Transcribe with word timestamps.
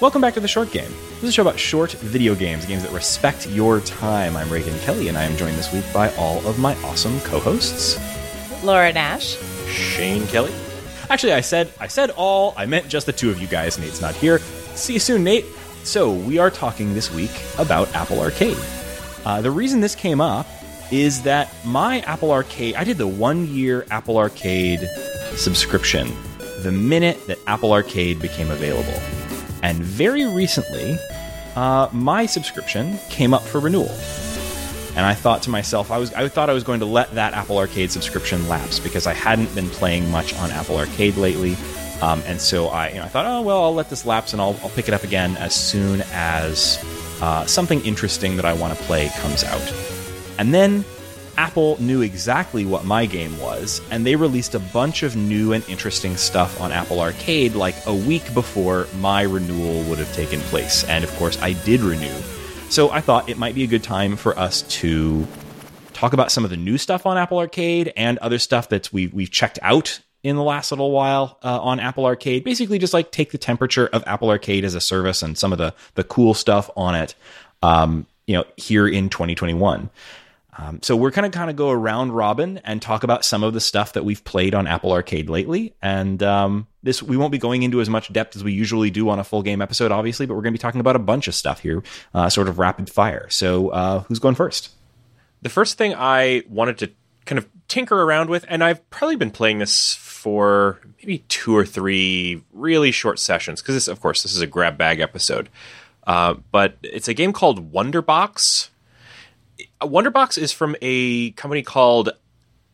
Welcome 0.00 0.22
back 0.22 0.32
to 0.32 0.40
The 0.40 0.48
Short 0.48 0.70
Game. 0.70 0.90
This 1.16 1.24
is 1.24 1.28
a 1.28 1.32
show 1.32 1.42
about 1.42 1.58
short 1.58 1.92
video 1.92 2.34
games, 2.34 2.64
games 2.64 2.84
that 2.84 2.92
respect 2.92 3.46
your 3.48 3.80
time. 3.80 4.34
I'm 4.34 4.48
Reagan 4.48 4.78
Kelly, 4.78 5.08
and 5.08 5.18
I 5.18 5.24
am 5.24 5.36
joined 5.36 5.56
this 5.56 5.74
week 5.74 5.84
by 5.92 6.10
all 6.14 6.38
of 6.46 6.58
my 6.58 6.74
awesome 6.84 7.20
co-hosts. 7.20 8.00
Laura 8.64 8.94
Nash. 8.94 9.36
Shane 9.66 10.26
Kelly. 10.28 10.54
Actually, 11.10 11.34
I 11.34 11.42
said 11.42 11.70
I 11.78 11.86
said 11.86 12.08
all. 12.16 12.54
I 12.56 12.64
meant 12.64 12.88
just 12.88 13.04
the 13.04 13.12
two 13.12 13.28
of 13.28 13.42
you 13.42 13.46
guys. 13.46 13.78
Nate's 13.78 14.00
not 14.00 14.14
here. 14.14 14.38
See 14.74 14.94
you 14.94 15.00
soon, 15.00 15.22
Nate. 15.22 15.44
So 15.84 16.14
we 16.14 16.38
are 16.38 16.50
talking 16.50 16.94
this 16.94 17.12
week 17.12 17.32
about 17.58 17.94
Apple 17.94 18.20
Arcade. 18.20 18.56
Uh, 19.26 19.42
the 19.42 19.50
reason 19.50 19.82
this 19.82 19.94
came 19.94 20.22
up 20.22 20.46
is 20.90 21.20
that 21.24 21.54
my 21.66 22.00
Apple 22.00 22.32
Arcade, 22.32 22.74
I 22.74 22.84
did 22.84 22.96
the 22.96 23.06
one 23.06 23.48
year 23.48 23.84
Apple 23.90 24.16
Arcade 24.16 24.80
subscription 25.36 26.10
the 26.60 26.72
minute 26.72 27.26
that 27.26 27.36
Apple 27.46 27.74
Arcade 27.74 28.18
became 28.18 28.50
available. 28.50 28.98
And 29.62 29.82
very 29.82 30.26
recently, 30.26 30.98
uh, 31.56 31.88
my 31.92 32.26
subscription 32.26 32.98
came 33.08 33.34
up 33.34 33.42
for 33.42 33.60
renewal. 33.60 33.90
And 34.96 35.06
I 35.06 35.14
thought 35.14 35.42
to 35.44 35.50
myself, 35.50 35.90
I 35.90 35.98
was 35.98 36.12
I 36.14 36.28
thought 36.28 36.50
I 36.50 36.52
was 36.52 36.64
going 36.64 36.80
to 36.80 36.86
let 36.86 37.14
that 37.14 37.32
Apple 37.32 37.58
Arcade 37.58 37.90
subscription 37.92 38.48
lapse 38.48 38.80
because 38.80 39.06
I 39.06 39.12
hadn't 39.12 39.54
been 39.54 39.68
playing 39.70 40.10
much 40.10 40.34
on 40.34 40.50
Apple 40.50 40.76
Arcade 40.76 41.16
lately. 41.16 41.56
Um, 42.02 42.22
and 42.26 42.40
so 42.40 42.68
I, 42.68 42.88
you 42.88 42.94
know, 42.96 43.04
I 43.04 43.08
thought, 43.08 43.26
oh 43.26 43.42
well, 43.42 43.62
I'll 43.62 43.74
let 43.74 43.88
this 43.88 44.04
lapse 44.04 44.32
and 44.32 44.42
I'll, 44.42 44.58
I'll 44.62 44.70
pick 44.70 44.88
it 44.88 44.94
up 44.94 45.04
again 45.04 45.36
as 45.36 45.54
soon 45.54 46.02
as 46.12 46.82
uh, 47.20 47.44
something 47.46 47.80
interesting 47.84 48.36
that 48.36 48.44
I 48.44 48.52
want 48.54 48.76
to 48.76 48.84
play 48.84 49.10
comes 49.20 49.44
out. 49.44 49.74
And 50.38 50.52
then 50.52 50.84
Apple 51.36 51.80
knew 51.80 52.02
exactly 52.02 52.64
what 52.64 52.84
my 52.84 53.06
game 53.06 53.38
was, 53.38 53.80
and 53.90 54.04
they 54.04 54.16
released 54.16 54.54
a 54.54 54.58
bunch 54.58 55.02
of 55.02 55.16
new 55.16 55.52
and 55.52 55.68
interesting 55.68 56.16
stuff 56.16 56.60
on 56.60 56.72
Apple 56.72 57.00
Arcade 57.00 57.54
like 57.54 57.74
a 57.86 57.94
week 57.94 58.34
before 58.34 58.86
my 58.98 59.22
renewal 59.22 59.82
would 59.84 59.98
have 59.98 60.12
taken 60.14 60.40
place. 60.40 60.84
And 60.84 61.04
of 61.04 61.10
course, 61.16 61.40
I 61.40 61.52
did 61.52 61.80
renew. 61.80 62.14
So 62.68 62.90
I 62.90 63.00
thought 63.00 63.28
it 63.28 63.38
might 63.38 63.54
be 63.54 63.64
a 63.64 63.66
good 63.66 63.82
time 63.82 64.16
for 64.16 64.38
us 64.38 64.62
to 64.80 65.26
talk 65.92 66.12
about 66.12 66.32
some 66.32 66.44
of 66.44 66.50
the 66.50 66.56
new 66.56 66.78
stuff 66.78 67.04
on 67.04 67.18
Apple 67.18 67.38
Arcade 67.38 67.92
and 67.96 68.16
other 68.18 68.38
stuff 68.38 68.68
that 68.70 68.92
we, 68.92 69.08
we've 69.08 69.30
checked 69.30 69.58
out 69.60 70.00
in 70.22 70.36
the 70.36 70.42
last 70.42 70.70
little 70.70 70.90
while 70.90 71.38
uh, 71.42 71.60
on 71.60 71.80
Apple 71.80 72.06
Arcade. 72.06 72.44
Basically, 72.44 72.78
just 72.78 72.94
like 72.94 73.10
take 73.10 73.32
the 73.32 73.38
temperature 73.38 73.86
of 73.88 74.04
Apple 74.06 74.30
Arcade 74.30 74.64
as 74.64 74.74
a 74.74 74.80
service 74.80 75.22
and 75.22 75.36
some 75.36 75.52
of 75.52 75.58
the, 75.58 75.74
the 75.94 76.04
cool 76.04 76.34
stuff 76.34 76.70
on 76.76 76.94
it, 76.94 77.14
um, 77.62 78.06
you 78.26 78.34
know, 78.34 78.44
here 78.56 78.86
in 78.86 79.08
2021. 79.08 79.90
Um, 80.60 80.80
so 80.82 80.94
we're 80.94 81.10
kind 81.10 81.24
of 81.24 81.32
kind 81.32 81.48
of 81.48 81.56
go 81.56 81.70
around 81.70 82.12
robin 82.12 82.58
and 82.64 82.82
talk 82.82 83.02
about 83.02 83.24
some 83.24 83.42
of 83.42 83.54
the 83.54 83.60
stuff 83.60 83.94
that 83.94 84.04
we've 84.04 84.22
played 84.24 84.54
on 84.54 84.66
Apple 84.66 84.92
Arcade 84.92 85.30
lately. 85.30 85.74
And 85.80 86.22
um, 86.22 86.66
this 86.82 87.02
we 87.02 87.16
won't 87.16 87.32
be 87.32 87.38
going 87.38 87.62
into 87.62 87.80
as 87.80 87.88
much 87.88 88.12
depth 88.12 88.36
as 88.36 88.44
we 88.44 88.52
usually 88.52 88.90
do 88.90 89.08
on 89.08 89.18
a 89.18 89.24
full 89.24 89.42
game 89.42 89.62
episode, 89.62 89.90
obviously, 89.90 90.26
but 90.26 90.34
we're 90.34 90.42
going 90.42 90.52
to 90.52 90.58
be 90.58 90.62
talking 90.62 90.80
about 90.80 90.96
a 90.96 91.00
bunch 91.00 91.28
of 91.28 91.34
stuff 91.34 91.60
here, 91.60 91.82
uh, 92.12 92.28
sort 92.28 92.46
of 92.46 92.58
rapid 92.58 92.90
fire. 92.90 93.26
So 93.30 93.70
uh, 93.70 94.00
who's 94.00 94.18
going 94.18 94.34
first? 94.34 94.70
The 95.40 95.48
first 95.48 95.78
thing 95.78 95.94
I 95.96 96.42
wanted 96.46 96.76
to 96.78 96.90
kind 97.24 97.38
of 97.38 97.48
tinker 97.66 98.02
around 98.02 98.28
with, 98.28 98.44
and 98.46 98.62
I've 98.62 98.88
probably 98.90 99.16
been 99.16 99.30
playing 99.30 99.60
this 99.60 99.94
for 99.94 100.78
maybe 100.98 101.24
two 101.28 101.56
or 101.56 101.64
three 101.64 102.42
really 102.52 102.90
short 102.90 103.18
sessions 103.18 103.62
because, 103.62 103.88
of 103.88 104.00
course, 104.00 104.22
this 104.22 104.34
is 104.34 104.42
a 104.42 104.46
grab 104.46 104.76
bag 104.76 105.00
episode. 105.00 105.48
Uh, 106.06 106.34
but 106.52 106.76
it's 106.82 107.08
a 107.08 107.14
game 107.14 107.32
called 107.32 107.72
Wonderbox 107.72 108.68
Wonderbox 109.86 110.36
is 110.36 110.52
from 110.52 110.76
a 110.82 111.30
company 111.32 111.62
called 111.62 112.10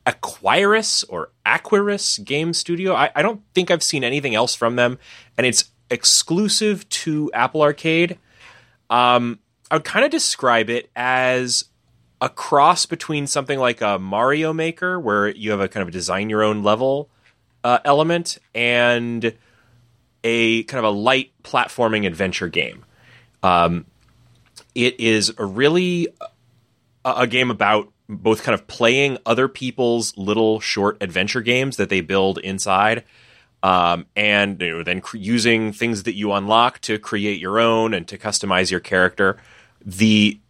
Aquiris 0.07 1.05
or 1.09 1.31
Aquiris 1.45 2.23
Game 2.25 2.53
Studio. 2.53 2.95
I, 2.95 3.11
I, 3.15 3.23
don't 3.23 3.43
think 3.55 3.71
I've 3.71 3.83
seen 3.83 4.05
anything 4.05 4.35
else 4.35 4.55
from 4.55 4.77
them, 4.77 4.99
and 5.37 5.47
it's 5.47 5.71
exclusive 5.91 6.89
to 6.89 7.31
Apple 7.35 7.63
Arcade. 7.63 8.19
Um, 8.89 9.41
I 9.71 9.77
would 9.77 9.85
kind 9.85 10.05
of 10.05 10.11
describe 10.11 10.71
it 10.71 10.91
as 10.95 11.65
a 12.21 12.29
cross 12.29 12.87
between 12.87 13.27
something 13.27 13.59
like 13.59 13.81
a 13.81 13.99
Mario 13.99 14.53
Maker, 14.53 14.99
where 14.99 15.29
you 15.29 15.51
have 15.51 15.61
a 15.61 15.69
kind 15.69 15.83
of 15.83 15.89
a 15.89 15.93
design 15.93 16.31
your 16.31 16.43
own 16.43 16.63
level 16.63 17.09
uh, 17.65 17.81
element, 17.85 18.39
and 18.55 19.35
a 20.23 20.63
kind 20.65 20.85
of 20.85 20.85
a 20.85 20.97
light 20.97 21.33
platforming 21.43 22.07
adventure 22.07 22.49
game. 22.49 22.85
Um, 23.43 23.87
it 24.75 25.01
is 25.01 25.33
a 25.37 25.45
really 25.45 26.09
a 27.17 27.27
game 27.27 27.51
about 27.51 27.93
both 28.09 28.43
kind 28.43 28.55
of 28.55 28.67
playing 28.67 29.19
other 29.27 29.49
people's 29.49 30.17
little 30.17 30.61
short 30.61 30.97
adventure 31.01 31.41
games 31.41 31.77
that 31.77 31.89
they 31.89 32.01
build 32.01 32.39
inside, 32.39 33.05
um, 33.63 34.07
and 34.15 34.61
you 34.61 34.79
know, 34.79 34.83
then 34.83 35.03
using 35.15 35.73
things 35.73 36.05
that 36.05 36.15
you 36.15 36.33
unlock 36.33 36.81
to 36.81 36.99
create 36.99 37.41
your 37.41 37.59
own 37.59 37.95
and 37.95 38.07
to 38.09 38.19
customize 38.19 38.71
your 38.71 38.81
character. 38.81 39.37
The 39.85 40.41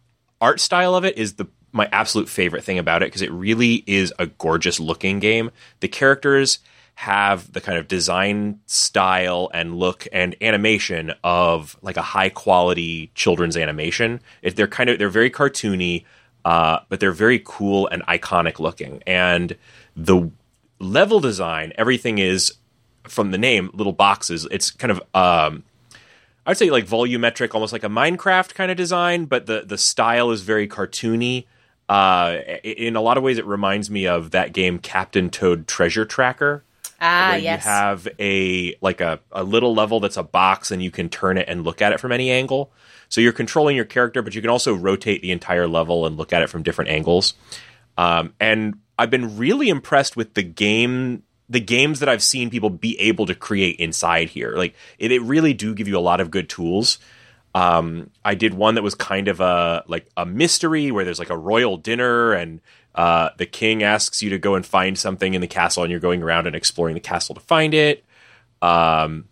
art 0.41 0.59
style 0.59 0.95
of 0.95 1.05
it 1.05 1.17
is 1.17 1.33
the 1.33 1.47
my 1.71 1.89
absolute 1.91 2.29
favorite 2.29 2.63
thing 2.63 2.79
about 2.79 3.03
it 3.03 3.07
because 3.07 3.21
it 3.21 3.31
really 3.31 3.83
is 3.85 4.13
a 4.19 4.27
gorgeous 4.27 4.79
looking 4.79 5.19
game. 5.19 5.51
The 5.79 5.87
characters 5.87 6.59
have 6.95 7.53
the 7.53 7.61
kind 7.61 7.77
of 7.77 7.87
design 7.87 8.59
style 8.65 9.51
and 9.53 9.77
look 9.77 10.07
and 10.11 10.35
animation 10.41 11.13
of 11.23 11.77
like 11.83 11.97
a 11.97 12.01
high 12.01 12.29
quality 12.29 13.11
children's 13.13 13.55
animation. 13.55 14.19
If 14.41 14.55
they're 14.55 14.67
kind 14.67 14.89
of 14.89 14.97
they're 14.97 15.09
very 15.09 15.29
cartoony, 15.29 16.05
uh, 16.45 16.79
but 16.89 16.99
they're 16.99 17.11
very 17.11 17.41
cool 17.43 17.87
and 17.87 18.05
iconic 18.07 18.59
looking. 18.59 19.01
And 19.05 19.55
the 19.95 20.31
level 20.79 21.19
design, 21.19 21.73
everything 21.77 22.17
is 22.17 22.53
from 23.03 23.31
the 23.31 23.37
name, 23.37 23.69
little 23.73 23.93
boxes. 23.93 24.47
It's 24.51 24.71
kind 24.71 24.91
of 24.91 25.01
um, 25.13 25.63
I'd 26.47 26.57
say 26.57 26.69
like 26.69 26.87
volumetric, 26.87 27.53
almost 27.53 27.73
like 27.73 27.83
a 27.83 27.89
Minecraft 27.89 28.53
kind 28.53 28.71
of 28.71 28.77
design, 28.77 29.25
but 29.25 29.45
the 29.47 29.63
the 29.65 29.77
style 29.77 30.31
is 30.31 30.41
very 30.41 30.67
cartoony. 30.67 31.45
Uh, 31.89 32.37
in 32.63 32.95
a 32.95 33.01
lot 33.01 33.17
of 33.17 33.23
ways, 33.23 33.37
it 33.37 33.45
reminds 33.45 33.89
me 33.89 34.07
of 34.07 34.31
that 34.31 34.53
game 34.53 34.79
Captain 34.79 35.29
Toad 35.29 35.67
Treasure 35.67 36.05
Tracker. 36.05 36.63
Ah, 37.01 37.31
where 37.31 37.39
yes. 37.39 37.65
You 37.65 37.69
have 37.69 38.07
a 38.17 38.75
like 38.81 39.01
a, 39.01 39.19
a 39.33 39.43
little 39.43 39.75
level 39.75 39.99
that's 39.99 40.15
a 40.15 40.23
box, 40.23 40.71
and 40.71 40.81
you 40.81 40.89
can 40.89 41.09
turn 41.09 41.37
it 41.37 41.49
and 41.49 41.65
look 41.65 41.81
at 41.81 41.91
it 41.91 41.99
from 41.99 42.13
any 42.13 42.31
angle. 42.31 42.71
So 43.09 43.21
you're 43.21 43.33
controlling 43.33 43.75
your 43.75 43.85
character, 43.85 44.21
but 44.21 44.35
you 44.35 44.41
can 44.41 44.49
also 44.49 44.73
rotate 44.73 45.21
the 45.21 45.31
entire 45.31 45.67
level 45.67 46.05
and 46.05 46.17
look 46.17 46.33
at 46.33 46.41
it 46.41 46.49
from 46.49 46.63
different 46.63 46.91
angles. 46.91 47.33
Um, 47.97 48.33
and 48.39 48.79
I've 48.99 49.09
been 49.09 49.37
really 49.37 49.69
impressed 49.69 50.15
with 50.15 50.33
the 50.33 50.43
game, 50.43 51.23
the 51.49 51.59
games 51.59 51.99
that 51.99 52.09
I've 52.09 52.23
seen 52.23 52.49
people 52.49 52.69
be 52.69 52.99
able 52.99 53.25
to 53.27 53.35
create 53.35 53.77
inside 53.77 54.29
here. 54.29 54.55
Like 54.55 54.75
it, 54.99 55.11
it 55.11 55.21
really 55.21 55.53
do 55.53 55.73
give 55.73 55.87
you 55.87 55.97
a 55.97 55.99
lot 55.99 56.19
of 56.19 56.31
good 56.31 56.49
tools. 56.49 56.99
Um, 57.55 58.11
I 58.23 58.35
did 58.35 58.53
one 58.53 58.75
that 58.75 58.83
was 58.83 58.93
kind 58.93 59.27
of 59.27 59.39
a 59.39 59.83
like 59.87 60.07
a 60.15 60.25
mystery 60.25 60.91
where 60.91 61.05
there's 61.05 61.17
like 61.17 61.31
a 61.31 61.37
royal 61.37 61.77
dinner 61.77 62.33
and 62.33 62.61
uh, 62.93 63.29
the 63.37 63.45
king 63.45 63.83
asks 63.83 64.21
you 64.23 64.31
to 64.31 64.39
go 64.39 64.55
and 64.55 64.65
find 64.65 64.97
something 64.97 65.35
in 65.35 65.41
the 65.41 65.47
castle, 65.47 65.83
and 65.83 65.91
you're 65.91 65.99
going 65.99 66.23
around 66.23 66.47
and 66.47 66.55
exploring 66.55 66.95
the 66.95 66.99
castle 66.99 67.35
to 67.35 67.41
find 67.41 67.75
it. 67.75 68.03
Um, 68.61 69.25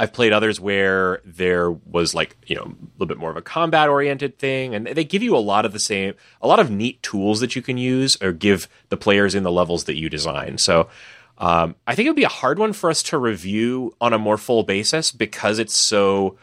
I've 0.00 0.14
played 0.14 0.32
others 0.32 0.58
where 0.58 1.20
there 1.26 1.70
was 1.70 2.14
like 2.14 2.34
you 2.46 2.56
know 2.56 2.62
a 2.62 2.74
little 2.94 3.06
bit 3.06 3.18
more 3.18 3.30
of 3.30 3.36
a 3.36 3.42
combat 3.42 3.90
oriented 3.90 4.38
thing, 4.38 4.74
and 4.74 4.86
they 4.86 5.04
give 5.04 5.22
you 5.22 5.36
a 5.36 5.38
lot 5.38 5.66
of 5.66 5.74
the 5.74 5.78
same, 5.78 6.14
a 6.40 6.48
lot 6.48 6.58
of 6.58 6.70
neat 6.70 7.02
tools 7.02 7.40
that 7.40 7.54
you 7.54 7.60
can 7.60 7.76
use 7.76 8.16
or 8.22 8.32
give 8.32 8.66
the 8.88 8.96
players 8.96 9.34
in 9.34 9.42
the 9.42 9.52
levels 9.52 9.84
that 9.84 9.98
you 9.98 10.08
design. 10.08 10.56
So 10.56 10.88
um, 11.36 11.74
I 11.86 11.94
think 11.94 12.06
it 12.06 12.08
would 12.08 12.16
be 12.16 12.24
a 12.24 12.28
hard 12.28 12.58
one 12.58 12.72
for 12.72 12.88
us 12.88 13.02
to 13.04 13.18
review 13.18 13.94
on 14.00 14.14
a 14.14 14.18
more 14.18 14.38
full 14.38 14.62
basis 14.62 15.12
because 15.12 15.58
it's 15.58 15.76
so 15.76 16.38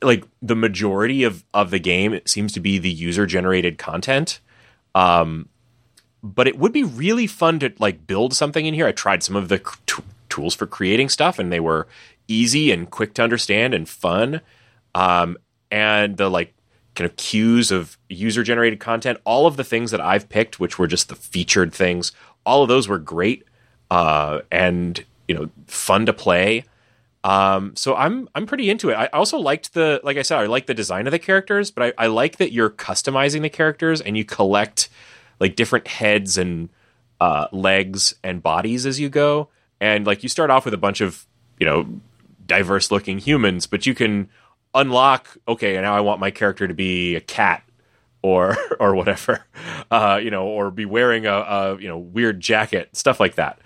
like 0.00 0.24
the 0.40 0.56
majority 0.56 1.22
of 1.22 1.44
of 1.52 1.70
the 1.70 1.78
game 1.78 2.14
it 2.14 2.30
seems 2.30 2.50
to 2.54 2.60
be 2.60 2.78
the 2.78 2.90
user 2.90 3.26
generated 3.26 3.76
content. 3.76 4.40
Um, 4.94 5.50
but 6.22 6.48
it 6.48 6.58
would 6.58 6.72
be 6.72 6.82
really 6.82 7.26
fun 7.26 7.58
to 7.58 7.74
like 7.78 8.06
build 8.06 8.32
something 8.32 8.64
in 8.64 8.72
here. 8.72 8.86
I 8.86 8.92
tried 8.92 9.22
some 9.22 9.36
of 9.36 9.50
the 9.50 9.58
t- 9.84 10.02
tools 10.30 10.54
for 10.54 10.66
creating 10.66 11.10
stuff, 11.10 11.38
and 11.38 11.52
they 11.52 11.60
were 11.60 11.86
easy 12.28 12.70
and 12.70 12.90
quick 12.90 13.14
to 13.14 13.22
understand 13.22 13.74
and 13.74 13.88
fun. 13.88 14.40
Um, 14.94 15.36
and 15.70 16.16
the 16.16 16.28
like 16.30 16.54
kind 16.94 17.10
of 17.10 17.16
cues 17.16 17.70
of 17.70 17.98
user 18.08 18.42
generated 18.42 18.80
content, 18.80 19.18
all 19.24 19.46
of 19.46 19.56
the 19.56 19.64
things 19.64 19.90
that 19.90 20.00
I've 20.00 20.28
picked, 20.28 20.60
which 20.60 20.78
were 20.78 20.86
just 20.86 21.08
the 21.08 21.16
featured 21.16 21.72
things, 21.72 22.12
all 22.46 22.62
of 22.62 22.68
those 22.68 22.88
were 22.88 22.98
great 22.98 23.44
uh, 23.90 24.40
and 24.50 25.04
you 25.28 25.34
know 25.34 25.50
fun 25.66 26.06
to 26.06 26.12
play. 26.12 26.64
Um, 27.22 27.74
so 27.74 27.94
I'm 27.94 28.28
I'm 28.34 28.46
pretty 28.46 28.68
into 28.70 28.90
it. 28.90 28.94
I 28.94 29.06
also 29.06 29.38
liked 29.38 29.74
the 29.74 30.00
like 30.02 30.16
I 30.16 30.22
said, 30.22 30.38
I 30.38 30.46
like 30.46 30.66
the 30.66 30.74
design 30.74 31.06
of 31.06 31.10
the 31.10 31.18
characters, 31.18 31.70
but 31.70 31.94
I, 31.98 32.04
I 32.04 32.06
like 32.08 32.36
that 32.36 32.52
you're 32.52 32.70
customizing 32.70 33.42
the 33.42 33.48
characters 33.48 34.00
and 34.00 34.16
you 34.16 34.24
collect 34.24 34.88
like 35.40 35.56
different 35.56 35.88
heads 35.88 36.36
and 36.36 36.68
uh, 37.20 37.46
legs 37.50 38.14
and 38.22 38.42
bodies 38.42 38.84
as 38.84 39.00
you 39.00 39.08
go, 39.08 39.48
and 39.80 40.06
like 40.06 40.22
you 40.22 40.28
start 40.28 40.50
off 40.50 40.64
with 40.64 40.74
a 40.74 40.78
bunch 40.78 41.00
of 41.00 41.26
you 41.58 41.66
know 41.66 41.86
diverse 42.46 42.90
looking 42.90 43.18
humans, 43.18 43.66
but 43.66 43.86
you 43.86 43.94
can 43.94 44.28
unlock. 44.74 45.36
Okay, 45.46 45.80
now 45.80 45.94
I 45.94 46.00
want 46.00 46.20
my 46.20 46.30
character 46.30 46.66
to 46.68 46.74
be 46.74 47.16
a 47.16 47.20
cat 47.20 47.62
or 48.22 48.56
or 48.80 48.94
whatever, 48.94 49.44
uh, 49.90 50.20
you 50.22 50.30
know, 50.30 50.46
or 50.46 50.70
be 50.70 50.84
wearing 50.84 51.26
a, 51.26 51.32
a, 51.32 51.78
you 51.78 51.88
know 51.88 51.98
weird 51.98 52.40
jacket, 52.40 52.94
stuff 52.96 53.20
like 53.20 53.36
that. 53.36 53.58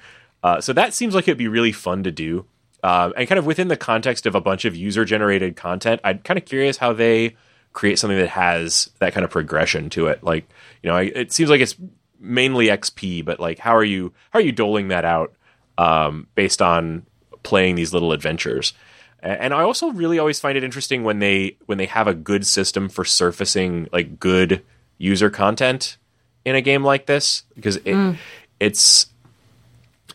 Uh, 0.43 0.61
so 0.61 0.73
that 0.73 0.95
seems 0.95 1.15
like 1.15 1.27
it'd 1.27 1.39
be 1.39 1.49
really 1.49 1.73
fun 1.73 2.05
to 2.05 2.11
do, 2.11 2.47
uh, 2.83 3.11
and 3.17 3.29
kind 3.29 3.39
of 3.39 3.47
within 3.47 3.69
the 3.69 3.77
context 3.77 4.27
of 4.27 4.35
a 4.35 4.41
bunch 4.41 4.65
of 4.65 4.77
user 4.77 5.05
generated 5.05 5.57
content. 5.57 6.01
I'm 6.05 6.19
kind 6.21 6.39
of 6.39 6.45
curious 6.45 6.77
how 6.77 6.93
they 6.93 7.37
create 7.73 7.99
something 7.99 8.19
that 8.19 8.31
has 8.31 8.91
that 8.99 9.13
kind 9.13 9.25
of 9.25 9.31
progression 9.31 9.91
to 9.91 10.07
it. 10.07 10.23
Like 10.23 10.49
you 10.83 10.91
know, 10.91 10.97
it 10.97 11.33
seems 11.33 11.51
like 11.51 11.61
it's 11.61 11.77
mainly 12.21 12.67
XP, 12.67 13.25
but 13.25 13.41
like 13.41 13.59
how 13.59 13.75
are 13.77 13.85
you 13.85 14.13
how 14.31 14.39
are 14.39 14.43
you 14.43 14.53
doling 14.53 14.89
that 14.89 15.05
out 15.05 15.35
um, 15.77 16.27
based 16.35 16.61
on 16.61 17.07
playing 17.43 17.75
these 17.75 17.93
little 17.93 18.13
adventures? 18.13 18.73
And 19.21 19.53
I 19.53 19.63
also 19.63 19.91
really 19.91 20.19
always 20.19 20.39
find 20.39 20.57
it 20.57 20.63
interesting 20.63 21.03
when 21.03 21.19
they 21.19 21.57
when 21.67 21.77
they 21.77 21.87
have 21.87 22.07
a 22.07 22.15
good 22.15 22.47
system 22.47 22.89
for 22.89 23.05
surfacing 23.05 23.89
like 23.93 24.21
good 24.21 24.63
user 24.97 25.29
content 25.29 25.97
in 26.45 26.55
a 26.55 26.61
game 26.61 26.85
like 26.85 27.07
this 27.07 27.43
because 27.57 27.77
it, 27.77 27.95
mm. 27.95 28.17
it's 28.61 29.07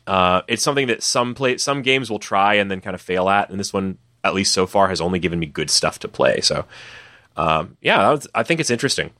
uh, 0.07 0.41
it's 0.47 0.63
something 0.63 0.87
that 0.87 1.03
some 1.03 1.35
play 1.35 1.57
some 1.57 1.81
games 1.81 2.09
will 2.09 2.19
try 2.19 2.55
and 2.55 2.71
then 2.71 2.79
kind 2.79 2.95
of 2.95 3.01
fail 3.01 3.27
at, 3.27 3.49
and 3.49 3.59
this 3.59 3.73
one 3.73 3.97
at 4.23 4.33
least 4.33 4.53
so 4.53 4.65
far 4.65 4.87
has 4.87 5.01
only 5.01 5.19
given 5.19 5.37
me 5.37 5.47
good 5.47 5.69
stuff 5.69 5.99
to 5.99 6.07
play. 6.07 6.39
So 6.39 6.65
um, 7.35 7.77
yeah, 7.81 8.09
was, 8.09 8.27
I 8.33 8.43
think 8.43 8.61
it's 8.61 8.69
interesting. 8.69 9.11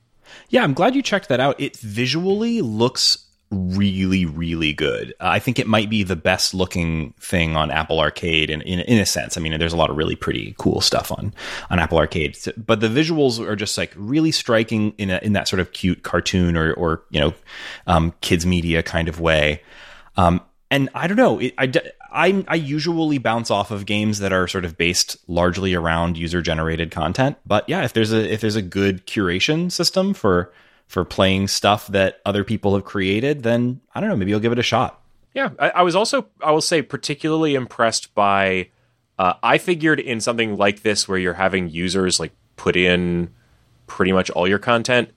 Yeah, 0.50 0.64
I'm 0.64 0.74
glad 0.74 0.96
you 0.96 1.02
checked 1.02 1.30
that 1.30 1.40
out. 1.40 1.60
It 1.60 1.78
visually 1.78 2.62
looks 2.62 3.23
really, 3.54 4.26
really 4.26 4.74
good. 4.74 5.14
Uh, 5.20 5.28
I 5.28 5.40
think 5.40 5.60
it 5.60 5.68
might 5.68 5.90
be 5.90 6.04
the 6.04 6.16
best 6.16 6.54
looking 6.54 7.14
thing 7.20 7.56
on 7.56 7.72
Apple 7.72 8.00
Arcade 8.00 8.50
in, 8.50 8.62
in, 8.62 8.80
in 8.80 9.00
a 9.00 9.06
sense. 9.06 9.38
I 9.38 9.42
mean, 9.42 9.58
there's 9.60 9.74
a 9.74 9.78
lot 9.78 9.90
of 9.90 9.98
really 9.98 10.16
pretty 10.16 10.56
cool 10.58 10.82
stuff 10.82 11.12
on 11.12 11.34
on 11.70 11.80
Apple 11.80 11.98
Arcade, 11.98 12.38
but 12.58 12.80
the 12.80 12.88
visuals 12.88 13.40
are 13.40 13.56
just 13.56 13.78
like 13.78 13.94
really 13.96 14.32
striking 14.32 14.94
in 14.98 15.10
a, 15.10 15.20
in 15.24 15.34
that 15.34 15.48
sort 15.48 15.60
of 15.60 15.72
cute 15.72 16.04
cartoon 16.04 16.58
or 16.58 16.74
or 16.74 17.04
you 17.10 17.20
know, 17.20 17.34
um, 17.88 18.14
kids 18.22 18.46
media 18.46 18.84
kind 18.84 19.08
of 19.08 19.20
way. 19.20 19.62
Um, 20.18 20.42
and 20.70 20.90
I 20.96 21.06
don't 21.06 21.18
know, 21.18 21.40
it, 21.40 21.54
I, 21.58 21.72
I 22.12 22.46
I 22.48 22.56
usually 22.56 23.20
bounce 23.20 23.52
off 23.52 23.70
of 23.70 23.86
games 23.86 24.20
that 24.20 24.34
are 24.34 24.48
sort 24.48 24.66
of 24.66 24.78
based 24.78 25.18
largely 25.28 25.74
around 25.76 26.18
user 26.18 26.42
generated 26.42 26.92
content. 26.92 27.38
But 27.46 27.68
yeah, 27.70 27.84
if 27.84 27.94
there's 27.94 28.12
a 28.12 28.32
if 28.32 28.42
there's 28.42 28.56
a 28.56 28.62
good 28.62 29.06
curation 29.06 29.72
system 29.72 30.14
for 30.14 30.52
for 30.94 31.04
playing 31.04 31.48
stuff 31.48 31.88
that 31.88 32.22
other 32.24 32.44
people 32.44 32.76
have 32.76 32.86
created, 32.86 33.42
then 33.42 33.82
I 33.96 34.00
don't 34.00 34.10
know, 34.10 34.16
maybe 34.16 34.30
you'll 34.30 34.40
give 34.40 34.52
it 34.52 34.60
a 34.60 34.64
shot. 34.64 35.02
Yeah, 35.34 35.50
I, 35.58 35.70
I 35.70 35.82
was 35.82 35.96
also 35.96 36.28
I 36.40 36.52
will 36.52 36.62
say 36.62 36.84
particularly 36.84 37.56
impressed 37.56 38.14
by. 38.14 38.70
Uh, 39.18 39.34
I 39.42 39.58
figured 39.58 40.00
in 40.00 40.22
something 40.22 40.56
like 40.56 40.84
this 40.84 41.08
where 41.08 41.18
you're 41.18 41.34
having 41.34 41.70
users 41.70 42.20
like 42.20 42.32
put 42.58 42.76
in 42.76 43.34
pretty 43.88 44.12
much 44.12 44.30
all 44.30 44.48
your 44.48 44.60
content, 44.60 45.10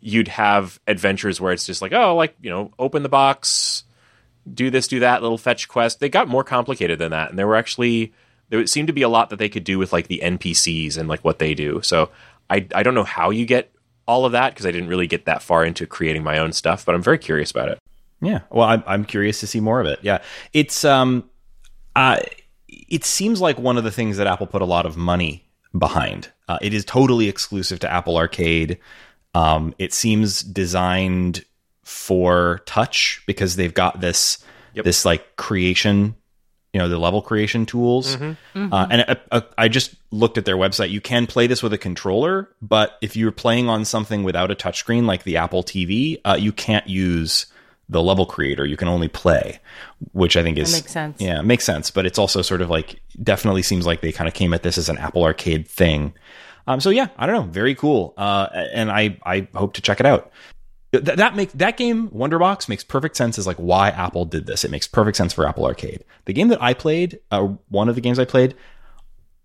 you'd 0.00 0.28
have 0.28 0.78
adventures 0.86 1.40
where 1.40 1.52
it's 1.52 1.66
just 1.66 1.82
like, 1.82 1.92
oh, 1.92 2.14
like 2.14 2.36
you 2.40 2.50
know, 2.50 2.70
open 2.78 3.02
the 3.02 3.08
box, 3.08 3.82
do 4.52 4.70
this, 4.70 4.86
do 4.86 5.00
that, 5.00 5.20
little 5.20 5.38
fetch 5.38 5.66
quest. 5.66 5.98
They 5.98 6.08
got 6.08 6.28
more 6.28 6.44
complicated 6.44 7.00
than 7.00 7.10
that, 7.10 7.30
and 7.30 7.36
there 7.36 7.48
were 7.48 7.56
actually 7.56 8.12
there 8.50 8.64
seemed 8.68 8.86
to 8.86 8.92
be 8.92 9.02
a 9.02 9.08
lot 9.08 9.30
that 9.30 9.40
they 9.40 9.48
could 9.48 9.64
do 9.64 9.80
with 9.80 9.92
like 9.92 10.06
the 10.06 10.20
NPCs 10.22 10.96
and 10.96 11.08
like 11.08 11.24
what 11.24 11.40
they 11.40 11.54
do. 11.54 11.80
So 11.82 12.10
I 12.48 12.68
I 12.72 12.84
don't 12.84 12.94
know 12.94 13.02
how 13.02 13.30
you 13.30 13.46
get 13.46 13.73
all 14.06 14.24
of 14.26 14.32
that 14.32 14.52
because 14.52 14.66
I 14.66 14.70
didn't 14.70 14.88
really 14.88 15.06
get 15.06 15.26
that 15.26 15.42
far 15.42 15.64
into 15.64 15.86
creating 15.86 16.22
my 16.22 16.38
own 16.38 16.52
stuff, 16.52 16.84
but 16.84 16.94
I'm 16.94 17.02
very 17.02 17.18
curious 17.18 17.50
about 17.50 17.68
it. 17.68 17.78
Yeah, 18.20 18.40
well, 18.50 18.68
I'm 18.68 18.82
I'm 18.86 19.04
curious 19.04 19.40
to 19.40 19.46
see 19.46 19.60
more 19.60 19.80
of 19.80 19.86
it. 19.86 19.98
Yeah, 20.02 20.22
it's 20.52 20.84
um, 20.84 21.28
uh, 21.94 22.20
it 22.68 23.04
seems 23.04 23.40
like 23.40 23.58
one 23.58 23.76
of 23.76 23.84
the 23.84 23.90
things 23.90 24.16
that 24.16 24.26
Apple 24.26 24.46
put 24.46 24.62
a 24.62 24.66
lot 24.66 24.86
of 24.86 24.96
money 24.96 25.44
behind. 25.76 26.30
Uh, 26.48 26.58
it 26.62 26.72
is 26.72 26.84
totally 26.84 27.28
exclusive 27.28 27.80
to 27.80 27.92
Apple 27.92 28.16
Arcade. 28.16 28.78
Um, 29.34 29.74
it 29.78 29.92
seems 29.92 30.42
designed 30.42 31.44
for 31.82 32.62
touch 32.66 33.22
because 33.26 33.56
they've 33.56 33.74
got 33.74 34.00
this 34.00 34.38
yep. 34.74 34.84
this 34.84 35.04
like 35.04 35.36
creation 35.36 36.14
you 36.74 36.80
know 36.80 36.88
the 36.88 36.98
level 36.98 37.22
creation 37.22 37.64
tools. 37.64 38.16
Mm-hmm. 38.16 38.58
Mm-hmm. 38.58 38.74
Uh, 38.74 38.86
and 38.90 39.04
uh, 39.08 39.14
uh, 39.30 39.40
I 39.56 39.68
just 39.68 39.94
looked 40.10 40.36
at 40.36 40.44
their 40.44 40.56
website. 40.56 40.90
You 40.90 41.00
can 41.00 41.26
play 41.26 41.46
this 41.46 41.62
with 41.62 41.72
a 41.72 41.78
controller 41.78 42.50
but 42.60 42.98
if 43.00 43.16
you're 43.16 43.32
playing 43.32 43.68
on 43.68 43.84
something 43.84 44.24
without 44.24 44.50
a 44.50 44.54
touchscreen 44.56 45.06
like 45.06 45.22
the 45.22 45.36
apple 45.36 45.62
tv 45.62 46.20
uh, 46.24 46.36
you 46.38 46.52
can't 46.52 46.86
use 46.88 47.46
the 47.88 48.02
level 48.02 48.26
creator. 48.26 48.64
You 48.64 48.76
can 48.76 48.88
only 48.88 49.08
play 49.08 49.60
which 50.12 50.36
i 50.36 50.42
think 50.42 50.58
is 50.58 50.72
that 50.72 50.78
makes 50.78 50.92
sense. 50.92 51.20
Yeah 51.20 51.40
makes 51.42 51.64
sense. 51.64 51.90
But 51.92 52.06
it's 52.06 52.18
also 52.18 52.42
sort 52.42 52.60
of 52.60 52.70
like 52.70 53.00
definitely 53.22 53.62
seems 53.62 53.86
like 53.86 54.00
they 54.00 54.10
kind 54.10 54.26
of 54.26 54.34
came 54.34 54.52
at 54.52 54.64
this 54.64 54.76
as 54.76 54.88
an 54.88 54.98
apple 54.98 55.22
arcade 55.22 55.68
thing. 55.68 56.12
Um, 56.66 56.80
so 56.80 56.90
yeah 56.90 57.06
i 57.16 57.26
don't 57.26 57.36
know. 57.36 57.52
Very 57.52 57.76
cool. 57.76 58.14
Uh, 58.16 58.48
and 58.72 58.90
i 58.90 59.16
i 59.24 59.46
hope 59.54 59.74
to 59.74 59.80
check 59.80 60.00
it 60.00 60.06
out 60.06 60.32
that, 61.00 61.16
that 61.16 61.36
makes 61.36 61.52
that 61.54 61.76
game 61.76 62.08
Wonderbox 62.08 62.68
makes 62.68 62.84
perfect 62.84 63.16
sense 63.16 63.38
as 63.38 63.46
like 63.46 63.56
why 63.56 63.88
Apple 63.88 64.24
did 64.24 64.46
this. 64.46 64.64
It 64.64 64.70
makes 64.70 64.86
perfect 64.86 65.16
sense 65.16 65.32
for 65.32 65.46
Apple 65.46 65.64
Arcade. 65.64 66.04
The 66.24 66.32
game 66.32 66.48
that 66.48 66.62
I 66.62 66.74
played, 66.74 67.20
uh, 67.30 67.48
one 67.68 67.88
of 67.88 67.94
the 67.94 68.00
games 68.00 68.18
I 68.18 68.24
played, 68.24 68.54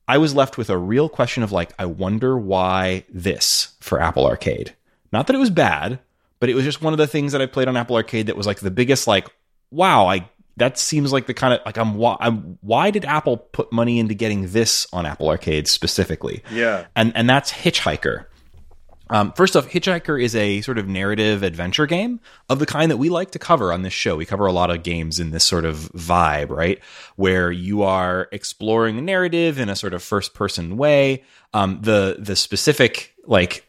I 0.07 0.17
was 0.17 0.33
left 0.33 0.57
with 0.57 0.69
a 0.69 0.77
real 0.77 1.07
question 1.07 1.43
of 1.43 1.51
like, 1.51 1.71
I 1.77 1.85
wonder 1.85 2.37
why 2.37 3.05
this 3.09 3.75
for 3.79 4.01
Apple 4.01 4.25
Arcade. 4.25 4.75
Not 5.11 5.27
that 5.27 5.35
it 5.35 5.39
was 5.39 5.49
bad, 5.49 5.99
but 6.39 6.49
it 6.49 6.55
was 6.55 6.65
just 6.65 6.81
one 6.81 6.93
of 6.93 6.97
the 6.97 7.07
things 7.07 7.31
that 7.31 7.41
I 7.41 7.45
played 7.45 7.67
on 7.67 7.77
Apple 7.77 7.95
Arcade 7.95 8.27
that 8.27 8.35
was 8.35 8.47
like 8.47 8.59
the 8.59 8.71
biggest 8.71 9.07
like, 9.07 9.27
wow, 9.71 10.07
I 10.07 10.29
that 10.57 10.77
seems 10.77 11.13
like 11.13 11.25
the 11.25 11.33
kind 11.33 11.53
of 11.53 11.61
like 11.65 11.77
I'm 11.77 11.95
why 11.95 12.17
I'm, 12.19 12.57
why 12.61 12.91
did 12.91 13.05
Apple 13.05 13.37
put 13.37 13.71
money 13.71 13.99
into 13.99 14.13
getting 14.13 14.47
this 14.49 14.87
on 14.93 15.05
Apple 15.05 15.29
Arcade 15.29 15.67
specifically? 15.67 16.43
Yeah, 16.51 16.85
and 16.95 17.15
and 17.15 17.29
that's 17.29 17.51
Hitchhiker. 17.51 18.25
Um, 19.09 19.33
first 19.33 19.55
off, 19.55 19.67
Hitchhiker 19.67 20.21
is 20.21 20.35
a 20.35 20.61
sort 20.61 20.77
of 20.77 20.87
narrative 20.87 21.41
adventure 21.41 21.87
game 21.87 22.19
of 22.47 22.59
the 22.59 22.65
kind 22.65 22.91
that 22.91 22.97
we 22.97 23.09
like 23.09 23.31
to 23.31 23.39
cover 23.39 23.73
on 23.73 23.81
this 23.81 23.93
show. 23.93 24.15
We 24.15 24.25
cover 24.25 24.45
a 24.45 24.51
lot 24.51 24.69
of 24.69 24.83
games 24.83 25.19
in 25.19 25.31
this 25.31 25.43
sort 25.43 25.65
of 25.65 25.91
vibe, 25.93 26.49
right? 26.49 26.79
Where 27.15 27.51
you 27.51 27.81
are 27.83 28.27
exploring 28.31 28.99
a 28.99 29.01
narrative 29.01 29.57
in 29.57 29.67
a 29.67 29.75
sort 29.75 29.93
of 29.93 30.03
first 30.03 30.33
person 30.33 30.77
way. 30.77 31.23
Um, 31.53 31.79
the 31.81 32.17
the 32.19 32.35
specific 32.35 33.15
like 33.25 33.67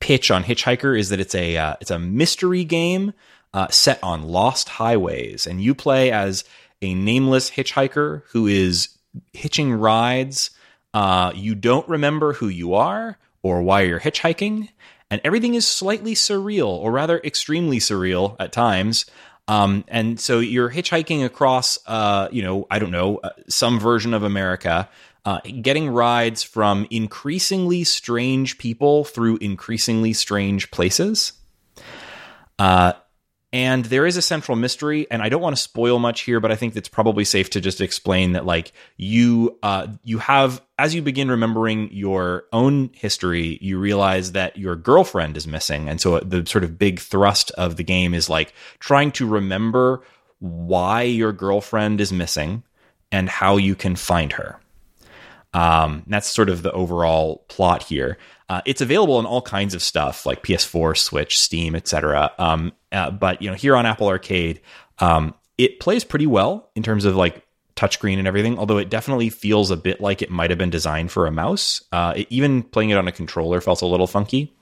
pitch 0.00 0.30
on 0.30 0.44
Hitchhiker 0.44 0.98
is 0.98 1.10
that 1.10 1.20
it's 1.20 1.34
a 1.34 1.56
uh, 1.56 1.74
it's 1.80 1.90
a 1.90 1.98
mystery 1.98 2.64
game 2.64 3.12
uh, 3.52 3.68
set 3.68 4.02
on 4.02 4.22
lost 4.22 4.70
highways, 4.70 5.46
and 5.46 5.62
you 5.62 5.74
play 5.74 6.10
as 6.10 6.44
a 6.80 6.94
nameless 6.94 7.50
hitchhiker 7.50 8.22
who 8.28 8.46
is 8.46 8.88
hitching 9.32 9.72
rides. 9.72 10.50
Uh, 10.94 11.32
you 11.34 11.54
don't 11.54 11.86
remember 11.88 12.32
who 12.32 12.48
you 12.48 12.74
are 12.74 13.18
or 13.46 13.62
why 13.62 13.82
you're 13.82 14.00
hitchhiking, 14.00 14.68
and 15.10 15.20
everything 15.24 15.54
is 15.54 15.66
slightly 15.66 16.14
surreal, 16.14 16.68
or 16.68 16.90
rather 16.90 17.20
extremely 17.22 17.78
surreal 17.78 18.36
at 18.40 18.52
times. 18.52 19.06
Um, 19.48 19.84
and 19.86 20.18
so 20.18 20.40
you're 20.40 20.70
hitchhiking 20.70 21.24
across, 21.24 21.78
uh, 21.86 22.28
you 22.32 22.42
know, 22.42 22.66
I 22.70 22.78
don't 22.80 22.90
know, 22.90 23.18
uh, 23.18 23.30
some 23.48 23.78
version 23.78 24.12
of 24.12 24.24
America, 24.24 24.88
uh, 25.24 25.40
getting 25.62 25.88
rides 25.88 26.42
from 26.42 26.86
increasingly 26.90 27.84
strange 27.84 28.58
people 28.58 29.04
through 29.04 29.38
increasingly 29.38 30.12
strange 30.12 30.70
places. 30.70 31.32
Uh, 33.56 33.58
and 33.58 33.84
there 33.86 34.06
is 34.06 34.16
a 34.16 34.22
central 34.22 34.56
mystery 34.56 35.06
and 35.10 35.22
i 35.22 35.28
don't 35.28 35.40
want 35.40 35.56
to 35.56 35.62
spoil 35.62 35.98
much 35.98 36.22
here 36.22 36.40
but 36.40 36.52
i 36.52 36.56
think 36.56 36.76
it's 36.76 36.88
probably 36.88 37.24
safe 37.24 37.50
to 37.50 37.60
just 37.60 37.80
explain 37.80 38.32
that 38.32 38.44
like 38.44 38.72
you 38.96 39.58
uh, 39.62 39.86
you 40.04 40.18
have 40.18 40.62
as 40.78 40.94
you 40.94 41.02
begin 41.02 41.30
remembering 41.30 41.90
your 41.92 42.44
own 42.52 42.90
history 42.92 43.58
you 43.60 43.78
realize 43.78 44.32
that 44.32 44.56
your 44.56 44.76
girlfriend 44.76 45.36
is 45.36 45.46
missing. 45.46 45.88
And 45.88 46.00
so 46.00 46.20
the 46.20 46.44
sort 46.46 46.64
of 46.64 46.78
big 46.78 47.00
thrust 47.00 47.50
of 47.52 47.76
the 47.76 47.84
game 47.84 48.14
is 48.14 48.28
like 48.28 48.52
trying 48.78 49.12
to 49.12 49.26
remember 49.26 50.02
why 50.38 51.02
your 51.02 51.32
girlfriend 51.32 52.00
is 52.00 52.12
missing 52.12 52.62
and 53.10 53.28
how 53.28 53.56
you 53.56 53.74
can 53.74 53.96
find 53.96 54.32
her. 54.32 54.60
Um, 55.54 56.02
that's 56.06 56.26
sort 56.26 56.50
of 56.50 56.62
the 56.62 56.72
overall 56.72 57.44
plot 57.48 57.82
here 57.84 58.18
uh, 58.48 58.62
it's 58.64 58.80
available 58.80 59.16
on 59.16 59.26
all 59.26 59.42
kinds 59.42 59.74
of 59.74 59.82
stuff 59.82 60.24
like 60.24 60.42
PS4, 60.42 60.96
Switch, 60.96 61.38
Steam, 61.38 61.74
etc. 61.74 62.32
Um, 62.38 62.72
uh, 62.92 63.10
but 63.10 63.42
you 63.42 63.50
know, 63.50 63.56
here 63.56 63.74
on 63.74 63.86
Apple 63.86 64.06
Arcade, 64.06 64.60
um, 64.98 65.34
it 65.58 65.80
plays 65.80 66.04
pretty 66.04 66.26
well 66.26 66.70
in 66.76 66.82
terms 66.82 67.04
of 67.04 67.16
like 67.16 67.44
touchscreen 67.74 68.18
and 68.18 68.28
everything. 68.28 68.58
Although 68.58 68.78
it 68.78 68.88
definitely 68.88 69.30
feels 69.30 69.70
a 69.70 69.76
bit 69.76 70.00
like 70.00 70.22
it 70.22 70.30
might 70.30 70.50
have 70.50 70.58
been 70.58 70.70
designed 70.70 71.10
for 71.10 71.26
a 71.26 71.32
mouse. 71.32 71.82
Uh, 71.90 72.14
it, 72.16 72.28
even 72.30 72.62
playing 72.62 72.90
it 72.90 72.98
on 72.98 73.08
a 73.08 73.12
controller 73.12 73.60
felt 73.60 73.82
a 73.82 73.86
little 73.86 74.06
funky. 74.06 74.54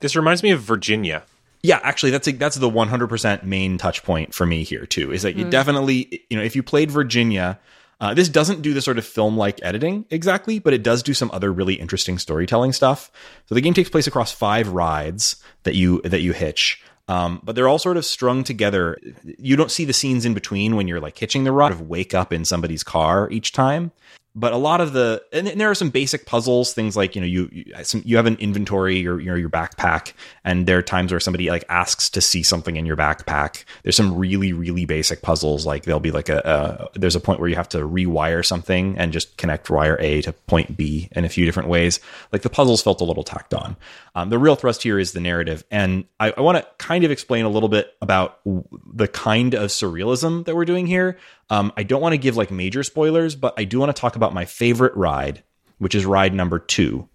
This 0.00 0.14
reminds 0.14 0.42
me 0.42 0.50
of 0.50 0.60
Virginia. 0.60 1.24
Yeah, 1.62 1.78
actually, 1.82 2.10
that's 2.10 2.26
a, 2.26 2.32
that's 2.32 2.56
the 2.56 2.68
100% 2.68 3.44
main 3.44 3.78
touch 3.78 4.02
point 4.02 4.34
for 4.34 4.44
me 4.44 4.64
here 4.64 4.84
too. 4.84 5.12
Is 5.12 5.22
that 5.22 5.36
mm. 5.36 5.42
it 5.42 5.50
definitely 5.50 6.24
you 6.28 6.36
know 6.36 6.42
if 6.42 6.54
you 6.54 6.62
played 6.62 6.90
Virginia 6.90 7.58
uh, 8.02 8.12
this 8.12 8.28
doesn't 8.28 8.62
do 8.62 8.74
the 8.74 8.82
sort 8.82 8.98
of 8.98 9.06
film 9.06 9.36
like 9.36 9.60
editing 9.62 10.04
exactly, 10.10 10.58
but 10.58 10.72
it 10.72 10.82
does 10.82 11.04
do 11.04 11.14
some 11.14 11.30
other 11.32 11.52
really 11.52 11.74
interesting 11.74 12.18
storytelling 12.18 12.72
stuff. 12.72 13.12
So 13.46 13.54
the 13.54 13.60
game 13.60 13.74
takes 13.74 13.90
place 13.90 14.08
across 14.08 14.32
five 14.32 14.68
rides 14.68 15.36
that 15.62 15.76
you 15.76 16.02
that 16.02 16.20
you 16.20 16.32
hitch. 16.32 16.82
Um, 17.06 17.40
but 17.44 17.54
they're 17.54 17.68
all 17.68 17.78
sort 17.78 17.96
of 17.96 18.04
strung 18.04 18.42
together. 18.42 18.98
You 19.38 19.54
don't 19.54 19.70
see 19.70 19.84
the 19.84 19.92
scenes 19.92 20.24
in 20.24 20.34
between 20.34 20.74
when 20.74 20.88
you're 20.88 21.00
like 21.00 21.16
hitching 21.16 21.44
the 21.44 21.52
ride 21.52 21.70
of 21.70 21.88
wake 21.88 22.12
up 22.12 22.32
in 22.32 22.44
somebody's 22.44 22.82
car 22.82 23.30
each 23.30 23.52
time 23.52 23.92
but 24.34 24.52
a 24.52 24.56
lot 24.56 24.80
of 24.80 24.92
the 24.92 25.22
and 25.32 25.46
there 25.46 25.70
are 25.70 25.74
some 25.74 25.90
basic 25.90 26.24
puzzles 26.24 26.72
things 26.72 26.96
like 26.96 27.14
you 27.14 27.20
know 27.20 27.26
you 27.26 27.48
you, 27.52 27.64
some, 27.82 28.02
you 28.04 28.16
have 28.16 28.26
an 28.26 28.36
inventory 28.36 29.06
or 29.06 29.20
you 29.20 29.26
know 29.26 29.34
your 29.34 29.50
backpack 29.50 30.12
and 30.44 30.66
there 30.66 30.78
are 30.78 30.82
times 30.82 31.12
where 31.12 31.20
somebody 31.20 31.50
like 31.50 31.64
asks 31.68 32.08
to 32.10 32.20
see 32.20 32.42
something 32.42 32.76
in 32.76 32.86
your 32.86 32.96
backpack. 32.96 33.64
There's 33.82 33.96
some 33.96 34.16
really 34.16 34.52
really 34.52 34.86
basic 34.86 35.22
puzzles 35.22 35.66
like 35.66 35.84
there'll 35.84 36.00
be 36.00 36.10
like 36.10 36.28
a, 36.28 36.90
a 36.94 36.98
there's 36.98 37.16
a 37.16 37.20
point 37.20 37.40
where 37.40 37.48
you 37.48 37.56
have 37.56 37.68
to 37.70 37.78
rewire 37.78 38.44
something 38.44 38.96
and 38.96 39.12
just 39.12 39.36
connect 39.36 39.68
wire 39.68 39.98
a 40.00 40.22
to 40.22 40.32
point 40.32 40.76
b 40.76 41.08
in 41.12 41.24
a 41.24 41.28
few 41.28 41.44
different 41.44 41.68
ways. 41.68 42.00
Like 42.32 42.42
the 42.42 42.50
puzzles 42.50 42.82
felt 42.82 43.00
a 43.00 43.04
little 43.04 43.24
tacked 43.24 43.54
on. 43.54 43.76
Um, 44.14 44.30
the 44.30 44.38
real 44.38 44.56
thrust 44.56 44.82
here 44.82 44.98
is 44.98 45.12
the 45.12 45.20
narrative 45.20 45.64
and 45.70 46.04
i, 46.20 46.32
I 46.36 46.42
want 46.42 46.58
to 46.58 46.66
kind 46.76 47.02
of 47.02 47.10
explain 47.10 47.46
a 47.46 47.48
little 47.48 47.70
bit 47.70 47.94
about 48.02 48.40
the 48.44 49.08
kind 49.08 49.54
of 49.54 49.70
surrealism 49.70 50.44
that 50.44 50.54
we're 50.54 50.66
doing 50.66 50.86
here 50.86 51.16
um, 51.50 51.72
I 51.76 51.82
don't 51.82 52.00
want 52.00 52.12
to 52.12 52.18
give 52.18 52.36
like 52.36 52.50
major 52.50 52.82
spoilers, 52.82 53.34
but 53.34 53.54
I 53.56 53.64
do 53.64 53.78
want 53.78 53.94
to 53.94 54.00
talk 54.00 54.16
about 54.16 54.34
my 54.34 54.44
favorite 54.44 54.96
ride, 54.96 55.42
which 55.78 55.94
is 55.94 56.06
ride 56.06 56.34
number 56.34 56.58
two. 56.58 57.08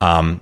Um, 0.00 0.40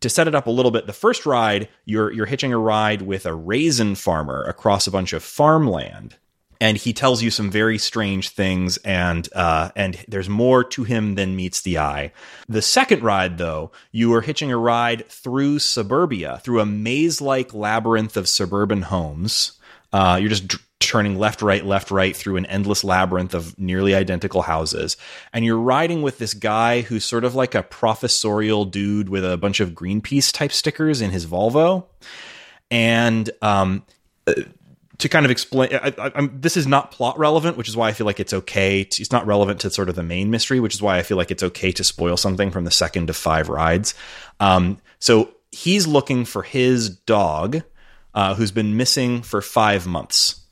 to 0.00 0.08
set 0.08 0.28
it 0.28 0.34
up 0.34 0.46
a 0.46 0.50
little 0.50 0.70
bit, 0.70 0.86
the 0.86 0.92
first 0.92 1.26
ride 1.26 1.68
you're 1.84 2.12
you're 2.12 2.26
hitching 2.26 2.52
a 2.52 2.58
ride 2.58 3.02
with 3.02 3.24
a 3.24 3.34
raisin 3.34 3.94
farmer 3.94 4.42
across 4.42 4.86
a 4.86 4.90
bunch 4.90 5.12
of 5.12 5.22
farmland, 5.22 6.16
and 6.60 6.76
he 6.76 6.92
tells 6.92 7.22
you 7.22 7.30
some 7.30 7.50
very 7.50 7.78
strange 7.78 8.30
things, 8.30 8.76
and 8.78 9.28
uh, 9.34 9.70
and 9.76 10.04
there's 10.08 10.28
more 10.28 10.64
to 10.64 10.84
him 10.84 11.14
than 11.14 11.36
meets 11.36 11.60
the 11.62 11.78
eye. 11.78 12.12
The 12.48 12.62
second 12.62 13.02
ride, 13.02 13.38
though, 13.38 13.72
you 13.92 14.12
are 14.14 14.20
hitching 14.20 14.52
a 14.52 14.58
ride 14.58 15.06
through 15.08 15.60
suburbia, 15.60 16.40
through 16.42 16.60
a 16.60 16.66
maze-like 16.66 17.54
labyrinth 17.54 18.16
of 18.16 18.28
suburban 18.28 18.82
homes. 18.82 19.52
Uh, 19.92 20.18
you're 20.20 20.30
just 20.30 20.56
turning 20.80 21.18
left, 21.18 21.42
right, 21.42 21.64
left, 21.64 21.90
right 21.90 22.14
through 22.14 22.36
an 22.36 22.46
endless 22.46 22.82
labyrinth 22.82 23.34
of 23.34 23.58
nearly 23.58 23.94
identical 23.94 24.42
houses. 24.42 24.96
And 25.32 25.44
you're 25.44 25.58
riding 25.58 26.02
with 26.02 26.18
this 26.18 26.34
guy 26.34 26.80
who's 26.82 27.04
sort 27.04 27.24
of 27.24 27.34
like 27.34 27.54
a 27.54 27.62
professorial 27.62 28.64
dude 28.64 29.08
with 29.08 29.24
a 29.24 29.36
bunch 29.36 29.60
of 29.60 29.70
Greenpeace 29.70 30.32
type 30.32 30.52
stickers 30.52 31.00
in 31.00 31.10
his 31.10 31.24
Volvo. 31.24 31.86
And 32.70 33.30
um, 33.42 33.84
uh, 34.26 34.34
to 34.98 35.08
kind 35.08 35.24
of 35.24 35.30
explain, 35.30 35.70
I, 35.72 35.92
I, 35.98 36.28
this 36.32 36.56
is 36.56 36.66
not 36.66 36.90
plot 36.90 37.18
relevant, 37.18 37.56
which 37.56 37.68
is 37.68 37.76
why 37.76 37.88
I 37.88 37.92
feel 37.92 38.06
like 38.06 38.20
it's 38.20 38.32
okay. 38.32 38.84
To, 38.84 39.02
it's 39.02 39.12
not 39.12 39.26
relevant 39.26 39.60
to 39.60 39.70
sort 39.70 39.88
of 39.88 39.94
the 39.94 40.02
main 40.02 40.30
mystery, 40.30 40.60
which 40.60 40.74
is 40.74 40.82
why 40.82 40.98
I 40.98 41.02
feel 41.02 41.16
like 41.16 41.30
it's 41.30 41.42
okay 41.42 41.72
to 41.72 41.84
spoil 41.84 42.16
something 42.16 42.50
from 42.50 42.64
the 42.64 42.70
second 42.70 43.10
of 43.10 43.16
five 43.16 43.48
rides. 43.48 43.94
Um, 44.40 44.78
so 44.98 45.32
he's 45.50 45.86
looking 45.86 46.24
for 46.24 46.42
his 46.42 46.88
dog, 46.88 47.62
uh, 48.14 48.34
who's 48.34 48.52
been 48.52 48.76
missing 48.76 49.22
for 49.22 49.40
five 49.40 49.86
months. 49.86 50.42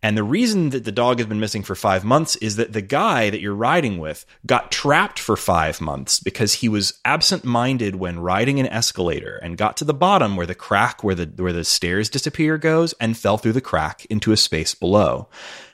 And 0.00 0.16
the 0.16 0.22
reason 0.22 0.70
that 0.70 0.84
the 0.84 0.92
dog 0.92 1.18
has 1.18 1.26
been 1.26 1.40
missing 1.40 1.64
for 1.64 1.74
five 1.74 2.04
months 2.04 2.36
is 2.36 2.54
that 2.56 2.72
the 2.72 2.82
guy 2.82 3.30
that 3.30 3.40
you're 3.40 3.54
riding 3.54 3.98
with 3.98 4.24
got 4.46 4.70
trapped 4.70 5.18
for 5.18 5.36
five 5.36 5.80
months 5.80 6.20
because 6.20 6.54
he 6.54 6.68
was 6.68 7.00
absent 7.04 7.44
minded 7.44 7.96
when 7.96 8.20
riding 8.20 8.60
an 8.60 8.66
escalator 8.66 9.40
and 9.42 9.58
got 9.58 9.76
to 9.78 9.84
the 9.84 9.94
bottom 9.94 10.36
where 10.36 10.46
the 10.46 10.54
crack 10.54 11.02
where 11.02 11.16
the 11.16 11.26
where 11.42 11.52
the 11.52 11.64
stairs 11.64 12.08
disappear 12.08 12.58
goes 12.58 12.92
and 13.00 13.18
fell 13.18 13.38
through 13.38 13.54
the 13.54 13.60
crack 13.60 14.04
into 14.06 14.30
a 14.30 14.36
space 14.36 14.72
below. 14.72 15.28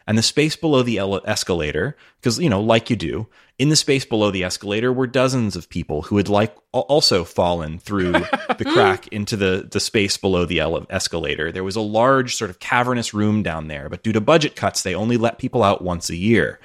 And 0.06 0.18
the 0.18 0.22
space 0.22 0.54
below 0.56 0.82
the 0.82 0.98
escalator, 1.24 1.96
because 2.20 2.38
you 2.38 2.50
know, 2.50 2.60
like 2.60 2.90
you 2.90 2.96
do, 2.96 3.26
in 3.58 3.68
the 3.68 3.76
space 3.76 4.04
below 4.04 4.30
the 4.30 4.44
escalator 4.44 4.92
were 4.92 5.06
dozens 5.06 5.56
of 5.56 5.68
people 5.68 6.02
who 6.02 6.16
had 6.16 6.28
like 6.28 6.54
also 6.72 7.24
fallen 7.24 7.78
through 7.78 8.12
the 8.58 8.66
crack 8.66 9.08
into 9.08 9.36
the, 9.36 9.68
the 9.70 9.80
space 9.80 10.16
below 10.16 10.44
the 10.44 10.60
escalator. 10.90 11.52
There 11.52 11.64
was 11.64 11.76
a 11.76 11.80
large 11.80 12.36
sort 12.36 12.50
of 12.50 12.58
cavernous 12.58 13.14
room 13.14 13.42
down 13.42 13.68
there, 13.68 13.88
but 13.88 14.02
due 14.02 14.12
to 14.12 14.20
budget 14.20 14.56
cuts, 14.56 14.82
they 14.82 14.94
only 14.94 15.16
let 15.16 15.38
people 15.38 15.62
out 15.62 15.82
once 15.82 16.10
a 16.10 16.16
year. 16.16 16.58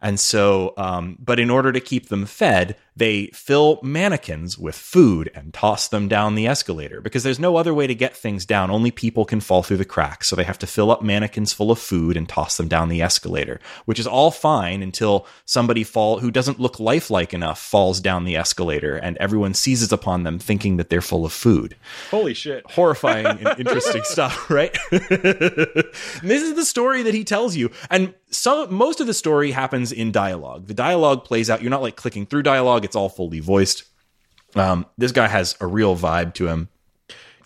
And 0.00 0.20
so, 0.20 0.74
um, 0.76 1.16
but 1.18 1.40
in 1.40 1.50
order 1.50 1.72
to 1.72 1.80
keep 1.80 2.08
them 2.08 2.26
fed, 2.26 2.76
they 2.98 3.28
fill 3.28 3.78
mannequins 3.82 4.58
with 4.58 4.74
food 4.74 5.30
and 5.34 5.54
toss 5.54 5.86
them 5.86 6.08
down 6.08 6.34
the 6.34 6.48
escalator 6.48 7.00
because 7.00 7.22
there's 7.22 7.38
no 7.38 7.56
other 7.56 7.72
way 7.72 7.86
to 7.86 7.94
get 7.94 8.16
things 8.16 8.44
down. 8.44 8.70
Only 8.70 8.90
people 8.90 9.24
can 9.24 9.40
fall 9.40 9.62
through 9.62 9.76
the 9.76 9.84
cracks. 9.84 10.28
So 10.28 10.34
they 10.34 10.44
have 10.44 10.58
to 10.58 10.66
fill 10.66 10.90
up 10.90 11.00
mannequins 11.00 11.52
full 11.52 11.70
of 11.70 11.78
food 11.78 12.16
and 12.16 12.28
toss 12.28 12.56
them 12.56 12.66
down 12.66 12.88
the 12.88 13.00
escalator, 13.00 13.60
which 13.84 14.00
is 14.00 14.06
all 14.06 14.32
fine 14.32 14.82
until 14.82 15.26
somebody 15.44 15.84
fall 15.84 16.18
who 16.18 16.32
doesn't 16.32 16.58
look 16.58 16.80
lifelike 16.80 17.32
enough 17.32 17.60
falls 17.60 18.00
down 18.00 18.24
the 18.24 18.36
escalator 18.36 18.96
and 18.96 19.16
everyone 19.18 19.54
seizes 19.54 19.92
upon 19.92 20.24
them 20.24 20.38
thinking 20.38 20.76
that 20.76 20.90
they're 20.90 21.00
full 21.00 21.24
of 21.24 21.32
food. 21.32 21.76
Holy 22.10 22.34
shit. 22.34 22.68
Horrifying 22.70 23.26
and 23.26 23.48
interesting 23.58 24.02
stuff, 24.02 24.50
right? 24.50 24.76
this 24.90 26.42
is 26.42 26.54
the 26.54 26.64
story 26.64 27.02
that 27.02 27.14
he 27.14 27.22
tells 27.22 27.54
you. 27.54 27.70
And 27.90 28.14
some 28.30 28.72
most 28.74 29.00
of 29.00 29.06
the 29.06 29.14
story 29.14 29.52
happens 29.52 29.92
in 29.92 30.12
dialogue. 30.12 30.66
The 30.66 30.74
dialogue 30.74 31.24
plays 31.24 31.48
out. 31.48 31.62
You're 31.62 31.70
not 31.70 31.82
like 31.82 31.96
clicking 31.96 32.26
through 32.26 32.42
dialogue 32.42 32.84
it's 32.88 32.96
all 32.96 33.10
fully 33.10 33.40
voiced. 33.40 33.84
Um, 34.54 34.86
this 34.96 35.12
guy 35.12 35.28
has 35.28 35.56
a 35.60 35.66
real 35.66 35.94
vibe 35.94 36.34
to 36.34 36.48
him. 36.48 36.70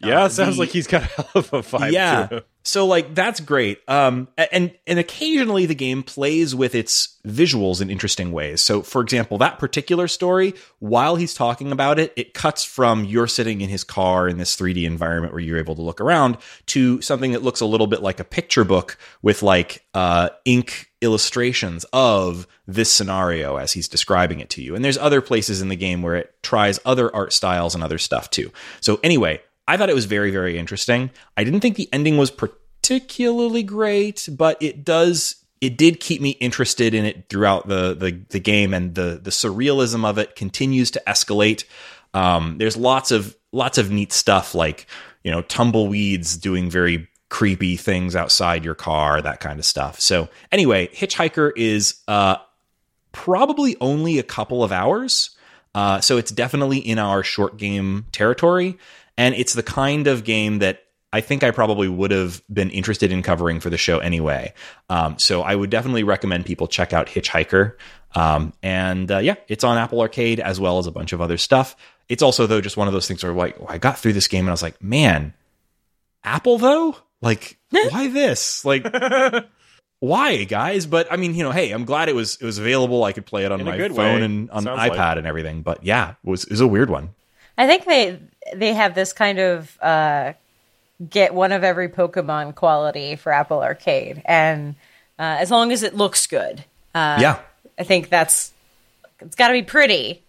Yeah, 0.02 0.24
uh, 0.24 0.28
sounds 0.28 0.56
the, 0.56 0.60
like 0.60 0.70
he's 0.70 0.86
got 0.86 1.02
a 1.02 1.06
hell 1.06 1.30
of 1.34 1.52
a 1.52 1.62
vibe. 1.62 1.92
Yeah, 1.92 2.40
so 2.64 2.86
like 2.86 3.14
that's 3.14 3.40
great. 3.40 3.80
Um, 3.88 4.28
and 4.36 4.72
and 4.86 4.98
occasionally 4.98 5.66
the 5.66 5.74
game 5.74 6.02
plays 6.02 6.54
with 6.54 6.74
its 6.74 7.18
visuals 7.26 7.80
in 7.80 7.90
interesting 7.90 8.32
ways. 8.32 8.62
So 8.62 8.82
for 8.82 9.02
example, 9.02 9.38
that 9.38 9.58
particular 9.58 10.08
story, 10.08 10.54
while 10.78 11.16
he's 11.16 11.34
talking 11.34 11.72
about 11.72 11.98
it, 11.98 12.12
it 12.16 12.34
cuts 12.34 12.64
from 12.64 13.04
you're 13.04 13.26
sitting 13.26 13.60
in 13.60 13.68
his 13.68 13.84
car 13.84 14.28
in 14.28 14.38
this 14.38 14.56
3D 14.56 14.84
environment 14.84 15.32
where 15.32 15.40
you're 15.40 15.58
able 15.58 15.74
to 15.74 15.82
look 15.82 16.00
around 16.00 16.38
to 16.66 17.00
something 17.02 17.32
that 17.32 17.42
looks 17.42 17.60
a 17.60 17.66
little 17.66 17.88
bit 17.88 18.02
like 18.02 18.20
a 18.20 18.24
picture 18.24 18.64
book 18.64 18.96
with 19.22 19.42
like 19.42 19.84
uh, 19.94 20.28
ink 20.44 20.90
illustrations 21.00 21.84
of 21.92 22.46
this 22.68 22.92
scenario 22.92 23.56
as 23.56 23.72
he's 23.72 23.88
describing 23.88 24.38
it 24.38 24.50
to 24.50 24.62
you. 24.62 24.76
And 24.76 24.84
there's 24.84 24.98
other 24.98 25.20
places 25.20 25.60
in 25.60 25.68
the 25.68 25.76
game 25.76 26.00
where 26.00 26.14
it 26.14 26.34
tries 26.42 26.78
other 26.84 27.14
art 27.14 27.32
styles 27.32 27.74
and 27.74 27.82
other 27.82 27.98
stuff 27.98 28.30
too. 28.30 28.52
So 28.80 29.00
anyway, 29.02 29.40
I 29.68 29.76
thought 29.76 29.90
it 29.90 29.94
was 29.94 30.06
very, 30.06 30.30
very 30.30 30.58
interesting. 30.58 31.10
I 31.36 31.44
didn't 31.44 31.60
think 31.60 31.76
the 31.76 31.88
ending 31.92 32.16
was 32.16 32.30
particularly 32.30 33.62
great, 33.62 34.28
but 34.30 34.60
it 34.60 34.84
does 34.84 35.36
it 35.60 35.76
did 35.76 36.00
keep 36.00 36.20
me 36.20 36.30
interested 36.30 36.92
in 36.92 37.04
it 37.04 37.28
throughout 37.28 37.68
the 37.68 37.94
the, 37.94 38.20
the 38.30 38.40
game, 38.40 38.74
and 38.74 38.94
the 38.94 39.20
the 39.22 39.30
surrealism 39.30 40.04
of 40.04 40.18
it 40.18 40.34
continues 40.34 40.90
to 40.90 41.02
escalate. 41.06 41.64
Um, 42.14 42.58
there's 42.58 42.76
lots 42.76 43.10
of 43.10 43.36
lots 43.52 43.78
of 43.78 43.90
neat 43.90 44.12
stuff 44.12 44.54
like 44.54 44.86
you 45.22 45.30
know 45.30 45.42
tumbleweeds 45.42 46.36
doing 46.36 46.68
very 46.68 47.08
creepy 47.28 47.76
things 47.76 48.14
outside 48.14 48.64
your 48.64 48.74
car, 48.74 49.22
that 49.22 49.40
kind 49.40 49.58
of 49.58 49.64
stuff. 49.64 49.98
So 50.00 50.28
anyway, 50.50 50.88
Hitchhiker 50.88 51.52
is 51.56 52.02
uh, 52.06 52.36
probably 53.12 53.76
only 53.80 54.18
a 54.18 54.22
couple 54.22 54.62
of 54.62 54.72
hours. 54.72 55.30
Uh, 55.74 56.00
so 56.00 56.18
it's 56.18 56.30
definitely 56.30 56.76
in 56.76 56.98
our 56.98 57.22
short 57.22 57.56
game 57.56 58.04
territory. 58.12 58.76
And 59.16 59.34
it's 59.34 59.54
the 59.54 59.62
kind 59.62 60.06
of 60.06 60.24
game 60.24 60.60
that 60.60 60.82
I 61.12 61.20
think 61.20 61.44
I 61.44 61.50
probably 61.50 61.88
would 61.88 62.10
have 62.10 62.42
been 62.52 62.70
interested 62.70 63.12
in 63.12 63.22
covering 63.22 63.60
for 63.60 63.68
the 63.68 63.76
show 63.76 63.98
anyway. 63.98 64.54
Um, 64.88 65.18
so 65.18 65.42
I 65.42 65.54
would 65.54 65.68
definitely 65.68 66.04
recommend 66.04 66.46
people 66.46 66.66
check 66.66 66.92
out 66.94 67.06
Hitchhiker. 67.08 67.74
Um, 68.14 68.52
and 68.62 69.10
uh, 69.10 69.18
yeah, 69.18 69.34
it's 69.48 69.64
on 69.64 69.76
Apple 69.76 70.00
Arcade 70.00 70.40
as 70.40 70.58
well 70.58 70.78
as 70.78 70.86
a 70.86 70.90
bunch 70.90 71.12
of 71.12 71.20
other 71.20 71.36
stuff. 71.36 71.76
It's 72.08 72.22
also 72.22 72.46
though 72.46 72.60
just 72.60 72.76
one 72.76 72.88
of 72.88 72.94
those 72.94 73.06
things 73.06 73.22
where 73.22 73.32
like 73.32 73.56
I 73.68 73.78
got 73.78 73.98
through 73.98 74.14
this 74.14 74.26
game 74.28 74.40
and 74.46 74.48
I 74.48 74.52
was 74.52 74.62
like, 74.62 74.82
man, 74.82 75.34
Apple 76.24 76.58
though, 76.58 76.96
like 77.20 77.58
why 77.70 78.08
this? 78.08 78.64
Like 78.64 78.84
why, 80.00 80.44
guys? 80.44 80.86
But 80.86 81.10
I 81.12 81.16
mean, 81.16 81.34
you 81.34 81.42
know, 81.42 81.52
hey, 81.52 81.70
I'm 81.70 81.84
glad 81.84 82.08
it 82.08 82.14
was 82.14 82.36
it 82.40 82.44
was 82.44 82.58
available. 82.58 83.04
I 83.04 83.12
could 83.12 83.26
play 83.26 83.44
it 83.44 83.52
on 83.52 83.60
In 83.60 83.66
my 83.66 83.78
phone 83.88 83.96
way. 83.96 84.22
and 84.22 84.50
on 84.50 84.64
Sounds 84.64 84.80
iPad 84.80 84.96
like. 84.98 85.16
and 85.18 85.26
everything. 85.26 85.62
But 85.62 85.84
yeah, 85.84 86.10
it 86.24 86.28
was 86.28 86.44
it 86.44 86.50
was 86.50 86.60
a 86.60 86.66
weird 86.66 86.90
one. 86.90 87.10
I 87.56 87.66
think 87.66 87.84
they 87.84 88.18
they 88.54 88.72
have 88.74 88.94
this 88.94 89.12
kind 89.12 89.38
of 89.38 89.78
uh, 89.80 90.32
get 91.08 91.34
one 91.34 91.52
of 91.52 91.64
every 91.64 91.88
Pokemon 91.88 92.54
quality 92.54 93.16
for 93.16 93.32
Apple 93.32 93.62
Arcade, 93.62 94.22
and 94.24 94.74
uh, 95.18 95.36
as 95.40 95.50
long 95.50 95.72
as 95.72 95.82
it 95.82 95.94
looks 95.94 96.26
good, 96.26 96.64
uh, 96.94 97.18
yeah. 97.20 97.38
I 97.78 97.84
think 97.84 98.08
that's 98.08 98.52
it's 99.20 99.36
got 99.36 99.48
to 99.48 99.54
be 99.54 99.62
pretty. 99.62 100.22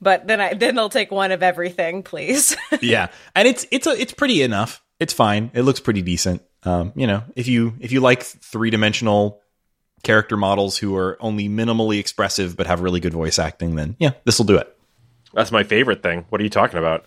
But 0.00 0.26
then 0.26 0.40
I 0.40 0.54
then 0.54 0.74
they'll 0.74 0.88
take 0.88 1.10
one 1.10 1.30
of 1.30 1.42
everything, 1.42 2.02
please. 2.02 2.56
yeah, 2.80 3.08
and 3.34 3.46
it's 3.46 3.66
it's 3.70 3.86
a, 3.86 3.90
it's 3.90 4.12
pretty 4.12 4.42
enough. 4.42 4.82
It's 4.98 5.12
fine. 5.12 5.50
It 5.54 5.62
looks 5.62 5.80
pretty 5.80 6.02
decent. 6.02 6.42
Um, 6.64 6.92
you 6.94 7.06
know, 7.06 7.22
if 7.36 7.48
you 7.48 7.74
if 7.80 7.92
you 7.92 8.00
like 8.00 8.22
three 8.22 8.70
dimensional 8.70 9.40
character 10.02 10.36
models 10.36 10.78
who 10.78 10.96
are 10.96 11.18
only 11.20 11.48
minimally 11.48 11.98
expressive 11.98 12.56
but 12.56 12.66
have 12.66 12.80
really 12.80 13.00
good 13.00 13.12
voice 13.12 13.38
acting, 13.38 13.76
then 13.76 13.96
yeah, 13.98 14.12
this 14.24 14.38
will 14.38 14.46
do 14.46 14.56
it. 14.56 14.74
That's 15.34 15.52
my 15.52 15.62
favorite 15.62 16.02
thing. 16.02 16.24
What 16.30 16.40
are 16.40 16.44
you 16.44 16.50
talking 16.50 16.78
about? 16.78 17.04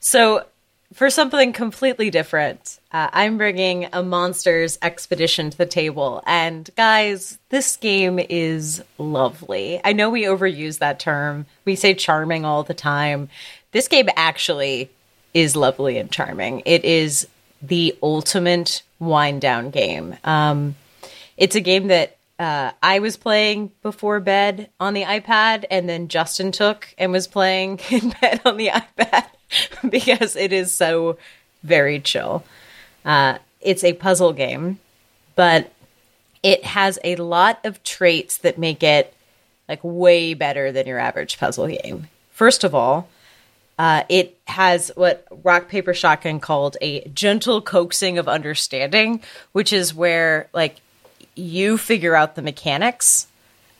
So, 0.00 0.44
for 0.92 1.10
something 1.10 1.52
completely 1.52 2.08
different, 2.08 2.78
uh, 2.92 3.08
I'm 3.12 3.36
bringing 3.36 3.88
a 3.92 4.02
monsters 4.02 4.78
expedition 4.80 5.50
to 5.50 5.58
the 5.58 5.66
table. 5.66 6.22
And 6.24 6.70
guys, 6.76 7.38
this 7.48 7.76
game 7.76 8.20
is 8.20 8.82
lovely. 8.96 9.80
I 9.84 9.92
know 9.92 10.08
we 10.08 10.22
overuse 10.22 10.78
that 10.78 11.00
term. 11.00 11.46
We 11.64 11.74
say 11.74 11.94
charming 11.94 12.44
all 12.44 12.62
the 12.62 12.74
time. 12.74 13.28
This 13.72 13.88
game 13.88 14.08
actually 14.14 14.88
is 15.34 15.56
lovely 15.56 15.98
and 15.98 16.12
charming. 16.12 16.62
It 16.64 16.84
is 16.84 17.26
the 17.60 17.96
ultimate 18.00 18.82
wind 19.00 19.40
down 19.40 19.70
game. 19.70 20.16
Um, 20.22 20.76
it's 21.36 21.56
a 21.56 21.60
game 21.60 21.88
that 21.88 22.16
uh, 22.38 22.70
I 22.82 23.00
was 23.00 23.16
playing 23.16 23.72
before 23.82 24.20
bed 24.20 24.70
on 24.78 24.94
the 24.94 25.02
iPad, 25.02 25.64
and 25.70 25.88
then 25.88 26.06
Justin 26.08 26.52
took 26.52 26.94
and 26.98 27.10
was 27.10 27.26
playing 27.26 27.80
in 27.90 28.10
bed 28.20 28.40
on 28.44 28.56
the 28.56 28.68
iPad 28.68 29.26
because 29.88 30.36
it 30.36 30.52
is 30.52 30.72
so 30.72 31.18
very 31.62 32.00
chill. 32.00 32.44
Uh, 33.04 33.38
it's 33.60 33.84
a 33.84 33.92
puzzle 33.94 34.32
game, 34.32 34.78
but 35.34 35.72
it 36.42 36.64
has 36.64 36.98
a 37.02 37.16
lot 37.16 37.58
of 37.64 37.82
traits 37.82 38.38
that 38.38 38.58
make 38.58 38.82
it 38.82 39.14
like 39.68 39.80
way 39.82 40.34
better 40.34 40.72
than 40.72 40.86
your 40.86 40.98
average 40.98 41.38
puzzle 41.38 41.66
game. 41.66 42.08
First 42.32 42.64
of 42.64 42.74
all, 42.74 43.08
uh, 43.78 44.04
it 44.08 44.38
has 44.46 44.92
what 44.94 45.26
Rock 45.42 45.68
Paper 45.68 45.94
Shotgun 45.94 46.38
called 46.38 46.76
a 46.80 47.06
gentle 47.08 47.60
coaxing 47.60 48.18
of 48.18 48.28
understanding, 48.28 49.22
which 49.52 49.72
is 49.72 49.94
where 49.94 50.48
like 50.52 50.76
you 51.34 51.78
figure 51.78 52.14
out 52.14 52.36
the 52.36 52.42
mechanics, 52.42 53.26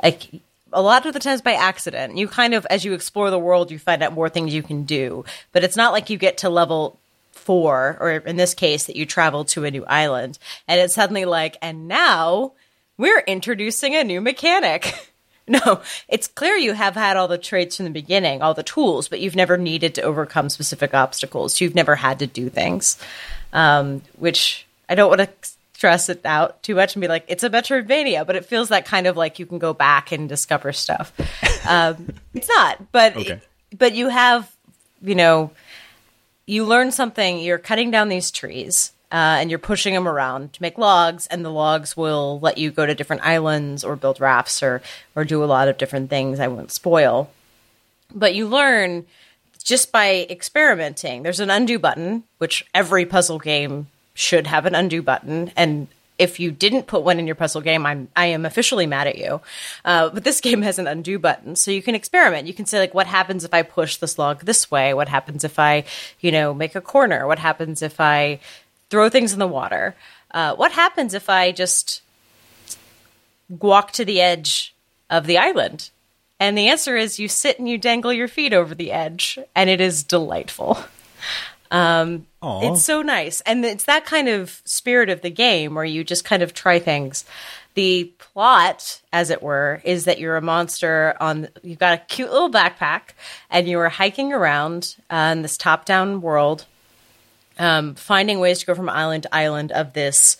like 0.03 0.27
a 0.75 0.83
lot 0.83 1.07
of 1.07 1.15
the 1.15 1.21
times 1.21 1.41
by 1.41 1.55
accident. 1.55 2.19
You 2.19 2.29
kind 2.29 2.53
of, 2.53 2.67
as 2.69 2.85
you 2.85 2.93
explore 2.93 3.31
the 3.31 3.39
world, 3.39 3.71
you 3.71 3.79
find 3.79 4.03
out 4.03 4.13
more 4.13 4.29
things 4.29 4.53
you 4.53 4.63
can 4.63 4.85
do. 4.85 5.25
But 5.53 5.65
it's 5.65 5.77
not 5.77 5.93
like 5.93 6.11
you 6.11 6.19
get 6.19 6.39
to 6.39 6.51
level 6.51 6.99
four, 7.33 7.97
or 8.01 8.11
in 8.11 8.37
this 8.37 8.55
case, 8.55 8.85
that 8.85 8.97
you 8.97 9.07
travel 9.07 9.45
to 9.47 9.65
a 9.65 9.71
new 9.71 9.85
island, 9.87 10.39
and 10.67 10.81
it's 10.81 10.95
suddenly 10.95 11.25
like, 11.25 11.57
and 11.63 11.89
now 11.89 12.53
we're 12.97 13.21
introducing 13.21 13.95
a 13.95 14.05
new 14.05 14.21
mechanic. 14.21 14.93
No, 15.47 15.83
it's 16.09 16.27
clear 16.27 16.57
you 16.57 16.73
have 16.73 16.95
had 16.95 17.19
all 17.19 17.29
the 17.29 17.37
traits 17.37 17.77
from 17.77 17.85
the 17.85 17.91
beginning, 17.91 18.41
all 18.41 18.55
the 18.55 18.63
tools, 18.63 19.09
but 19.09 19.21
you've 19.21 19.37
never 19.37 19.59
needed 19.59 19.95
to 19.97 20.03
overcome 20.03 20.49
specific 20.49 20.95
obstacles. 20.95 21.61
You've 21.61 21.75
never 21.75 21.97
had 21.97 22.21
to 22.21 22.27
do 22.27 22.49
things, 22.49 22.99
um, 23.53 24.01
which 24.17 24.67
I 24.89 24.95
don't 24.95 25.11
want 25.11 25.21
to 25.21 25.51
stress 25.85 26.09
it 26.09 26.25
out 26.25 26.63
too 26.63 26.75
much 26.75 26.95
and 26.97 27.03
be 27.03 27.09
like, 27.09 27.27
it's 27.29 27.43
a 27.45 27.51
Metroidvania, 27.51 28.27
but 28.27 28.37
it 28.37 28.47
feels 28.47 28.71
that 28.71 28.87
kind 28.87 29.07
of 29.07 29.19
like 29.19 29.39
you 29.39 29.45
can 29.45 29.59
go 29.59 29.75
back 29.75 30.13
and 30.13 30.31
discover 30.31 30.73
stuff. 30.73 31.13
Um, 31.69 32.09
it's 32.35 32.49
not, 32.49 32.91
but 32.91 33.15
Okay. 33.15 33.39
but 33.77 33.95
you 33.95 34.09
have, 34.09 34.51
you 35.03 35.15
know, 35.15 35.51
you 36.47 36.65
learn 36.65 36.91
something. 36.91 37.39
You're 37.39 37.59
cutting 37.59 37.91
down 37.91 38.09
these 38.09 38.31
trees. 38.31 38.93
Uh, 39.13 39.37
and 39.39 39.49
you're 39.49 39.61
pushing 39.61 39.95
them 39.95 40.09
around 40.09 40.53
to 40.55 40.61
make 40.61 40.77
logs, 40.77 41.29
and 41.29 41.45
the 41.45 41.51
logs 41.51 41.97
will 41.97 42.41
let 42.41 42.59
you 42.59 42.73
go 42.73 42.85
to 42.85 42.97
different 42.97 43.23
islands 43.23 43.85
or 43.85 43.95
build 43.95 44.19
rafts 44.19 44.61
or 44.61 44.83
or 45.15 45.25
do 45.25 45.45
a 45.45 45.47
lot 45.47 45.69
of 45.69 45.79
different 45.79 46.11
things. 46.11 46.41
I 46.41 46.49
won't 46.49 46.73
spoil, 46.73 47.31
but 48.13 48.35
you 48.35 48.49
learn 48.49 49.07
just 49.63 49.93
by 49.93 50.27
experimenting. 50.29 51.23
There's 51.23 51.39
an 51.39 51.51
undo 51.51 51.79
button, 51.79 52.25
which 52.39 52.65
every 52.75 53.07
puzzle 53.07 53.39
game 53.39 53.87
should 54.15 54.47
have 54.47 54.67
an 54.67 54.75
undo 54.75 55.03
button, 55.03 55.53
and 55.57 55.89
if 56.19 56.39
you 56.39 56.53
didn't 56.53 56.87
put 56.87 57.03
one 57.03 57.19
in 57.19 57.27
your 57.27 57.35
puzzle 57.35 57.61
game, 57.61 57.85
I'm 57.85 58.09
I 58.15 58.27
am 58.27 58.47
officially 58.47 58.87
mad 58.87 59.07
at 59.07 59.19
you. 59.19 59.41
Uh, 59.85 60.11
but 60.11 60.25
this 60.25 60.41
game 60.47 60.63
has 60.63 60.79
an 60.79 60.87
undo 60.87 61.19
button, 61.19 61.57
so 61.57 61.71
you 61.71 61.83
can 61.83 61.95
experiment. 61.95 62.47
You 62.47 62.55
can 62.55 62.67
say 62.67 62.79
like, 62.79 62.95
what 62.95 63.07
happens 63.07 63.45
if 63.45 63.53
I 63.53 63.63
push 63.63 63.97
this 63.97 64.19
log 64.19 64.41
this 64.41 64.71
way? 64.71 64.95
What 64.95 65.09
happens 65.09 65.45
if 65.45 65.59
I, 65.59 65.85
you 66.21 66.31
know, 66.31 66.55
make 66.55 66.75
a 66.75 66.81
corner? 66.81 67.27
What 67.27 67.39
happens 67.39 67.83
if 67.83 68.01
I 68.01 68.39
throw 68.91 69.09
things 69.09 69.33
in 69.33 69.39
the 69.39 69.47
water? 69.47 69.95
Uh, 70.31 70.55
what 70.55 70.73
happens 70.73 71.15
if 71.15 71.29
I 71.29 71.53
just 71.53 72.03
walk 73.49 73.93
to 73.93 74.05
the 74.05 74.21
edge 74.21 74.75
of 75.11 75.27
the 75.27 75.39
island? 75.39 75.91
And 76.41 76.59
the 76.59 76.69
answer 76.69 76.97
is 76.97 77.21
you 77.21 77.29
sit 77.29 77.59
and 77.59 77.69
you 77.69 77.79
dangle 77.79 78.13
your 78.13 78.29
feet 78.29 78.53
over 78.53 78.75
the 78.75 78.93
edge, 78.93 79.39
and 79.55 79.71
it 79.71 79.81
is 79.81 80.05
delightful. 80.05 80.79
Um, 81.71 82.29
Aw. 82.45 82.73
it's 82.73 82.85
so 82.85 83.03
nice. 83.03 83.41
And 83.43 83.65
it's 83.65 83.85
that 83.85 84.05
kind 84.05 84.29
of 84.29 84.61
spirit 84.65 85.09
of 85.09 85.23
the 85.23 85.31
game 85.31 85.75
where 85.75 85.85
you 85.85 86.05
just 86.05 86.25
kind 86.25 86.43
of 86.43 86.53
try 86.53 86.79
things. 86.79 87.25
The 87.75 88.13
plot, 88.19 89.01
as 89.13 89.31
it 89.31 89.43
were, 89.43 89.81
is 89.85 90.05
that 90.05 90.21
you're 90.21 90.37
a 90.37 90.43
monster 90.43 91.17
on, 91.21 91.49
you've 91.63 91.79
got 91.79 91.95
a 91.95 92.03
cute 92.05 92.31
little 92.31 92.51
backpack 92.51 93.15
and 93.51 93.69
you 93.69 93.79
are 93.81 93.89
hiking 93.89 94.33
around 94.33 94.97
uh, 95.11 95.31
in 95.33 95.43
this 95.43 95.57
top 95.57 95.85
down 95.85 96.21
world, 96.21 96.67
um, 97.59 97.95
finding 97.95 98.41
ways 98.41 98.61
to 98.61 98.67
go 98.67 98.75
from 98.75 98.89
island 98.89 99.25
to 99.25 99.35
island 99.35 99.73
of 99.73 99.95
this 99.95 100.37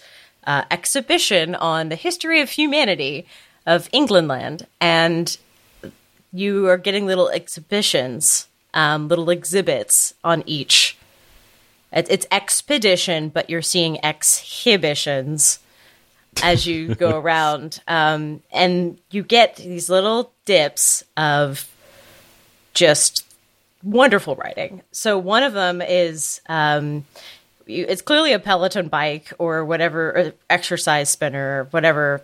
uh, 0.47 0.65
exhibition 0.71 1.55
on 1.55 1.89
the 1.89 1.97
history 1.97 2.41
of 2.41 2.51
humanity 2.51 3.27
of 3.67 3.89
Englandland. 3.93 4.67
And 4.81 5.37
you 6.33 6.69
are 6.69 6.77
getting 6.77 7.07
little 7.07 7.31
exhibitions, 7.31 8.49
um, 8.75 9.09
little 9.09 9.31
exhibits 9.31 10.15
on 10.23 10.43
each. 10.47 10.97
It- 11.95 12.11
It's 12.11 12.27
expedition, 12.31 13.29
but 13.31 13.49
you're 13.49 13.63
seeing 13.63 14.05
exhibitions 14.05 15.61
as 16.43 16.67
you 16.67 16.95
go 16.95 17.17
around, 17.21 17.81
um, 17.87 18.43
and 18.53 18.99
you 19.11 19.23
get 19.23 19.57
these 19.57 19.89
little 19.89 20.33
dips 20.45 21.05
of 21.17 21.69
just 22.75 23.25
wonderful 23.83 24.35
writing. 24.37 24.83
So 24.93 25.19
one 25.19 25.43
of 25.43 25.53
them 25.53 25.81
is 25.81 26.41
um, 26.49 27.05
you, 27.67 27.87
it's 27.89 28.03
clearly 28.03 28.33
a 28.33 28.39
Peloton 28.39 28.89
bike 28.89 29.33
or 29.39 29.65
whatever 29.65 30.11
or 30.17 30.33
exercise 30.51 31.11
spinner, 31.11 31.61
or 31.61 31.65
whatever 31.71 32.23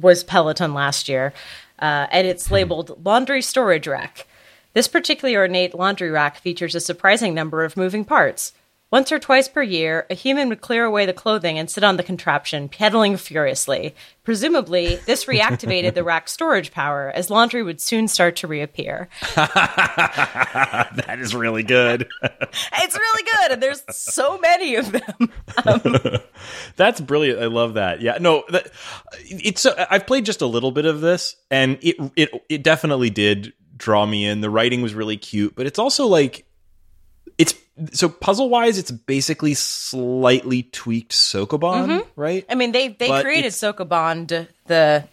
was 0.00 0.24
Peloton 0.24 0.74
last 0.74 1.08
year, 1.08 1.32
uh, 1.80 2.06
and 2.10 2.26
it's 2.26 2.50
labeled 2.50 3.04
laundry 3.04 3.42
storage 3.42 3.86
rack. 3.86 4.26
This 4.74 4.88
particularly 4.88 5.36
ornate 5.36 5.74
laundry 5.74 6.10
rack 6.10 6.38
features 6.38 6.74
a 6.74 6.80
surprising 6.80 7.34
number 7.34 7.64
of 7.64 7.76
moving 7.76 8.04
parts. 8.06 8.52
Once 8.92 9.10
or 9.10 9.18
twice 9.18 9.48
per 9.48 9.62
year, 9.62 10.06
a 10.10 10.14
human 10.14 10.50
would 10.50 10.60
clear 10.60 10.84
away 10.84 11.06
the 11.06 11.14
clothing 11.14 11.58
and 11.58 11.70
sit 11.70 11.82
on 11.82 11.96
the 11.96 12.02
contraption, 12.02 12.68
pedaling 12.68 13.16
furiously. 13.16 13.94
Presumably, 14.22 14.96
this 15.06 15.24
reactivated 15.24 15.94
the 15.94 16.04
rack's 16.04 16.30
storage 16.30 16.70
power, 16.70 17.10
as 17.14 17.30
laundry 17.30 17.62
would 17.62 17.80
soon 17.80 18.06
start 18.06 18.36
to 18.36 18.46
reappear. 18.46 19.08
that 19.34 21.16
is 21.18 21.34
really 21.34 21.62
good. 21.62 22.06
It's 22.22 22.94
really 22.94 23.22
good, 23.22 23.52
and 23.52 23.62
there's 23.62 23.82
so 23.88 24.36
many 24.36 24.74
of 24.74 24.92
them. 24.92 25.32
That's 26.76 27.00
brilliant. 27.00 27.40
I 27.40 27.46
love 27.46 27.74
that. 27.74 28.02
Yeah, 28.02 28.18
no, 28.20 28.44
that, 28.50 28.70
it's. 29.22 29.64
Uh, 29.64 29.86
I've 29.88 30.06
played 30.06 30.26
just 30.26 30.42
a 30.42 30.46
little 30.46 30.70
bit 30.70 30.84
of 30.84 31.00
this, 31.00 31.34
and 31.50 31.78
it 31.80 31.96
it 32.14 32.28
it 32.50 32.62
definitely 32.62 33.08
did 33.08 33.54
draw 33.74 34.04
me 34.04 34.26
in. 34.26 34.42
The 34.42 34.50
writing 34.50 34.82
was 34.82 34.92
really 34.92 35.16
cute, 35.16 35.54
but 35.54 35.64
it's 35.66 35.78
also 35.78 36.06
like 36.06 36.44
it's 37.38 37.54
so 37.92 38.08
puzzle 38.08 38.48
wise, 38.48 38.78
it's 38.78 38.90
basically 38.90 39.54
slightly 39.54 40.64
tweaked 40.64 41.12
Sokoban, 41.12 41.86
mm-hmm. 41.86 42.20
right? 42.20 42.44
I 42.48 42.54
mean, 42.54 42.72
they 42.72 42.88
they 42.88 43.08
But 43.08 43.24
created 43.24 43.52
Sokoban 43.52 44.48
the 44.66 45.04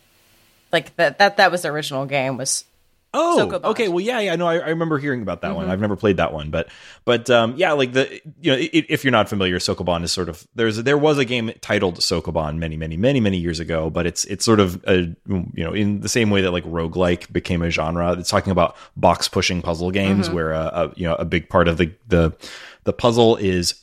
like 0.71 0.95
that 0.97 1.19
that 1.19 1.38
that 1.38 1.51
was 1.51 1.63
the 1.63 1.69
original 1.69 2.05
game 2.05 2.38
was 2.38 2.65
Oh, 3.11 3.59
okay. 3.63 3.87
Well, 3.87 4.01
yeah, 4.01 4.19
yeah. 4.19 4.35
No, 4.35 4.47
I, 4.47 4.57
I 4.57 4.69
remember 4.69 4.99
hearing 4.99 5.23
about 5.23 5.41
that 5.41 5.55
one. 5.55 5.67
I've 5.69 5.79
never 5.79 5.95
played 5.95 6.17
that 6.17 6.31
one, 6.31 6.51
but 6.51 6.69
but 7.05 7.27
um, 7.29 7.55
yeah, 7.57 7.71
like 7.71 7.93
the 7.93 8.21
you 8.39 8.51
know, 8.51 8.57
if 8.59 9.03
you're 9.03 9.11
not 9.11 9.27
familiar, 9.27 9.57
Sokoban 9.57 10.03
is 10.03 10.11
sort 10.11 10.29
of 10.29 10.45
there's 10.53 10.77
there 10.77 10.97
was 10.97 11.17
a 11.17 11.25
game 11.25 11.51
titled 11.61 11.99
Sokoban 11.99 12.57
many 12.57 12.77
many 12.77 12.97
many 12.97 13.19
many 13.19 13.37
years 13.37 13.59
ago, 13.59 13.89
but 13.89 14.05
it's 14.05 14.25
it's 14.25 14.45
sort 14.45 14.59
of 14.59 14.83
a 14.85 15.11
you 15.27 15.63
know 15.63 15.73
in 15.73 16.01
the 16.01 16.09
same 16.09 16.29
way 16.29 16.41
that 16.41 16.51
like 16.51 16.65
roguelike 16.65 17.31
became 17.33 17.63
a 17.63 17.71
genre. 17.71 18.13
It's 18.13 18.29
talking 18.29 18.51
about 18.51 18.75
box 18.95 19.27
pushing 19.27 19.63
puzzle 19.63 19.89
games 19.89 20.29
where 20.29 20.53
uh, 20.53 20.89
a 20.89 20.99
you 20.99 21.07
know 21.07 21.15
a 21.15 21.25
big 21.25 21.49
part 21.49 21.67
of 21.67 21.77
the 21.77 21.91
the 22.07 22.35
the 22.83 22.93
puzzle 22.93 23.37
is 23.37 23.73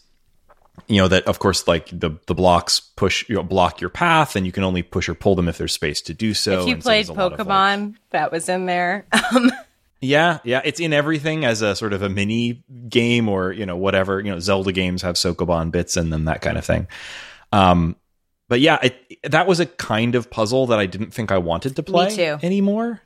you 0.88 1.00
know 1.00 1.08
that 1.08 1.24
of 1.26 1.38
course 1.38 1.66
like 1.66 1.88
the 1.90 2.10
the 2.26 2.34
blocks 2.34 2.80
push 2.80 3.28
you 3.28 3.34
know 3.36 3.42
block 3.42 3.80
your 3.80 3.90
path 3.90 4.36
and 4.36 4.46
you 4.46 4.52
can 4.52 4.62
only 4.62 4.82
push 4.82 5.08
or 5.08 5.14
pull 5.14 5.34
them 5.34 5.48
if 5.48 5.58
there's 5.58 5.72
space 5.72 6.00
to 6.02 6.14
do 6.14 6.34
so 6.34 6.60
if 6.60 6.66
you 6.68 6.74
And 6.74 6.82
played 6.82 7.08
lot 7.08 7.32
of, 7.32 7.38
like- 7.38 7.48
Pokemon, 7.48 7.96
that 8.10 8.30
was 8.32 8.48
in 8.48 8.66
there. 8.66 9.06
Um, 9.32 9.50
yeah, 10.02 10.40
yeah, 10.44 10.60
it's 10.62 10.78
in 10.78 10.92
everything 10.92 11.46
as 11.46 11.62
a 11.62 11.74
sort 11.74 11.94
of 11.94 12.02
a 12.02 12.08
mini 12.10 12.62
game 12.88 13.28
or 13.30 13.50
you 13.50 13.64
know 13.64 13.76
whatever 13.76 14.20
you 14.20 14.30
know 14.30 14.38
Zelda 14.38 14.70
games 14.70 15.00
have 15.02 15.14
Sokoban 15.14 15.70
bits 15.70 15.96
in 15.96 16.10
them 16.10 16.26
that 16.26 16.42
kind 16.42 16.58
of 16.58 16.64
thing. 16.66 16.86
Um, 17.50 17.96
but 18.48 18.60
yeah, 18.60 18.78
it, 18.82 19.18
that 19.24 19.46
was 19.46 19.58
a 19.58 19.66
kind 19.66 20.14
of 20.14 20.30
puzzle 20.30 20.66
that 20.66 20.78
I 20.78 20.86
didn't 20.86 21.12
think 21.14 21.32
I 21.32 21.38
wanted 21.38 21.76
to 21.76 21.82
play 21.82 22.38
anymore. 22.42 23.00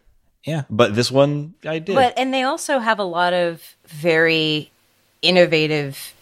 Yeah, 0.45 0.65
but 0.69 0.95
this 0.95 1.11
one 1.13 1.55
I 1.65 1.79
did. 1.79 1.95
but 1.95 2.15
and 2.19 2.35
they 2.35 2.43
also 2.43 2.81
have 2.81 2.99
a 2.99 3.05
lot 3.05 3.35
of 3.35 3.63
very 3.87 4.71
innovative 5.23 6.13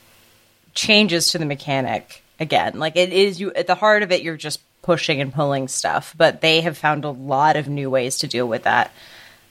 changes 0.79 1.29
to 1.29 1.38
the 1.38 1.45
mechanic. 1.45 2.23
Again, 2.41 2.79
like 2.79 2.97
it 2.97 3.12
is 3.12 3.41
you 3.41 3.53
at 3.53 3.67
the 3.67 3.75
heart 3.75 4.05
of 4.05 4.12
it, 4.12 4.23
you're 4.23 4.37
just 4.37 4.61
pushing 4.83 5.21
and 5.21 5.35
pulling 5.35 5.67
stuff, 5.67 6.14
but 6.17 6.41
they 6.41 6.61
have 6.61 6.79
found 6.79 7.05
a 7.05 7.11
lot 7.11 7.57
of 7.57 7.69
new 7.69 7.91
ways 7.91 8.19
to 8.19 8.29
deal 8.29 8.47
with 8.47 8.62
that. 8.62 8.93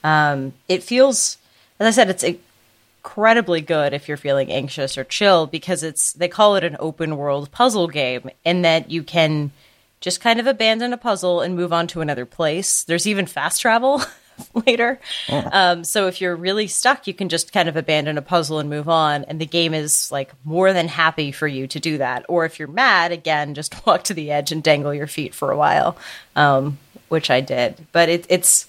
Um, 0.05 0.53
it 0.69 0.83
feels, 0.83 1.37
as 1.79 1.87
I 1.87 1.91
said, 1.91 2.09
it's 2.09 2.23
incredibly 2.23 3.59
good 3.59 3.93
if 3.93 4.07
you're 4.07 4.15
feeling 4.15 4.49
anxious 4.49 4.97
or 4.97 5.03
chill 5.03 5.47
because 5.47 5.83
it's 5.83 6.13
they 6.13 6.29
call 6.29 6.55
it 6.55 6.63
an 6.63 6.77
open 6.79 7.17
world 7.17 7.51
puzzle 7.51 7.89
game 7.89 8.29
in 8.45 8.61
that 8.61 8.89
you 8.89 9.03
can 9.03 9.51
just 9.99 10.21
kind 10.21 10.39
of 10.39 10.47
abandon 10.47 10.93
a 10.93 10.97
puzzle 10.97 11.41
and 11.41 11.57
move 11.57 11.73
on 11.73 11.87
to 11.87 11.99
another 11.99 12.25
place. 12.25 12.83
There's 12.83 13.05
even 13.05 13.25
fast 13.25 13.59
travel, 13.59 14.01
later. 14.65 14.99
Um, 15.29 15.83
so 15.83 16.07
if 16.07 16.21
you're 16.21 16.35
really 16.35 16.67
stuck, 16.67 17.07
you 17.07 17.13
can 17.13 17.29
just 17.29 17.53
kind 17.53 17.69
of 17.69 17.75
abandon 17.75 18.17
a 18.17 18.21
puzzle 18.21 18.59
and 18.59 18.69
move 18.69 18.89
on, 18.89 19.23
and 19.25 19.39
the 19.39 19.45
game 19.45 19.73
is 19.73 20.11
like 20.11 20.31
more 20.43 20.73
than 20.73 20.87
happy 20.87 21.31
for 21.31 21.47
you 21.47 21.67
to 21.67 21.79
do 21.79 21.97
that. 21.97 22.25
Or 22.27 22.45
if 22.45 22.59
you're 22.59 22.67
mad, 22.67 23.11
again, 23.11 23.53
just 23.53 23.85
walk 23.85 24.03
to 24.05 24.13
the 24.13 24.31
edge 24.31 24.51
and 24.51 24.63
dangle 24.63 24.93
your 24.93 25.07
feet 25.07 25.33
for 25.33 25.51
a 25.51 25.57
while, 25.57 25.97
um, 26.35 26.77
which 27.09 27.29
I 27.29 27.41
did. 27.41 27.75
But 27.91 28.09
it, 28.09 28.25
it's 28.29 28.67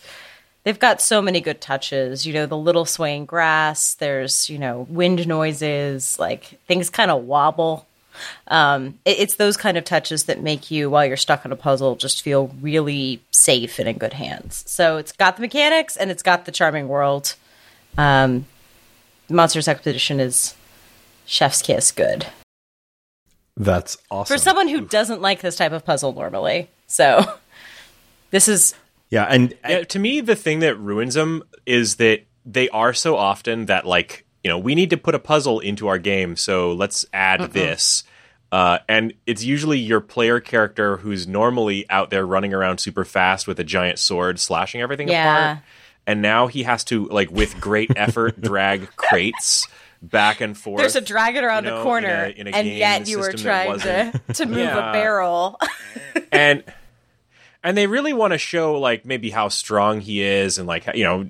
they've 0.64 0.78
got 0.78 1.00
so 1.00 1.22
many 1.22 1.40
good 1.40 1.61
touches. 1.61 2.26
You 2.26 2.35
know, 2.35 2.46
the 2.46 2.57
little 2.57 2.85
swaying 2.85 3.26
grass. 3.26 3.94
There's 3.94 4.48
you 4.50 4.59
know 4.59 4.87
wind 4.88 5.26
noises, 5.26 6.18
like 6.18 6.44
things 6.66 6.90
kind 6.90 7.11
of 7.11 7.24
wobble. 7.24 7.87
Um, 8.48 8.98
it, 9.04 9.18
it's 9.18 9.35
those 9.37 9.57
kind 9.57 9.76
of 9.76 9.85
touches 9.85 10.24
that 10.24 10.42
make 10.42 10.70
you, 10.70 10.90
while 10.90 11.04
you're 11.07 11.16
stuck 11.16 11.44
on 11.44 11.52
a 11.52 11.57
puzzle, 11.57 11.96
just 11.96 12.22
feel 12.22 12.54
really 12.61 13.22
safe 13.31 13.78
and 13.78 13.88
in 13.88 13.98
good 13.98 14.14
hands. 14.14 14.64
So 14.66 14.96
it's 14.96 15.12
got 15.12 15.37
the 15.37 15.42
mechanics 15.42 15.96
and 15.96 16.11
it's 16.11 16.22
got 16.22 16.44
the 16.44 16.52
charming 16.52 16.88
world. 16.88 17.35
Um, 17.96 18.46
Monsters 19.28 19.68
Expedition 19.68 20.20
is 20.20 20.54
chef's 21.26 21.61
kiss 21.61 21.92
good 21.92 22.26
That's 23.57 23.98
awesome. 24.11 24.35
for 24.35 24.38
someone 24.40 24.68
who 24.68 24.81
doesn't 24.81 25.20
like 25.20 25.40
this 25.40 25.57
type 25.57 25.72
of 25.72 25.85
puzzle 25.85 26.12
normally. 26.12 26.70
So 26.87 27.24
this 28.31 28.48
is 28.48 28.74
yeah, 29.11 29.24
and 29.24 29.54
Yeah, 29.66 29.85
to 29.85 29.98
me, 29.98 30.20
the 30.20 30.37
thing 30.37 30.61
that 30.61 30.76
ruins 30.76 31.14
them 31.14 31.42
is 31.66 31.96
that 31.96 32.24
they 32.44 32.68
are 32.70 32.92
so 32.92 33.16
often 33.16 33.66
that 33.66 33.87
like 33.87 34.24
you 34.44 34.48
know 34.48 34.59
we 34.59 34.74
need 34.74 34.90
to 34.90 34.96
put 34.96 35.14
a 35.14 35.18
puzzle 35.18 35.61
into 35.61 35.88
our 35.88 35.98
game, 35.98 36.37
so 36.37 36.72
let's 36.72 37.05
add 37.12 37.53
this. 37.53 38.05
Uh, 38.51 38.79
and 38.88 39.12
it's 39.27 39.44
usually 39.44 39.79
your 39.79 40.01
player 40.01 40.40
character 40.40 40.96
who's 40.96 41.27
normally 41.27 41.85
out 41.90 42.09
there 42.09 42.24
running 42.27 42.55
around 42.55 42.79
super 42.79 43.05
fast 43.05 43.46
with 43.46 43.61
a 43.61 43.64
giant 43.64 43.98
sword 43.98 44.40
slashing 44.40 44.81
everything 44.81 45.09
Yeah. 45.09 45.51
apart. 45.53 45.64
And 46.07 46.22
now 46.22 46.46
he 46.46 46.62
has 46.62 46.83
to 46.85 47.05
like 47.09 47.31
with 47.31 47.61
great 47.61 47.90
effort 47.96 48.40
drag 48.40 48.96
crates 48.96 49.68
back 50.01 50.40
and 50.40 50.57
forth. 50.57 50.79
there's 50.81 50.96
a 50.96 51.03
dragon 51.03 51.44
around 51.44 51.64
you 51.64 51.70
know, 51.70 51.77
in 51.79 51.83
corner, 51.83 52.24
a- 52.24 52.31
in 52.31 52.46
a 52.46 52.51
and 52.53 52.66
yet 52.68 53.07
you 53.07 53.18
were 53.18 53.33
trying 53.35 53.79
to 53.81 54.18
to 54.33 54.46
move 54.46 54.57
Yeah. 54.59 54.90
a 54.90 54.92
barrel. 54.94 55.61
and 56.33 56.64
and 57.64 57.77
they 57.77 57.87
really 57.87 58.12
want 58.12 58.33
to 58.33 58.38
show 58.38 58.79
like 58.79 59.05
maybe 59.05 59.31
how 59.31 59.49
strong 59.49 60.01
he 60.01 60.23
is 60.23 60.59
and 60.59 60.68
like 60.68 60.87
you 60.94 61.05
know 61.05 61.29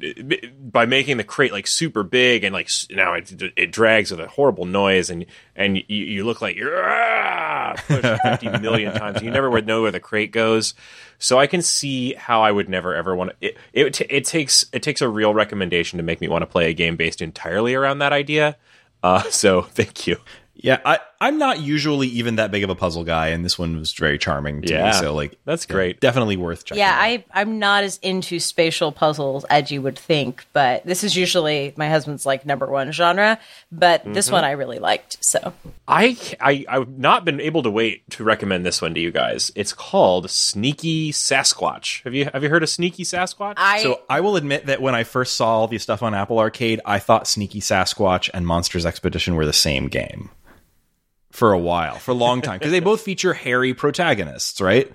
by 0.60 0.84
making 0.84 1.16
the 1.16 1.24
crate 1.24 1.52
like 1.52 1.66
super 1.66 2.02
big 2.02 2.44
and 2.44 2.52
like 2.52 2.68
now 2.90 3.14
it, 3.14 3.32
it 3.56 3.72
drags 3.72 4.10
with 4.10 4.20
a 4.20 4.28
horrible 4.28 4.66
noise 4.66 5.08
and 5.10 5.24
and 5.56 5.76
you, 5.76 5.84
you 5.88 6.24
look 6.24 6.42
like 6.42 6.56
you're 6.56 6.82
ah, 6.82 7.74
pushed 7.86 8.22
50 8.22 8.58
million 8.60 8.94
times. 8.94 9.22
You 9.22 9.30
never 9.30 9.50
would 9.50 9.66
know 9.66 9.82
where 9.82 9.90
the 9.90 10.00
crate 10.00 10.30
goes. 10.30 10.74
So 11.18 11.38
i 11.38 11.46
can 11.46 11.62
see 11.62 12.14
how 12.14 12.42
i 12.42 12.52
would 12.52 12.68
never 12.68 12.94
ever 12.94 13.16
want 13.16 13.30
to 13.30 13.46
it, 13.48 13.58
it, 13.72 13.94
t- 13.94 14.06
it 14.08 14.24
takes 14.24 14.64
it 14.72 14.82
takes 14.82 15.02
a 15.02 15.08
real 15.08 15.34
recommendation 15.34 15.96
to 15.96 16.02
make 16.02 16.20
me 16.20 16.28
want 16.28 16.42
to 16.42 16.46
play 16.46 16.70
a 16.70 16.74
game 16.74 16.96
based 16.96 17.20
entirely 17.20 17.74
around 17.74 17.98
that 17.98 18.12
idea. 18.12 18.56
Uh, 19.02 19.22
so 19.30 19.62
thank 19.62 20.06
you 20.06 20.16
yeah, 20.60 20.80
I, 20.84 20.98
I'm 21.20 21.38
not 21.38 21.60
usually 21.60 22.08
even 22.08 22.36
that 22.36 22.50
big 22.50 22.64
of 22.64 22.70
a 22.70 22.74
puzzle 22.74 23.04
guy, 23.04 23.28
and 23.28 23.44
this 23.44 23.58
one 23.58 23.78
was 23.78 23.92
very 23.92 24.18
charming 24.18 24.62
to 24.62 24.72
Yeah. 24.72 24.86
me. 24.86 24.92
So 24.92 25.14
like, 25.14 25.38
That's 25.44 25.66
yeah, 25.68 25.72
great. 25.74 26.00
definitely 26.00 26.36
worth 26.36 26.64
checking. 26.64 26.80
yeah, 26.80 26.90
out. 26.90 27.00
I 27.00 27.24
I'm 27.32 27.58
not 27.58 27.84
as 27.84 27.98
into 28.02 28.38
spatial 28.40 28.90
puzzles 28.92 29.44
as 29.44 29.70
you 29.70 29.82
would 29.82 29.98
think, 29.98 30.44
but 30.52 30.84
this 30.84 31.04
is 31.04 31.16
usually 31.16 31.72
my 31.76 31.88
husband's 31.88 32.26
like 32.26 32.44
number 32.44 32.66
one 32.66 32.90
genre. 32.92 33.38
But 33.72 34.02
Mm-hmm. 34.02 34.12
this 34.14 34.30
one 34.30 34.44
I 34.44 34.52
really 34.52 34.78
liked. 34.78 35.16
So 35.24 35.52
I, 35.86 36.16
I 36.40 36.64
I've 36.68 36.88
not 36.98 37.24
been 37.24 37.40
able 37.40 37.62
to 37.62 37.70
wait 37.70 38.08
to 38.10 38.24
recommend 38.24 38.66
this 38.66 38.82
one 38.82 38.94
to 38.94 39.00
you 39.00 39.10
guys. 39.10 39.50
It's 39.54 39.72
called 39.72 40.30
Sneaky 40.30 41.12
Sasquatch. 41.12 42.02
Have 42.04 42.14
you 42.14 42.28
have 42.32 42.42
you 42.42 42.48
heard 42.48 42.62
of 42.62 42.68
Sneaky 42.68 43.04
Sasquatch? 43.04 43.54
I 43.56 43.82
So 43.82 44.00
I 44.10 44.20
will 44.20 44.36
admit 44.36 44.66
that 44.66 44.80
when 44.82 44.94
I 44.94 45.04
first 45.04 45.34
saw 45.36 45.58
all 45.58 45.68
the 45.68 45.78
stuff 45.78 46.02
on 46.02 46.14
Apple 46.14 46.38
Arcade, 46.38 46.80
I 46.84 46.98
thought 46.98 47.26
Sneaky 47.28 47.60
Sasquatch 47.60 48.28
and 48.34 48.46
Monsters 48.46 48.84
Expedition 48.86 49.34
were 49.36 49.46
the 49.46 49.52
same 49.52 49.88
game. 49.88 50.30
For 51.38 51.52
a 51.52 51.58
while, 51.58 51.94
for 52.00 52.10
a 52.10 52.14
long 52.14 52.42
time, 52.42 52.58
because 52.58 52.72
they 52.72 52.80
both 52.80 53.00
feature 53.00 53.32
hairy 53.32 53.72
protagonists, 53.72 54.60
right? 54.60 54.92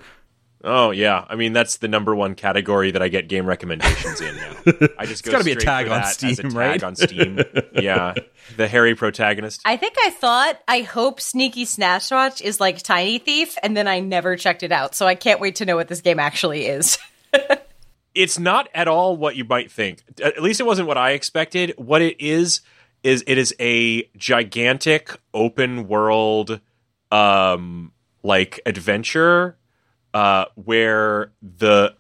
oh 0.63 0.91
yeah, 0.91 1.25
I 1.29 1.35
mean 1.35 1.53
that's 1.53 1.77
the 1.77 1.87
number 1.87 2.15
one 2.15 2.35
category 2.35 2.91
that 2.91 3.01
I 3.01 3.07
get 3.07 3.27
game 3.27 3.45
recommendations 3.45 4.21
in 4.21 4.35
now. 4.35 4.55
I 4.97 5.05
just 5.05 5.23
go 5.23 5.31
gotta 5.31 5.43
be 5.43 5.51
a 5.51 5.55
tag 5.55 5.87
on 5.87 6.05
Steam, 6.05 6.35
tag 6.35 6.53
right? 6.53 6.83
on 6.83 6.95
Steam. 6.95 7.39
yeah, 7.73 8.13
the 8.57 8.67
hairy 8.67 8.95
protagonist. 8.95 9.61
I 9.65 9.77
think 9.77 9.95
I 9.99 10.09
thought 10.09 10.59
I 10.67 10.81
hope 10.81 11.19
Sneaky 11.21 11.65
Snatchwatch 11.65 12.41
is 12.41 12.59
like 12.59 12.81
Tiny 12.81 13.19
Thief, 13.19 13.57
and 13.61 13.75
then 13.75 13.87
I 13.87 13.99
never 13.99 14.35
checked 14.35 14.63
it 14.63 14.71
out. 14.71 14.95
So 14.95 15.05
I 15.05 15.15
can't 15.15 15.39
wait 15.39 15.55
to 15.55 15.65
know 15.65 15.75
what 15.75 15.87
this 15.87 16.01
game 16.01 16.19
actually 16.19 16.65
is. 16.65 16.97
it's 18.15 18.39
not 18.39 18.69
at 18.73 18.87
all 18.87 19.17
what 19.17 19.35
you 19.35 19.45
might 19.45 19.71
think. 19.71 20.03
At 20.21 20.41
least 20.41 20.59
it 20.59 20.65
wasn't 20.65 20.87
what 20.87 20.97
I 20.97 21.11
expected. 21.11 21.73
What 21.77 22.01
it 22.01 22.17
is 22.19 22.61
is 23.03 23.23
it 23.27 23.37
is 23.37 23.53
a 23.59 24.03
gigantic 24.17 25.17
open 25.33 25.87
world 25.87 26.59
um 27.11 27.91
like 28.23 28.59
adventure 28.65 29.57
uh 30.13 30.45
where 30.55 31.31
the 31.41 31.95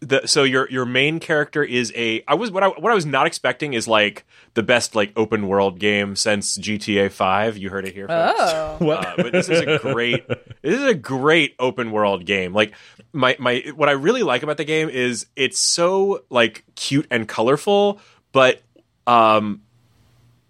the 0.00 0.26
so 0.26 0.42
your 0.42 0.68
your 0.70 0.84
main 0.84 1.20
character 1.20 1.62
is 1.62 1.92
a 1.96 2.22
I 2.26 2.34
was 2.34 2.50
what 2.50 2.62
I 2.62 2.68
what 2.68 2.90
I 2.90 2.94
was 2.94 3.06
not 3.06 3.26
expecting 3.26 3.74
is 3.74 3.86
like 3.88 4.24
the 4.54 4.62
best 4.62 4.94
like 4.94 5.12
open 5.16 5.48
world 5.48 5.78
game 5.78 6.16
since 6.16 6.56
GTA 6.58 7.10
5. 7.10 7.58
You 7.58 7.70
heard 7.70 7.86
it 7.86 7.94
here 7.94 8.08
folks. 8.08 8.40
Oh. 8.40 8.90
Uh, 8.90 9.14
but 9.16 9.32
this 9.32 9.48
is 9.48 9.60
a 9.60 9.78
great 9.78 10.26
this 10.62 10.78
is 10.78 10.84
a 10.84 10.94
great 10.94 11.54
open 11.58 11.90
world 11.90 12.24
game. 12.24 12.52
Like 12.52 12.74
my 13.12 13.36
my 13.38 13.64
what 13.74 13.88
I 13.88 13.92
really 13.92 14.22
like 14.22 14.42
about 14.42 14.56
the 14.56 14.64
game 14.64 14.88
is 14.88 15.26
it's 15.36 15.58
so 15.58 16.24
like 16.30 16.64
cute 16.74 17.06
and 17.10 17.26
colorful, 17.26 18.00
but 18.32 18.62
um 19.06 19.62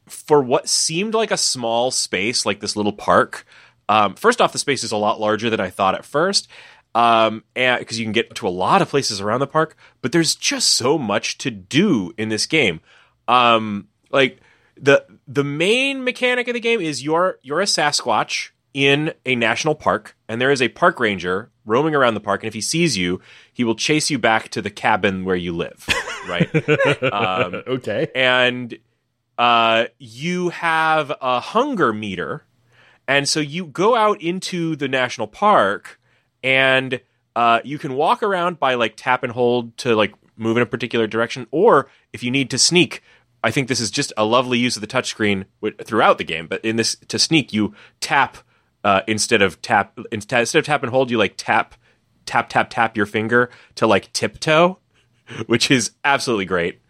for 0.07 0.43
what 0.43 0.69
seemed 0.69 1.15
like 1.15 1.31
a 1.31 1.37
small 1.37 1.91
space, 1.91 2.47
like 2.47 2.61
this 2.61 2.77
little 2.77 2.93
park. 2.93 3.45
Um, 3.89 4.15
first 4.15 4.41
off, 4.41 4.53
the 4.53 4.59
space 4.59 4.83
is 4.85 4.93
a 4.93 4.97
lot 4.97 5.21
larger 5.21 5.51
than 5.51 5.61
I 5.61 5.71
thought 5.71 5.95
at 5.95 6.05
first, 6.05 6.49
um, 6.95 7.45
and 7.55 7.79
because 7.79 7.99
you 7.99 8.05
can 8.05 8.13
get 8.13 8.35
to 8.37 8.49
a 8.49 8.51
lot 8.51 8.83
of 8.83 8.89
places 8.89 9.21
around 9.21 9.41
the 9.41 9.47
park. 9.47 9.77
But 10.03 10.13
there's 10.13 10.35
just 10.35 10.69
so 10.73 10.99
much 10.99 11.39
to 11.39 11.51
do 11.51 12.13
in 12.19 12.29
this 12.29 12.47
game. 12.47 12.81
Um, 13.29 13.89
like 14.11 14.41
the 14.77 15.05
the 15.29 15.45
main 15.45 16.05
mechanic 16.05 16.49
of 16.49 16.55
the 16.55 16.61
game 16.61 16.81
is 16.81 17.03
you're 17.05 17.39
you're 17.43 17.61
a 17.61 17.65
Sasquatch 17.65 18.51
in 18.75 19.13
a 19.25 19.35
national 19.37 19.75
park, 19.75 20.17
and 20.29 20.41
there 20.41 20.51
is 20.51 20.61
a 20.61 20.69
park 20.69 21.01
ranger 21.01 21.51
roaming 21.65 21.95
around 21.95 22.15
the 22.15 22.21
park. 22.21 22.43
And 22.43 22.49
if 22.49 22.55
he 22.55 22.61
sees 22.61 22.97
you, 22.97 23.21
he 23.53 23.65
will 23.65 23.75
chase 23.75 24.11
you 24.11 24.19
back 24.19 24.49
to 24.51 24.63
the 24.63 24.71
cabin 24.71 25.25
where 25.25 25.35
you 25.37 25.53
live. 25.57 25.87
Right. 26.29 26.49
um, 27.13 27.63
Okay. 27.67 28.09
and 28.15 28.77
uh, 29.39 29.87
you 29.99 30.49
have 30.51 31.13
a 31.21 31.41
hunger 31.41 31.93
meter, 31.93 32.45
and 33.07 33.29
so 33.29 33.41
you 33.41 33.67
go 33.67 33.95
out 33.95 34.21
into 34.23 34.77
the 34.77 34.89
national 34.89 35.27
park, 35.27 36.01
and 36.43 37.01
uh, 37.35 37.61
you 37.65 37.79
can 37.79 37.95
walk 37.95 38.23
around 38.23 38.59
by 38.59 38.75
like 38.75 38.95
tap 38.97 39.23
and 39.23 39.33
hold 39.33 39.77
to 39.79 39.95
like 39.95 40.15
move 40.37 40.57
in 40.57 40.63
a 40.63 40.67
particular 40.67 41.07
direction, 41.07 41.47
or 41.51 41.89
if 42.13 42.23
you 42.23 42.31
need 42.31 42.51
to 42.51 42.59
sneak. 42.59 43.03
I 43.45 43.51
think 43.51 43.69
this 43.69 43.81
is 43.81 43.91
just 43.93 44.13
a 44.17 44.25
lovely 44.25 44.59
use 44.59 44.77
of 44.77 44.81
the 44.81 44.89
touchscreen 44.89 45.45
throughout 45.85 46.19
the 46.19 46.25
game. 46.25 46.49
But 46.49 46.65
in 46.65 46.77
this, 46.77 46.97
to 47.09 47.19
sneak, 47.19 47.53
you 47.53 47.75
tap 48.01 48.39
uh, 48.83 49.03
instead 49.07 49.41
of 49.41 49.63
tap 49.63 49.97
instead 50.11 50.55
of 50.57 50.65
tap 50.65 50.83
and 50.83 50.91
hold. 50.91 51.11
You 51.11 51.19
like 51.19 51.35
tap, 51.37 51.77
tap, 52.25 52.49
tap, 52.49 52.71
tap 52.71 52.97
your 52.97 53.07
finger 53.07 53.51
to 53.77 53.87
like 53.87 54.13
tiptoe, 54.13 54.79
which 55.47 55.71
is 55.71 55.93
absolutely 56.05 56.47
great 56.47 56.81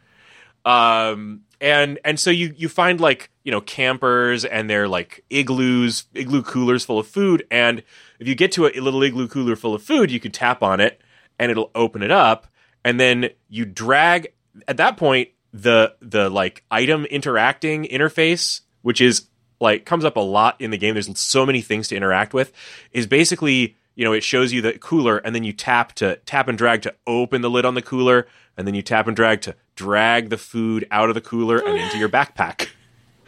um 0.67 1.43
and 1.61 1.99
and 2.05 2.19
so 2.21 2.31
you 2.31 2.55
you 2.57 2.69
find 2.69 3.01
like 3.01 3.31
you 3.45 3.51
know 3.51 3.61
campers 3.61 4.45
and 4.45 4.69
they're 4.69 4.89
like 4.89 5.25
igloos 5.31 6.05
igloo 6.15 6.43
coolers 6.43 6.85
full 6.85 6.99
of 6.99 7.07
food. 7.07 7.47
And 7.51 7.83
if 8.19 8.29
you 8.29 8.35
get 8.35 8.53
to 8.53 8.67
a 8.67 8.81
little 8.81 9.03
igloo 9.03 9.29
cooler 9.29 9.57
full 9.57 9.75
of 9.75 9.83
food 9.83 10.11
you 10.11 10.21
can 10.21 10.33
tap 10.33 10.63
on 10.63 10.81
it 10.81 11.01
and 11.39 11.51
it'll 11.51 11.71
open 11.75 12.03
it 12.03 12.11
up. 12.11 12.47
And 12.85 13.01
then 13.01 13.31
you 13.49 13.65
drag 13.65 14.29
at 14.69 14.77
that 14.77 14.97
point 14.97 15.31
the 15.53 15.95
the 16.01 16.29
like 16.29 16.65
item 16.71 17.05
interacting 17.07 17.85
interface 17.85 18.61
which 18.83 19.01
is 19.01 19.27
like 19.61 19.87
comes 19.87 20.05
up 20.05 20.17
a 20.17 20.21
lot 20.21 20.61
in 20.61 20.71
the 20.71 20.79
game. 20.79 20.95
There's 20.95 21.19
so 21.19 21.47
many 21.47 21.63
things 21.63 21.89
to 21.89 21.97
interact 21.97 22.35
with 22.35 22.53
is 22.93 23.07
basically 23.07 23.77
you 23.95 24.05
know 24.05 24.13
it 24.13 24.23
shows 24.23 24.53
you 24.53 24.61
the 24.61 24.75
cooler 24.79 25.19
and 25.19 25.35
then 25.35 25.45
you 25.45 25.53
tap 25.53 25.95
to 25.95 26.17
tap 26.27 26.49
and 26.49 26.59
drag 26.59 26.83
to 26.83 26.95
open 27.07 27.41
the 27.41 27.51
lid 27.51 27.65
on 27.65 27.75
the 27.75 27.83
cooler. 27.83 28.27
And 28.59 28.67
then 28.67 28.75
you 28.75 28.83
tap 28.83 29.07
and 29.07 29.15
drag 29.15 29.43
to 29.43 29.55
drag 29.77 30.31
the 30.31 30.37
food 30.39 30.87
out 30.91 31.09
of 31.09 31.15
the 31.15 31.21
cooler 31.21 31.59
and 31.59 31.79
into 31.79 31.99
your 31.99 32.09
backpack 32.09 32.69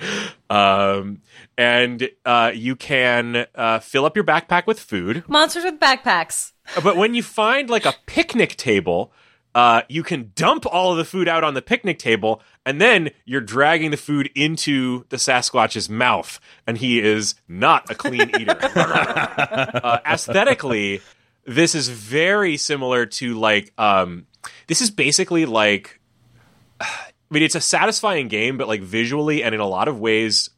um 0.51 1.21
and 1.57 2.09
uh 2.25 2.51
you 2.55 2.75
can 2.77 3.47
uh 3.55 3.79
fill 3.81 4.05
up 4.05 4.17
your 4.17 4.25
backpack 4.25 4.67
with 4.67 4.79
food 4.81 5.23
Monsters 5.29 5.65
with 5.65 5.79
backpacks. 5.79 6.53
but 6.83 6.97
when 6.97 7.15
you 7.15 7.23
find 7.23 7.69
like 7.69 7.85
a 7.85 7.95
picnic 8.07 8.57
table, 8.57 9.13
uh, 9.55 9.83
you 9.89 10.03
can 10.03 10.31
dump 10.37 10.65
all 10.67 10.93
of 10.93 10.99
the 10.99 11.05
food 11.05 11.27
out 11.27 11.43
on 11.43 11.55
the 11.55 11.63
picnic 11.63 11.99
table, 11.99 12.41
and 12.65 12.81
then 12.81 13.11
you're 13.25 13.41
dragging 13.41 13.91
the 13.91 13.97
food 13.97 14.31
into 14.37 15.05
the 15.09 15.17
Sasquatch's 15.17 15.89
mouth, 15.89 16.39
and 16.67 16.79
he 16.79 17.01
is 17.01 17.35
not 17.49 17.91
a 17.91 17.95
clean 17.95 18.31
eater. 18.39 18.57
uh, 18.61 19.99
aesthetically, 20.07 21.01
this 21.45 21.75
is 21.75 21.89
very 21.89 22.57
similar 22.57 23.07
to 23.07 23.35
like 23.35 23.73
um 23.79 24.27
this 24.69 24.81
is 24.81 24.91
basically 24.91 25.45
like 25.47 25.98
I 26.81 27.11
mean 27.31 27.43
it's 27.43 27.55
a 27.55 27.61
satisfying 27.61 28.29
game 28.29 28.57
but 28.59 28.69
like 28.69 28.81
visually 28.83 29.43
and 29.43 29.55
in 29.55 29.61
a 29.61 29.67
lot 29.67 29.89
of 29.89 29.99
ways 30.01 30.51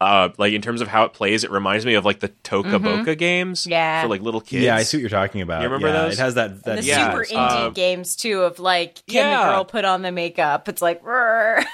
uh 0.00 0.28
like 0.38 0.52
in 0.52 0.60
terms 0.62 0.80
of 0.80 0.88
how 0.88 1.04
it 1.04 1.12
plays 1.14 1.44
it 1.44 1.50
reminds 1.50 1.86
me 1.86 1.94
of 1.94 2.04
like 2.04 2.20
the 2.20 2.28
Toca 2.28 2.82
Boca 2.82 3.14
games 3.14 3.62
Mm-hmm. 3.62 3.70
Yeah. 3.70 4.02
for 4.02 4.08
like 4.08 4.20
little 4.22 4.40
kids. 4.40 4.64
Yeah, 4.64 4.76
I 4.76 4.82
see 4.82 4.96
what 4.98 5.00
you're 5.02 5.10
talking 5.10 5.40
about. 5.40 5.60
You 5.62 5.68
remember 5.68 5.88
Yeah, 5.88 6.02
those? 6.04 6.14
It 6.14 6.18
has 6.18 6.34
that. 6.34 6.64
that 6.64 6.76
the 6.80 6.82
Yeah, 6.84 7.10
super 7.12 7.24
indie 7.24 7.66
uh, 7.66 7.70
games 7.70 8.16
too 8.16 8.42
of 8.42 8.58
like 8.58 8.96
can 9.06 9.30
Yeah. 9.30 9.38
the 9.46 9.52
girl 9.52 9.64
put 9.64 9.84
on 9.84 10.02
the 10.02 10.12
makeup? 10.12 10.68
It's 10.68 10.82
like 10.82 11.02
"Rrr." 11.02 11.64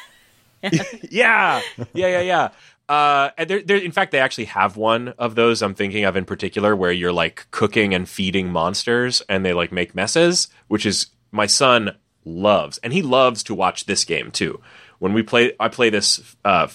yeah, 1.10 1.60
yeah, 1.92 2.06
yeah, 2.06 2.20
yeah. 2.20 2.48
Uh, 2.88 3.30
and 3.38 3.48
there, 3.48 3.62
there, 3.62 3.76
in 3.78 3.90
fact, 3.92 4.12
they 4.12 4.18
actually 4.20 4.44
have 4.44 4.76
one 4.76 5.08
of 5.18 5.34
those. 5.34 5.62
I'm 5.62 5.74
thinking 5.74 6.04
of 6.04 6.14
in 6.16 6.24
particular, 6.24 6.76
where 6.76 6.92
you're 6.92 7.12
like 7.12 7.46
cooking 7.50 7.94
and 7.94 8.08
feeding 8.08 8.50
monsters, 8.50 9.22
and 9.28 9.44
they 9.44 9.52
like 9.52 9.72
make 9.72 9.94
messes, 9.94 10.48
which 10.68 10.84
is 10.86 11.06
my 11.32 11.46
son 11.46 11.96
loves, 12.24 12.78
and 12.78 12.92
he 12.92 13.02
loves 13.02 13.42
to 13.44 13.54
watch 13.54 13.86
this 13.86 14.04
game 14.04 14.30
too. 14.30 14.60
When 14.98 15.12
we 15.12 15.22
play, 15.22 15.52
I 15.58 15.68
play 15.68 15.90
this. 15.90 16.36
Uh, 16.44 16.68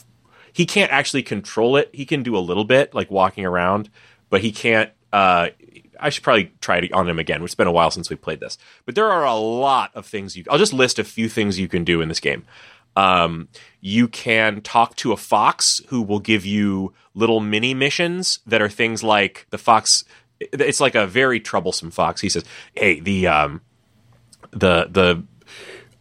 he 0.52 0.66
can't 0.66 0.92
actually 0.92 1.24
control 1.24 1.78
it. 1.78 1.90
He 1.94 2.06
can 2.06 2.24
do 2.24 2.36
a 2.36 2.40
little 2.40 2.66
bit, 2.66 2.94
like 2.94 3.12
walking 3.12 3.46
around, 3.46 3.90
but 4.30 4.42
he 4.42 4.52
can't. 4.52 4.92
Uh, 5.14 5.50
I 6.00 6.10
should 6.10 6.24
probably 6.24 6.52
try 6.62 6.78
it 6.78 6.92
on 6.92 7.08
him 7.08 7.20
again. 7.20 7.44
It's 7.44 7.56
been 7.56 7.68
a 7.68 7.72
while 7.72 7.92
since 7.92 8.10
we 8.10 8.16
played 8.16 8.40
this, 8.40 8.58
but 8.86 8.96
there 8.96 9.10
are 9.10 9.26
a 9.26 9.36
lot 9.36 9.92
of 9.96 10.06
things 10.06 10.36
you. 10.36 10.44
I'll 10.50 10.58
just 10.58 10.74
list 10.74 11.00
a 11.00 11.04
few 11.04 11.30
things 11.30 11.60
you 11.60 11.68
can 11.68 11.84
do 11.84 12.02
in 12.02 12.10
this 12.10 12.20
game. 12.20 12.46
Um, 12.96 13.50
you 13.80 14.08
can 14.08 14.62
talk 14.62 14.96
to 14.98 15.12
a 15.12 15.18
fox 15.18 15.82
who 15.90 16.02
will 16.02 16.20
give 16.20 16.46
you 16.46 16.94
little 17.14 17.40
mini 17.40 17.74
missions 17.74 18.40
that 18.48 18.62
are 18.62 18.70
things 18.70 19.04
like 19.04 19.46
the 19.52 19.58
fox. 19.58 20.04
It's 20.40 20.82
like 20.82 20.96
a 20.96 21.06
very 21.06 21.40
troublesome 21.40 21.92
fox. 21.92 22.22
He 22.22 22.30
says, 22.30 22.44
"Hey, 22.74 23.00
the 23.00 23.28
um, 23.28 23.62
the 24.52 24.88
the 24.90 25.24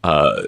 uh, 0.07 0.43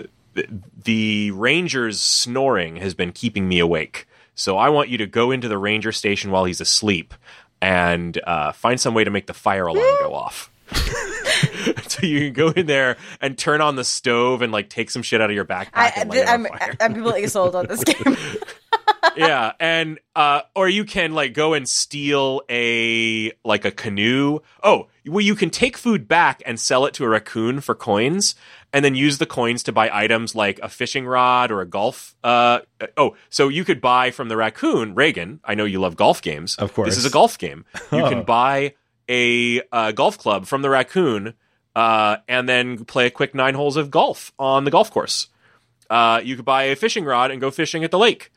the 0.84 1.30
ranger's 1.32 2.00
snoring 2.00 2.76
has 2.76 2.94
been 2.94 3.12
keeping 3.12 3.48
me 3.48 3.58
awake. 3.58 4.06
So 4.34 4.56
I 4.56 4.68
want 4.68 4.88
you 4.88 4.98
to 4.98 5.06
go 5.06 5.32
into 5.32 5.48
the 5.48 5.58
ranger 5.58 5.90
station 5.90 6.30
while 6.30 6.44
he's 6.44 6.60
asleep 6.60 7.12
and 7.60 8.20
uh, 8.24 8.52
find 8.52 8.80
some 8.80 8.94
way 8.94 9.02
to 9.02 9.10
make 9.10 9.26
the 9.26 9.34
fire 9.34 9.66
alarm 9.66 9.96
go 10.00 10.14
off." 10.14 10.50
so 11.88 12.06
you 12.06 12.20
can 12.20 12.32
go 12.34 12.50
in 12.50 12.66
there 12.66 12.96
and 13.20 13.38
turn 13.38 13.60
on 13.60 13.76
the 13.76 13.84
stove 13.84 14.42
and 14.42 14.52
like 14.52 14.68
take 14.68 14.90
some 14.90 15.02
shit 15.02 15.20
out 15.20 15.30
of 15.30 15.34
your 15.34 15.44
backpack 15.44 15.70
I, 15.74 15.92
and 15.96 16.10
light 16.10 16.28
I'm, 16.28 16.46
on 16.46 16.58
fire. 16.58 16.76
I'm 16.80 16.94
completely 16.94 17.26
sold 17.26 17.56
on 17.56 17.66
this 17.66 17.82
game. 17.82 18.16
yeah, 19.16 19.52
and 19.58 19.98
uh, 20.14 20.42
or 20.54 20.68
you 20.68 20.84
can 20.84 21.14
like 21.14 21.34
go 21.34 21.54
and 21.54 21.68
steal 21.68 22.42
a 22.50 23.32
like 23.44 23.64
a 23.64 23.70
canoe. 23.70 24.40
Oh, 24.62 24.88
well, 25.06 25.20
you 25.20 25.34
can 25.34 25.50
take 25.50 25.76
food 25.76 26.06
back 26.06 26.42
and 26.44 26.60
sell 26.60 26.84
it 26.86 26.94
to 26.94 27.04
a 27.04 27.08
raccoon 27.08 27.60
for 27.60 27.74
coins, 27.74 28.34
and 28.72 28.85
then 28.85 28.94
use 28.94 29.18
the 29.18 29.26
coins 29.26 29.62
to 29.64 29.72
buy 29.72 29.90
items 29.92 30.35
like 30.35 30.59
a 30.62 30.68
fishing 30.68 31.07
rod 31.07 31.50
or 31.50 31.61
a 31.61 31.66
golf. 31.66 32.14
Uh, 32.22 32.61
oh, 32.96 33.16
so 33.31 33.48
you 33.48 33.64
could 33.64 33.81
buy 33.81 34.11
from 34.11 34.28
the 34.28 34.37
raccoon, 34.37 34.94
Reagan. 34.94 35.40
I 35.44 35.54
know 35.54 35.64
you 35.64 35.81
love 35.81 35.96
golf 35.96 36.20
games. 36.22 36.57
Of 36.57 36.74
course. 36.74 36.88
this 36.88 36.98
is 36.98 37.04
a 37.07 37.11
golf 37.11 37.38
game. 37.38 37.64
You 37.92 37.98
Oh. 38.04 38.09
can 38.11 38.24
buy 38.24 38.74
a 39.09 39.62
uh, 39.72 39.92
golf 39.92 40.18
club 40.18 40.46
from 40.46 40.61
the 40.62 40.68
raccoon, 40.70 41.35
uh, 41.74 42.18
and 42.28 42.48
then 42.48 42.85
play 42.85 43.07
a 43.07 43.11
quick 43.11 43.35
nine 43.35 43.54
holes 43.54 43.76
of 43.76 43.90
golf 43.90 44.33
on 44.38 44.64
the 44.64 44.70
golf 44.70 44.90
course. 44.90 45.28
Uh, 45.88 46.20
you 46.22 46.37
could 46.37 46.44
buy 46.44 46.64
a 46.64 46.76
fishing 46.76 47.04
rod 47.04 47.31
and 47.31 47.40
go 47.40 47.50
fishing 47.50 47.85
at 47.85 47.90
the 47.90 47.98
lake. 47.98 48.31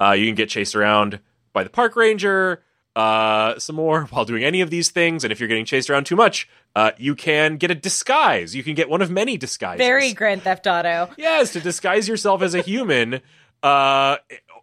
Uh, 0.00 0.12
you 0.12 0.26
can 0.26 0.34
get 0.34 0.48
chased 0.48 0.74
around 0.74 1.20
by 1.52 1.62
the 1.62 1.70
park 1.70 1.94
ranger 1.94 2.62
uh, 2.96 3.58
some 3.58 3.76
more 3.76 4.04
while 4.10 4.24
doing 4.24 4.42
any 4.42 4.62
of 4.62 4.70
these 4.70 4.90
things. 4.90 5.22
And 5.22 5.30
if 5.30 5.38
you're 5.38 5.48
getting 5.48 5.66
chased 5.66 5.88
around 5.90 6.06
too 6.06 6.16
much, 6.16 6.48
uh, 6.74 6.92
you 6.96 7.14
can 7.14 7.58
get 7.58 7.70
a 7.70 7.74
disguise. 7.74 8.56
You 8.56 8.64
can 8.64 8.74
get 8.74 8.88
one 8.88 9.02
of 9.02 9.10
many 9.10 9.36
disguises. 9.36 9.78
Very 9.78 10.12
Grand 10.14 10.42
Theft 10.42 10.66
Auto. 10.66 11.10
yes, 11.16 11.52
to 11.52 11.60
disguise 11.60 12.08
yourself 12.08 12.42
as 12.42 12.54
a 12.54 12.62
human 12.62 13.20
uh, 13.62 14.16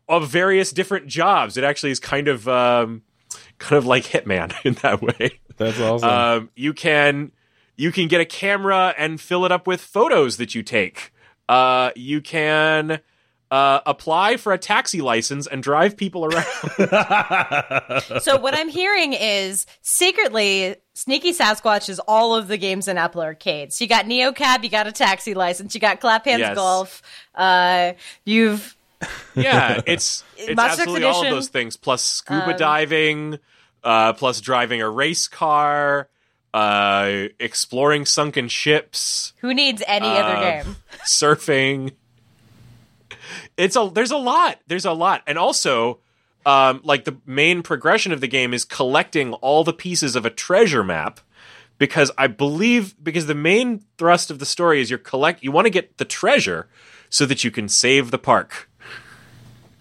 of 0.09 0.27
various 0.27 0.71
different 0.71 1.07
jobs. 1.07 1.55
It 1.55 1.63
actually 1.63 1.91
is 1.91 1.99
kind 1.99 2.27
of 2.27 2.47
um, 2.47 3.03
kind 3.59 3.77
of 3.77 3.85
like 3.85 4.03
Hitman 4.03 4.53
in 4.65 4.73
that 4.81 5.01
way. 5.01 5.39
That's 5.57 5.79
awesome. 5.79 6.09
Um, 6.09 6.49
you 6.55 6.73
can 6.73 7.31
you 7.75 7.91
can 7.91 8.07
get 8.07 8.19
a 8.19 8.25
camera 8.25 8.93
and 8.97 9.21
fill 9.21 9.45
it 9.45 9.51
up 9.51 9.67
with 9.67 9.79
photos 9.79 10.37
that 10.37 10.55
you 10.55 10.63
take. 10.63 11.13
Uh, 11.47 11.91
you 11.95 12.21
can 12.21 12.99
uh, 13.53 13.81
apply 13.85 14.37
for 14.37 14.51
a 14.51 14.57
taxi 14.57 14.99
license 15.01 15.45
and 15.45 15.61
drive 15.61 15.95
people 15.95 16.25
around. 16.25 16.45
So 18.21 18.37
what 18.39 18.55
I'm 18.55 18.69
hearing 18.69 19.13
is 19.13 19.65
secretly 19.81 20.75
Sneaky 20.93 21.33
Sasquatch 21.33 21.89
is 21.89 21.99
all 21.99 22.35
of 22.35 22.47
the 22.47 22.57
games 22.57 22.87
in 22.87 22.97
Apple 22.97 23.21
Arcade. 23.21 23.71
So 23.73 23.83
you 23.83 23.89
got 23.89 24.05
NeoCab, 24.05 24.63
you 24.63 24.69
got 24.69 24.87
a 24.87 24.91
taxi 24.91 25.33
license, 25.33 25.73
you 25.75 25.81
got 25.81 25.99
Clap 25.99 26.25
Hanz 26.25 26.39
Yes. 26.39 26.55
Golf, 26.55 27.01
uh, 27.35 27.93
you've 28.25 28.75
yeah, 29.35 29.81
it's 29.85 30.23
it's 30.37 30.55
Monster 30.55 30.81
absolutely 30.83 31.03
all 31.05 31.23
of 31.23 31.29
those 31.29 31.49
things 31.49 31.75
plus 31.77 32.03
scuba 32.03 32.51
Um, 32.51 32.57
diving, 32.57 33.39
uh, 33.83 34.13
plus 34.13 34.39
driving 34.41 34.81
a 34.81 34.89
race 34.89 35.27
car, 35.27 36.07
uh, 36.53 37.23
exploring 37.39 38.05
sunken 38.05 38.47
ships. 38.47 39.33
who 39.41 39.53
needs 39.53 39.83
any 39.87 40.07
other 40.07 40.37
Uh, 40.37 40.63
game? 40.63 40.75
surfing. 41.05 41.91
It's 43.57 43.75
a 43.75 43.89
there's 43.93 44.11
a 44.11 44.17
lot. 44.17 44.59
There's 44.67 44.85
a 44.85 44.93
lot. 44.93 45.21
And 45.27 45.37
also 45.37 45.99
um 46.45 46.81
like 46.83 47.05
the 47.05 47.17
main 47.25 47.63
progression 47.63 48.11
of 48.11 48.21
the 48.21 48.27
game 48.27 48.53
is 48.53 48.65
collecting 48.65 49.33
all 49.35 49.63
the 49.63 49.73
pieces 49.73 50.15
of 50.15 50.25
a 50.25 50.29
treasure 50.29 50.83
map 50.83 51.19
because 51.77 52.11
I 52.17 52.27
believe 52.27 52.95
because 53.03 53.27
the 53.27 53.35
main 53.35 53.83
thrust 53.97 54.31
of 54.31 54.39
the 54.39 54.45
story 54.45 54.81
is 54.81 54.89
you're 54.89 54.99
collect 54.99 55.43
you 55.43 55.51
want 55.51 55.65
to 55.65 55.71
get 55.71 55.97
the 55.97 56.05
treasure 56.05 56.67
so 57.09 57.25
that 57.25 57.43
you 57.43 57.51
can 57.51 57.69
save 57.69 58.09
the 58.09 58.17
park. 58.17 58.69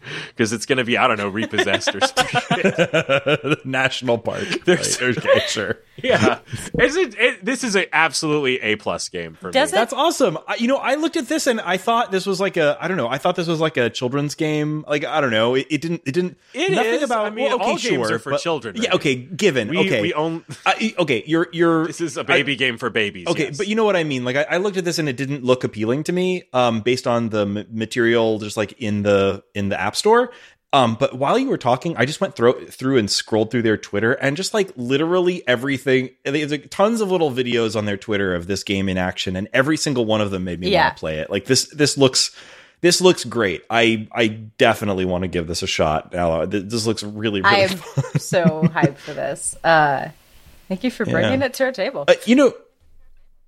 Because 0.29 0.53
it's 0.53 0.67
going 0.67 0.79
to 0.79 0.85
be, 0.85 0.97
I 0.99 1.07
don't 1.07 1.19
know, 1.19 1.29
repossessed 1.29 1.95
or 1.95 2.01
something. 2.01 3.57
National 3.65 4.19
Park. 4.19 4.47
There's- 4.65 5.01
Like, 5.01 5.19
okay, 5.19 5.41
sure. 5.47 5.79
yeah, 6.03 6.39
it's 6.75 6.97
a, 6.97 7.25
it, 7.25 7.45
this 7.45 7.63
is 7.65 7.77
a 7.77 7.93
absolutely 7.95 8.61
a 8.61 8.77
plus 8.77 9.09
game 9.09 9.35
for 9.35 9.51
Does 9.51 9.73
me. 9.73 9.77
it? 9.77 9.81
That's 9.81 9.93
awesome. 9.93 10.39
I, 10.49 10.57
you 10.57 10.67
know, 10.69 10.77
I 10.79 10.95
looked 10.95 11.17
at 11.17 11.29
this 11.29 11.47
and 11.47 11.61
I 11.61 11.77
thought 11.77 12.11
this 12.11 12.25
was 12.27 12.41
like 12.41 12.57
a 12.57 12.77
I 12.81 12.89
don't 12.89 12.97
know. 12.97 13.09
I 13.09 13.19
thought 13.19 13.37
this 13.37 13.47
was 13.47 13.61
like 13.61 13.77
a 13.77 13.91
children's 13.91 14.35
game. 14.35 14.85
Like 14.89 15.05
I 15.05 15.21
don't 15.21 15.31
know. 15.31 15.55
It, 15.55 15.67
it 15.71 15.81
didn't. 15.81 16.03
It 16.05 16.13
didn't. 16.13 16.39
It 16.55 16.73
nothing 16.73 16.93
is. 16.95 17.03
about. 17.03 17.27
I 17.27 17.31
mean, 17.31 17.45
well, 17.47 17.57
okay, 17.57 17.65
all 17.65 17.71
games 17.77 17.83
sure, 17.83 18.15
are 18.15 18.19
for 18.19 18.31
but- 18.33 18.41
children, 18.41 18.77
Yeah. 18.77 18.95
Okay. 18.95 19.15
Given. 19.17 19.69
We, 19.69 19.79
okay. 19.81 20.01
we 20.01 20.15
own. 20.15 20.45
I, 20.67 20.95
okay. 20.99 21.23
You're 21.27 21.49
you're. 21.53 21.87
This 21.87 22.01
is 22.01 22.17
a 22.17 22.25
baby 22.25 22.57
game 22.57 22.79
for 22.79 22.91
babies. 22.91 23.27
Okay, 23.27 23.47
yes. 23.49 23.59
but 23.59 23.69
you 23.69 23.75
know 23.77 23.85
what 23.85 23.97
I 23.97 24.05
mean. 24.05 24.25
Like 24.25 24.37
I, 24.37 24.43
I 24.51 24.57
looked 24.57 24.77
at 24.79 24.85
this 24.85 24.99
and 24.99 25.09
it 25.09 25.17
didn't 25.17 25.45
look 25.45 25.63
appealing 25.65 26.05
to 26.05 26.13
me, 26.13 26.45
um, 26.53 26.81
based 26.81 27.07
on 27.07 27.29
the 27.29 27.43
m- 27.43 27.67
material 27.71 28.39
just 28.39 28.57
like 28.57 28.73
in 28.81 29.03
the 29.03 29.43
in 29.55 29.69
the 29.69 29.79
App 29.81 29.92
Store. 29.97 30.31
Um, 30.75 30.97
but 30.99 31.19
while 31.19 31.39
you 31.39 31.49
were 31.49 31.59
talking, 31.59 31.97
I 31.99 32.07
just 32.07 32.21
went 32.23 32.35
through 32.35 32.69
through 32.69 32.97
and 32.97 33.11
scrolled 33.11 33.51
through 33.51 33.61
their 33.63 33.77
Twitter 33.77 34.13
and 34.15 34.37
just 34.39 34.55
like 34.55 34.73
literally 34.77 35.47
everything. 35.47 36.11
There's 36.25 36.51
like 36.51 36.71
tons 36.71 37.03
of 37.03 37.11
little 37.11 37.31
videos 37.31 37.77
on 37.77 37.85
their 37.85 37.99
Twitter 37.99 38.35
of 38.35 38.47
this 38.47 38.65
game 38.65 38.89
in 38.89 38.97
action, 38.97 39.37
and 39.37 39.49
every 39.53 39.77
single 39.77 40.07
one 40.07 40.23
of 40.23 40.31
them 40.31 40.45
made 40.45 40.61
me 40.61 40.71
Yeah. 40.71 40.85
want 40.85 40.97
to 40.97 41.01
play 41.01 41.19
it. 41.19 41.29
Like 41.31 41.45
this, 41.45 41.69
this 41.69 41.99
looks. 41.99 42.35
This 42.81 43.01
looks 43.01 43.23
great. 43.25 43.63
I 43.71 44.09
I 44.13 44.27
definitely 44.27 45.05
want 45.05 45.23
to 45.23 45.29
give 45.29 45.47
this 45.47 45.63
a 45.63 45.69
shot. 45.69 46.11
This 46.51 46.85
looks 46.85 47.03
really 47.05 47.41
really 47.43 47.55
I 47.57 47.59
am 47.61 47.69
fun. 47.69 48.05
so 48.21 48.45
hyped 48.65 48.97
for 48.97 49.13
this. 49.15 49.55
Uh, 49.63 50.09
thank 50.69 50.83
you 50.83 50.91
for 50.91 51.05
bringing 51.05 51.41
Yeah. 51.43 51.47
it 51.47 51.55
to 51.55 51.65
our 51.65 51.71
table. 51.73 52.07
Uh, 52.09 52.15
you 52.27 52.35
know, 52.35 52.53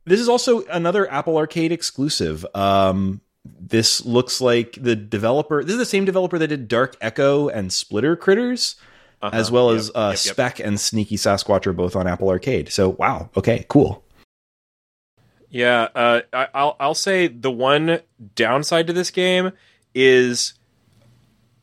this 0.05 0.21
is 0.21 0.29
also 0.29 0.65
another 0.67 1.11
Apple 1.11 1.37
Arcade 1.37 1.73
exclusive. 1.73 2.47
Um, 2.55 3.23
this 3.45 4.05
looks 4.05 4.41
like 4.41 4.79
the 4.81 4.97
developer. 4.97 5.63
This 5.63 5.73
is 5.73 5.79
the 5.79 5.85
same 5.87 6.05
developer 6.05 6.39
that 6.39 6.49
did 6.49 6.69
Dark 6.69 6.97
Echo 7.01 7.49
and 7.49 7.73
Splitter 7.73 8.17
Critters, 8.17 8.77
Uh-huh. 9.23 9.37
as 9.37 9.51
well 9.51 9.71
Yep, 9.71 9.79
as 9.81 9.91
uh, 9.95 10.17
yep, 10.25 10.37
yep. 10.37 10.37
Spek 10.37 10.65
and 10.67 10.79
Sneaky 10.81 11.17
Sasquatch 11.17 11.67
are 11.67 11.73
both 11.73 11.95
on 11.97 12.07
Apple 12.07 12.29
Arcade. 12.29 12.71
So 12.73 12.91
wow, 12.91 13.31
okay, 13.37 13.65
cool. 13.69 14.03
Yeah, 15.51 15.89
uh, 15.95 16.21
I, 16.33 16.49
I'll 16.55 16.77
I'll 16.81 16.95
say 16.95 17.29
the 17.29 17.51
one 17.51 18.01
downside 18.35 18.87
to 18.89 18.93
this 18.93 19.11
game 19.11 19.53
is 19.95 20.55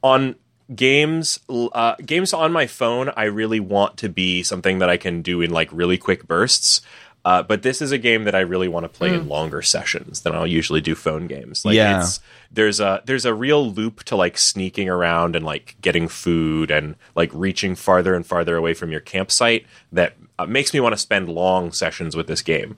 on 0.02 0.36
games 0.74 1.40
uh, 1.50 1.96
games 2.06 2.32
on 2.34 2.52
my 2.54 2.68
phone. 2.68 3.12
I 3.18 3.26
really 3.26 3.60
want 3.60 3.98
to 3.98 4.08
be 4.10 4.44
something 4.44 4.80
that 4.80 4.90
I 4.90 4.96
can 4.98 5.22
do 5.22 5.42
in 5.42 5.50
like 5.52 5.70
really 5.74 5.98
quick 5.98 6.26
bursts. 6.28 6.82
Uh, 7.24 7.44
but 7.44 7.62
this 7.62 7.82
is 7.82 7.92
a 7.92 7.98
game 8.00 8.24
that 8.24 8.34
I 8.34 8.40
really 8.40 8.68
want 8.68 8.84
to 8.84 8.90
play 8.90 9.14
in 9.14 9.28
longer 9.28 9.62
sessions 9.62 10.22
than 10.22 10.34
I'll 10.34 10.48
usually 10.48 10.82
do 10.82 10.96
phone 10.96 11.28
games. 11.28 11.64
Like 11.64 11.76
Yeah. 11.76 12.00
it's 12.00 12.20
there's 12.52 12.80
a 12.80 13.02
there's 13.06 13.26
a 13.26 13.34
real 13.34 13.72
loop 13.72 14.04
to 14.06 14.16
like 14.16 14.38
sneaking 14.40 14.90
around 14.90 15.36
and 15.36 15.46
like 15.46 15.76
getting 15.82 16.08
food 16.08 16.72
and 16.72 16.96
like 17.16 17.30
reaching 17.34 17.76
farther 17.76 18.16
and 18.16 18.26
farther 18.26 18.56
away 18.56 18.74
from 18.74 18.92
your 18.92 19.02
campsite 19.02 19.68
that 19.92 20.16
uh, 20.40 20.46
makes 20.48 20.74
me 20.74 20.80
want 20.80 20.94
to 20.94 20.98
spend 20.98 21.30
long 21.30 21.72
sessions 21.72 22.16
with 22.16 22.26
this 22.28 22.42
game. 22.42 22.78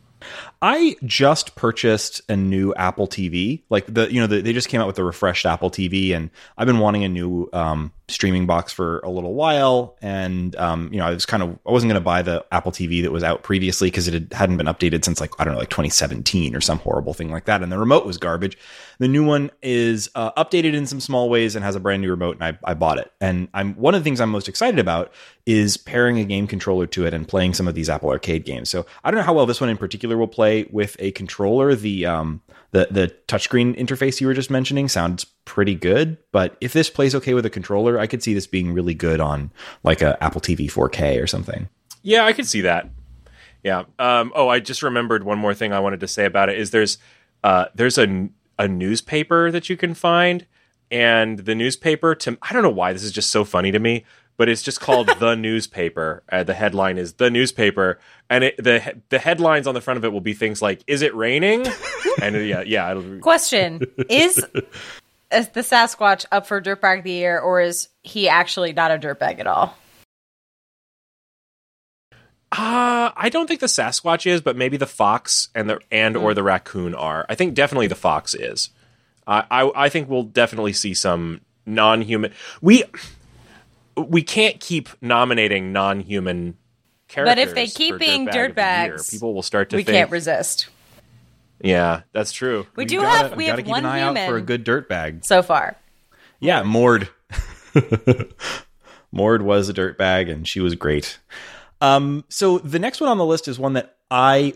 I 0.64 0.96
just 1.04 1.56
purchased 1.56 2.22
a 2.30 2.38
new 2.38 2.74
Apple 2.76 3.06
TV. 3.06 3.64
Like 3.70 3.94
the 3.94 4.10
you 4.10 4.22
know 4.22 4.28
the, 4.28 4.40
they 4.40 4.54
just 4.54 4.70
came 4.70 4.80
out 4.80 4.88
with 4.88 4.96
the 4.96 5.04
refreshed 5.04 5.46
Apple 5.46 5.70
TV, 5.70 6.16
and 6.16 6.30
I've 6.58 6.68
been 6.68 6.80
wanting 6.80 7.04
a 7.04 7.10
new 7.10 7.50
um, 7.52 7.92
streaming 8.08 8.46
box 8.46 8.72
for 8.72 9.00
a 9.00 9.10
little 9.10 9.34
while. 9.34 9.98
And 10.02 10.56
um, 10.56 10.88
you 10.94 11.00
know 11.00 11.06
I 11.06 11.10
was 11.10 11.26
kind 11.26 11.44
of 11.44 11.60
I 11.68 11.72
wasn't 11.72 11.90
going 11.90 12.02
to 12.02 12.06
buy 12.06 12.22
the 12.22 12.46
Apple 12.50 12.72
TV 12.72 13.02
that 13.02 13.12
was 13.12 13.24
out 13.24 13.44
previously 13.44 13.90
because 13.90 14.08
it 14.08 14.14
had, 14.14 14.32
hadn't 14.32 14.56
been 14.56 14.68
updated 14.68 15.04
since 15.04 15.20
like 15.20 15.32
I 15.38 15.44
don't 15.44 15.54
know 15.54 15.60
like 15.60 15.70
2017 15.70 16.56
or 16.56 16.62
some 16.62 16.80
horrible 16.80 17.14
thing 17.14 17.30
like 17.30 17.44
that. 17.44 17.62
And 17.62 17.70
the 17.70 17.78
remote 17.78 18.06
was 18.06 18.18
garbage. 18.18 18.58
The 19.00 19.10
new 19.10 19.26
one 19.26 19.52
is 19.62 20.10
uh, 20.16 20.32
updated 20.42 20.76
in 20.76 20.86
some 20.86 21.02
small 21.02 21.30
ways 21.30 21.58
and 21.58 21.66
has 21.66 21.76
a 21.76 21.82
brand 21.82 22.04
new 22.04 22.10
remote, 22.10 22.38
and 22.40 22.44
I, 22.46 22.72
I 22.72 22.74
bought 22.74 23.00
it. 23.00 23.12
And 23.20 23.50
I'm 23.54 23.74
one 23.74 23.96
of 23.96 24.00
the 24.00 24.06
things 24.06 24.22
I'm 24.22 24.30
most 24.30 24.48
excited 24.48 24.80
about 24.80 25.12
is 25.46 25.76
pairing 25.76 26.20
a 26.20 26.24
game 26.24 26.48
controller 26.48 26.88
to 26.88 27.06
it 27.06 27.14
and 27.14 27.28
playing 27.28 27.54
some 27.54 27.68
of 27.68 27.76
these 27.76 27.90
Apple 27.90 28.10
Arcade 28.10 28.46
games. 28.46 28.70
So 28.70 28.86
I 29.04 29.12
don't 29.12 29.18
know 29.18 29.26
how 29.26 29.34
well 29.34 29.46
this 29.46 29.60
one 29.60 29.70
in 29.70 29.76
particular 29.76 30.16
will 30.16 30.28
play 30.28 30.53
with 30.70 30.96
a 31.00 31.12
controller. 31.12 31.76
The 31.76 32.06
um, 32.06 32.42
the 32.72 32.88
the 32.90 33.16
touchscreen 33.28 33.78
interface 33.78 34.20
you 34.20 34.28
were 34.28 34.34
just 34.34 34.50
mentioning 34.50 34.88
sounds 34.88 35.26
pretty 35.46 35.76
good, 35.76 36.18
but 36.32 36.58
if 36.62 36.74
this 36.74 36.90
plays 36.90 37.14
okay 37.16 37.34
with 37.34 37.46
a 37.46 37.50
controller, 37.50 38.00
I 38.00 38.08
could 38.08 38.24
see 38.24 38.34
this 38.34 38.48
being 38.48 38.74
really 38.74 38.94
good 38.94 39.20
on 39.20 39.52
like 39.84 40.02
a 40.02 40.22
Apple 40.24 40.42
TV 40.42 40.72
4K 40.72 41.22
or 41.22 41.28
something. 41.28 41.70
Yeah, 42.02 42.26
I 42.26 42.34
could 42.34 42.48
see 42.48 42.62
that. 42.62 42.90
Yeah. 43.64 43.84
Um, 43.98 44.32
oh, 44.36 44.50
I 44.50 44.60
just 44.60 44.84
remembered 44.84 45.24
one 45.24 45.40
more 45.40 45.54
thing 45.54 45.72
I 45.72 45.80
wanted 45.80 46.02
to 46.02 46.08
say 46.08 46.26
about 46.26 46.50
it 46.50 46.58
is 46.58 46.72
there's 46.72 46.98
uh, 47.44 47.66
there's 47.76 47.98
a 47.98 48.30
a 48.60 48.68
newspaper 48.68 49.52
that 49.52 49.70
you 49.70 49.78
can 49.78 49.94
find, 49.94 50.46
and 50.92 51.40
the 51.40 51.56
newspaper 51.56 52.16
to 52.16 52.38
I 52.42 52.54
don't 52.54 52.64
know 52.64 52.70
why 52.70 52.94
this 52.94 53.04
is 53.04 53.12
just 53.12 53.30
so 53.30 53.46
funny 53.46 53.72
to 53.72 53.80
me, 53.80 54.06
but 54.38 54.50
it's 54.50 54.62
just 54.62 54.80
called 54.80 55.08
the 55.20 55.36
newspaper. 55.36 56.24
Uh, 56.32 56.44
the 56.44 56.54
headline 56.54 56.98
is 56.98 57.14
the 57.14 57.30
newspaper, 57.30 58.00
and 58.30 58.44
it, 58.44 58.58
the 58.58 59.02
the 59.10 59.20
headlines 59.20 59.68
on 59.68 59.74
the 59.74 59.82
front 59.82 59.98
of 59.98 60.06
it 60.06 60.12
will 60.12 60.22
be 60.22 60.34
things 60.34 60.62
like 60.62 60.84
"Is 60.88 61.02
it 61.02 61.16
raining?" 61.16 61.66
and 62.22 62.36
uh, 62.36 62.40
yeah, 62.40 62.62
yeah. 62.62 62.92
It'll, 62.92 63.20
Question: 63.20 63.82
Is 64.10 64.44
is 65.32 65.50
the 65.50 65.62
Sasquatch 65.62 66.26
up 66.32 66.46
for 66.46 66.62
dirtbag 66.62 67.00
of 67.00 67.04
the 67.04 67.12
year, 67.12 67.40
or 67.40 67.62
is 67.62 67.90
he 68.04 68.30
actually 68.30 68.74
not 68.74 68.92
a 68.92 68.98
dirtbag 68.98 69.40
at 69.40 69.48
all? 69.48 69.76
Uh, 72.52 73.10
I 73.16 73.30
don't 73.30 73.48
think 73.48 73.62
the 73.62 73.66
Sasquatch 73.66 74.28
is, 74.28 74.40
but 74.40 74.56
maybe 74.56 74.78
the 74.78 74.86
fox 74.86 75.50
and 75.56 75.68
the 75.68 75.80
and 75.92 76.16
or 76.16 76.36
the 76.36 76.44
raccoon 76.44 76.94
are. 76.94 77.26
I 77.28 77.34
think 77.34 77.56
definitely 77.56 77.88
the 77.88 77.96
fox 77.96 78.36
is. 78.36 78.70
Uh, 79.26 79.42
I 79.50 79.72
I 79.76 79.90
think 79.90 80.08
we'll 80.08 80.24
definitely 80.24 80.74
see 80.74 80.94
some 80.94 81.42
non-human. 81.66 82.32
We 82.62 82.84
we 83.98 84.24
can't 84.24 84.60
keep 84.60 84.90
nominating 85.02 85.72
non-human 85.72 86.58
characters. 87.08 87.32
But 87.36 87.40
if 87.40 87.54
they 87.56 87.68
keep 87.68 88.00
being 88.00 88.26
dirtbag 88.28 88.30
of 88.30 88.36
year. 88.36 88.50
dirtbags, 88.98 89.12
people 89.12 89.34
will 89.34 89.44
start 89.44 89.70
to 89.72 89.76
we 89.76 89.84
think. 89.84 89.96
can't 89.96 90.12
resist. 90.12 90.68
yeah, 91.62 92.02
that's 92.12 92.32
true. 92.32 92.66
We, 92.76 92.84
You 92.84 92.90
do 92.90 93.02
gotta- 93.02 93.30
have 93.30 93.38
we 93.38 93.46
you 93.46 93.52
gotta 93.52 93.62
have 93.62 93.66
keep 93.66 93.72
one 93.72 93.86
an 93.86 93.92
eye 93.92 94.00
human 94.00 94.18
out 94.24 94.30
for 94.30 94.38
a 94.38 94.42
good 94.42 94.66
dirtbag 94.66 95.24
so 95.26 95.42
far. 95.44 95.76
Yeah, 96.40 96.64
Mord. 96.64 97.08
Mord 99.12 99.42
was 99.44 99.70
a 99.70 99.74
dirtbag, 99.74 100.32
and 100.32 100.48
she 100.48 100.60
was 100.60 100.76
great. 100.76 101.20
Um, 101.82 102.24
so 102.30 102.58
the 102.60 102.80
next 102.80 103.00
one 103.02 103.10
on 103.10 103.18
the 103.18 103.26
list 103.26 103.48
is 103.48 103.60
one 103.60 103.74
that 103.74 103.96
I. 104.10 104.54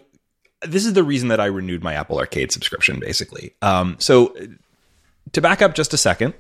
This 0.63 0.86
is 0.86 0.93
the 0.93 1.04
reason 1.04 1.28
that 1.30 1.39
I 1.39 1.45
renewed 1.45 1.84
my 1.84 1.93
Apple 1.93 2.17
Arcade 2.17 2.52
subscription, 2.52 3.00
basically. 3.00 3.54
Um, 3.62 3.95
so 4.00 4.36
to 5.34 5.41
back 5.41 5.62
up 5.62 5.76
just 5.76 5.93
a 5.93 5.97
second. 5.97 6.34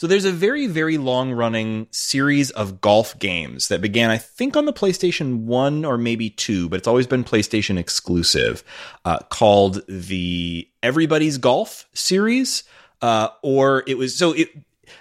So 0.00 0.06
there's 0.06 0.24
a 0.24 0.32
very, 0.32 0.66
very 0.66 0.96
long 0.96 1.30
running 1.30 1.86
series 1.90 2.50
of 2.52 2.80
golf 2.80 3.18
games 3.18 3.68
that 3.68 3.82
began, 3.82 4.08
I 4.08 4.16
think, 4.16 4.56
on 4.56 4.64
the 4.64 4.72
PlayStation 4.72 5.40
1 5.40 5.84
or 5.84 5.98
maybe 5.98 6.30
2, 6.30 6.70
but 6.70 6.78
it's 6.78 6.88
always 6.88 7.06
been 7.06 7.22
PlayStation 7.22 7.76
exclusive, 7.76 8.64
uh, 9.04 9.18
called 9.28 9.82
the 9.86 10.66
Everybody's 10.82 11.36
Golf 11.36 11.86
series. 11.92 12.64
Uh, 13.02 13.28
or 13.42 13.84
it 13.86 13.98
was, 13.98 14.16
so 14.16 14.32
it, 14.32 14.48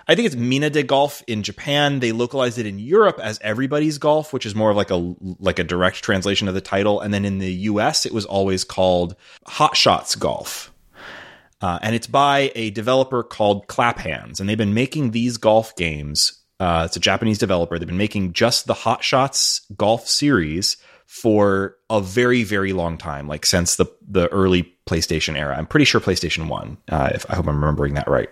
I 0.09 0.15
think 0.15 0.25
it's 0.25 0.35
Mina 0.35 0.69
de 0.69 0.83
Golf 0.83 1.23
in 1.27 1.43
Japan. 1.43 2.01
They 2.01 2.11
localized 2.11 2.57
it 2.57 2.65
in 2.65 2.77
Europe 2.77 3.21
as 3.23 3.39
Everybody's 3.41 3.99
Golf, 3.99 4.33
which 4.33 4.45
is 4.45 4.53
more 4.53 4.69
of 4.69 4.75
like 4.75 4.91
a 4.91 5.15
like 5.39 5.59
a 5.59 5.63
direct 5.63 6.03
translation 6.03 6.49
of 6.49 6.55
the 6.55 6.59
title. 6.59 6.99
And 6.99 7.13
then 7.13 7.23
in 7.23 7.37
the 7.37 7.53
US, 7.53 8.05
it 8.05 8.11
was 8.11 8.25
always 8.25 8.65
called 8.65 9.15
Hot 9.47 9.77
Shots 9.77 10.15
Golf. 10.15 10.73
Uh, 11.61 11.79
and 11.81 11.95
it's 11.95 12.07
by 12.07 12.51
a 12.55 12.69
developer 12.71 13.23
called 13.23 13.67
Clap 13.67 13.99
Hanz, 13.99 14.39
and 14.39 14.47
they've 14.47 14.57
been 14.57 14.73
making 14.73 15.11
these 15.11 15.37
golf 15.37 15.75
games. 15.75 16.41
Uh, 16.59 16.83
it's 16.85 16.95
a 16.95 17.01
Japanese 17.01 17.37
developer. 17.37 17.77
They've 17.77 17.87
been 17.87 17.97
making 17.97 18.33
just 18.33 18.65
the 18.65 18.73
Hot 18.73 19.03
Shots 19.03 19.61
golf 19.75 20.07
series 20.07 20.77
for 21.05 21.75
a 21.89 21.99
very, 21.99 22.43
very 22.43 22.71
long 22.71 22.97
time, 22.97 23.27
like 23.27 23.45
since 23.45 23.75
the 23.75 23.87
the 24.07 24.27
early 24.29 24.73
PlayStation 24.85 25.37
era. 25.37 25.57
I'm 25.57 25.65
pretty 25.65 25.85
sure 25.85 25.99
PlayStation 25.99 26.47
One. 26.47 26.77
Uh, 26.87 27.09
if 27.13 27.29
I 27.29 27.35
hope 27.35 27.47
I'm 27.47 27.59
remembering 27.59 27.95
that 27.95 28.07
right. 28.07 28.29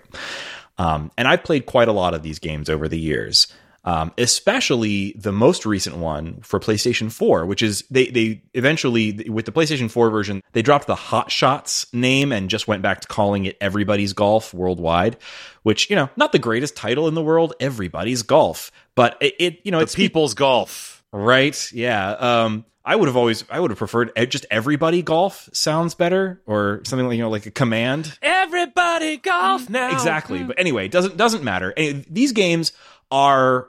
Um, 0.78 1.10
and 1.18 1.26
I've 1.26 1.42
played 1.42 1.66
quite 1.66 1.88
a 1.88 1.92
lot 1.92 2.14
of 2.14 2.22
these 2.22 2.38
games 2.38 2.70
over 2.70 2.88
the 2.88 2.98
years. 2.98 3.48
Um, 3.88 4.12
especially 4.18 5.12
the 5.16 5.32
most 5.32 5.64
recent 5.64 5.96
one 5.96 6.40
for 6.42 6.60
PlayStation 6.60 7.10
4, 7.10 7.46
which 7.46 7.62
is 7.62 7.84
they 7.90 8.08
they 8.08 8.42
eventually 8.52 9.12
with 9.30 9.46
the 9.46 9.52
PlayStation 9.52 9.90
4 9.90 10.10
version 10.10 10.42
they 10.52 10.60
dropped 10.60 10.86
the 10.86 10.94
Hot 10.94 11.30
Shots 11.30 11.86
name 11.94 12.30
and 12.30 12.50
just 12.50 12.68
went 12.68 12.82
back 12.82 13.00
to 13.00 13.08
calling 13.08 13.46
it 13.46 13.56
Everybody's 13.62 14.12
Golf 14.12 14.52
worldwide, 14.52 15.16
which 15.62 15.88
you 15.88 15.96
know 15.96 16.10
not 16.16 16.32
the 16.32 16.38
greatest 16.38 16.76
title 16.76 17.08
in 17.08 17.14
the 17.14 17.22
world, 17.22 17.54
Everybody's 17.60 18.22
Golf, 18.22 18.70
but 18.94 19.16
it, 19.22 19.34
it 19.38 19.60
you 19.64 19.70
know 19.70 19.78
The 19.78 19.84
it's 19.84 19.94
people's 19.94 20.34
golf. 20.34 21.02
right, 21.10 21.72
yeah. 21.72 22.10
Um, 22.10 22.66
I 22.84 22.94
would 22.94 23.08
have 23.08 23.16
always 23.16 23.44
I 23.48 23.58
would 23.58 23.70
have 23.70 23.78
preferred 23.78 24.12
eh, 24.16 24.26
just 24.26 24.44
Everybody 24.50 25.00
Golf 25.00 25.48
sounds 25.54 25.94
better 25.94 26.42
or 26.44 26.82
something 26.84 27.06
like 27.08 27.16
you 27.16 27.22
know 27.22 27.30
like 27.30 27.46
a 27.46 27.50
command 27.50 28.18
Everybody 28.20 29.16
golf 29.16 29.70
now. 29.70 29.92
exactly 29.92 30.42
but 30.42 30.58
anyway 30.58 30.84
it 30.84 30.92
doesn't 30.92 31.16
doesn't 31.16 31.42
matter 31.42 31.72
these 32.10 32.32
games 32.32 32.72
are 33.10 33.68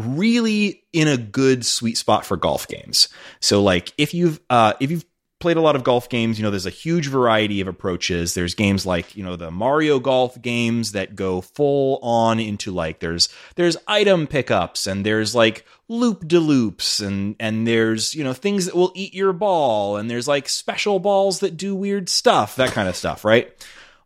really 0.00 0.82
in 0.92 1.08
a 1.08 1.16
good 1.16 1.64
sweet 1.64 1.96
spot 1.96 2.24
for 2.24 2.36
golf 2.36 2.68
games. 2.68 3.08
So 3.40 3.62
like 3.62 3.92
if 3.98 4.14
you've 4.14 4.40
uh 4.50 4.74
if 4.80 4.90
you've 4.90 5.04
played 5.38 5.56
a 5.56 5.60
lot 5.60 5.74
of 5.74 5.82
golf 5.82 6.10
games 6.10 6.38
you 6.38 6.42
know 6.42 6.50
there's 6.50 6.66
a 6.66 6.70
huge 6.70 7.08
variety 7.08 7.60
of 7.60 7.68
approaches. 7.68 8.34
There's 8.34 8.54
games 8.54 8.84
like 8.84 9.16
you 9.16 9.24
know 9.24 9.36
the 9.36 9.50
mario 9.50 9.98
golf 9.98 10.40
games 10.40 10.92
that 10.92 11.16
go 11.16 11.40
full 11.40 11.98
on 12.02 12.38
into 12.38 12.72
like 12.72 13.00
there's 13.00 13.28
there's 13.56 13.76
item 13.86 14.26
pickups 14.26 14.86
and 14.86 15.04
there's 15.04 15.34
like 15.34 15.64
loop 15.88 16.26
de 16.28 16.38
loops 16.38 17.00
and 17.00 17.36
and 17.40 17.66
there's 17.66 18.14
you 18.14 18.22
know 18.22 18.34
things 18.34 18.66
that 18.66 18.74
will 18.74 18.92
eat 18.94 19.14
your 19.14 19.32
ball 19.32 19.96
and 19.96 20.10
there's 20.10 20.28
like 20.28 20.48
special 20.48 20.98
balls 20.98 21.40
that 21.40 21.56
do 21.56 21.74
weird 21.74 22.08
stuff 22.08 22.56
that 22.56 22.72
kind 22.72 22.88
of 22.88 22.94
stuff 22.96 23.24
right? 23.24 23.50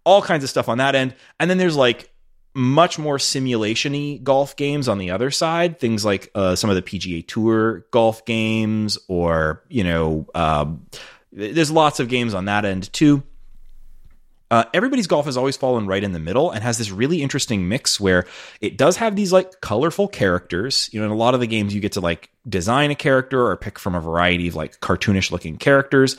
All 0.04 0.22
kinds 0.22 0.44
of 0.44 0.50
stuff 0.50 0.68
on 0.68 0.78
that 0.78 0.94
end. 0.94 1.14
And 1.40 1.48
then 1.48 1.56
there's 1.56 1.76
like 1.76 2.13
much 2.54 2.98
more 2.98 3.18
simulation-y 3.18 4.20
golf 4.22 4.56
games 4.56 4.88
on 4.88 4.98
the 4.98 5.10
other 5.10 5.30
side. 5.30 5.78
Things 5.78 6.04
like 6.04 6.30
uh, 6.34 6.54
some 6.54 6.70
of 6.70 6.76
the 6.76 6.82
PGA 6.82 7.26
Tour 7.26 7.86
golf 7.90 8.24
games, 8.24 8.98
or 9.08 9.62
you 9.68 9.84
know, 9.84 10.26
um, 10.34 10.86
there's 11.32 11.70
lots 11.70 12.00
of 12.00 12.08
games 12.08 12.32
on 12.34 12.44
that 12.46 12.64
end 12.64 12.92
too. 12.92 13.22
Uh, 14.50 14.64
everybody's 14.72 15.08
golf 15.08 15.24
has 15.24 15.36
always 15.36 15.56
fallen 15.56 15.86
right 15.86 16.04
in 16.04 16.12
the 16.12 16.20
middle 16.20 16.52
and 16.52 16.62
has 16.62 16.78
this 16.78 16.90
really 16.90 17.22
interesting 17.22 17.66
mix 17.66 17.98
where 17.98 18.24
it 18.60 18.76
does 18.76 18.96
have 18.98 19.16
these 19.16 19.32
like 19.32 19.60
colorful 19.60 20.06
characters. 20.06 20.88
You 20.92 21.00
know, 21.00 21.06
in 21.06 21.12
a 21.12 21.16
lot 21.16 21.34
of 21.34 21.40
the 21.40 21.48
games, 21.48 21.74
you 21.74 21.80
get 21.80 21.92
to 21.92 22.00
like 22.00 22.30
design 22.48 22.92
a 22.92 22.94
character 22.94 23.44
or 23.44 23.56
pick 23.56 23.80
from 23.80 23.96
a 23.96 24.00
variety 24.00 24.46
of 24.46 24.54
like 24.54 24.78
cartoonish 24.80 25.32
looking 25.32 25.56
characters. 25.56 26.16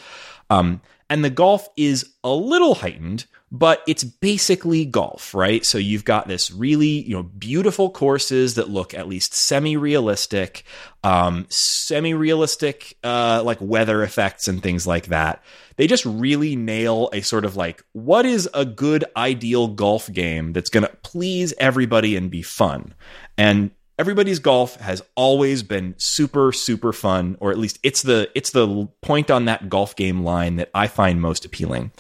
Um, 0.50 0.82
and 1.10 1.24
the 1.24 1.30
golf 1.30 1.70
is 1.78 2.14
a 2.24 2.34
little 2.34 2.76
heightened, 2.76 3.26
but 3.58 3.82
it's 3.88 4.04
basically 4.04 4.84
golf, 4.84 5.34
right? 5.34 5.66
So 5.66 5.78
you've 5.78 6.04
got 6.04 6.28
this 6.28 6.52
really, 6.52 6.88
you 6.88 7.16
know, 7.16 7.24
beautiful 7.24 7.90
courses 7.90 8.56
that 8.56 8.70
look 8.70 8.94
at 8.94 9.08
least 9.08 9.34
semi-realistic, 9.34 10.66
um, 11.06 11.46
semi-realistic, 11.48 12.98
uh, 13.02 13.42
like 13.46 13.60
weather 13.62 14.04
effects 14.04 14.50
and 14.50 14.62
things 14.62 14.86
like 14.86 15.06
that. 15.08 15.42
They 15.78 15.88
just 15.88 16.06
really 16.06 16.58
nail 16.58 17.10
a 17.14 17.22
sort 17.22 17.46
of 17.46 17.56
like, 17.56 17.82
what 17.94 18.26
is 18.26 18.50
a 18.54 18.66
good 18.66 19.06
ideal 19.16 19.70
golf 19.70 20.12
game 20.12 20.52
that's 20.52 20.70
going 20.70 20.86
to 20.86 20.94
please 21.04 21.54
everybody 21.58 22.18
and 22.18 22.30
be 22.30 22.42
fun? 22.42 22.94
And 23.38 23.72
everybody's 23.98 24.40
golf 24.40 24.76
has 24.82 25.02
always 25.16 25.64
been 25.64 25.96
super 25.98 26.52
super 26.52 26.92
fun 26.92 27.38
or 27.40 27.52
at 27.52 27.58
least 27.58 27.80
it's 27.82 28.02
the 28.02 28.30
it's 28.36 28.52
the 28.52 28.88
point 29.02 29.32
on 29.32 29.46
that 29.46 29.70
golf 29.70 29.96
game 29.96 30.24
line 30.24 30.58
that 30.58 30.70
i 30.74 30.86
find 30.86 31.22
most 31.22 31.46
appealing 31.46 31.92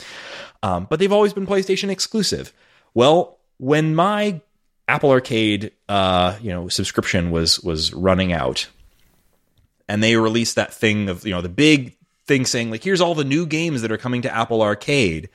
um, 0.63 0.88
but 0.89 1.00
they've 1.00 1.12
always 1.12 1.34
been 1.34 1.48
playstation 1.48 1.89
exclusive 1.89 2.54
well 2.94 3.38
when 3.58 3.96
my 3.96 4.39
apple 4.88 5.12
arcade 5.12 5.72
uh, 5.89 6.38
you 6.41 6.49
know 6.49 6.68
subscription 6.68 7.32
was 7.32 7.60
was 7.62 7.93
running 7.93 8.34
out 8.34 8.68
and 9.88 10.01
they 10.03 10.16
released 10.16 10.56
that 10.56 10.74
thing 10.74 11.10
of 11.10 11.26
you 11.26 11.32
know 11.32 11.41
the 11.41 11.49
big 11.49 11.95
thing 12.28 12.45
saying 12.45 12.72
like 12.72 12.84
here's 12.84 13.01
all 13.01 13.16
the 13.16 13.24
new 13.24 13.45
games 13.45 13.82
that 13.82 13.91
are 13.91 13.97
coming 13.97 14.22
to 14.22 14.36
apple 14.36 14.62
arcade 14.62 15.30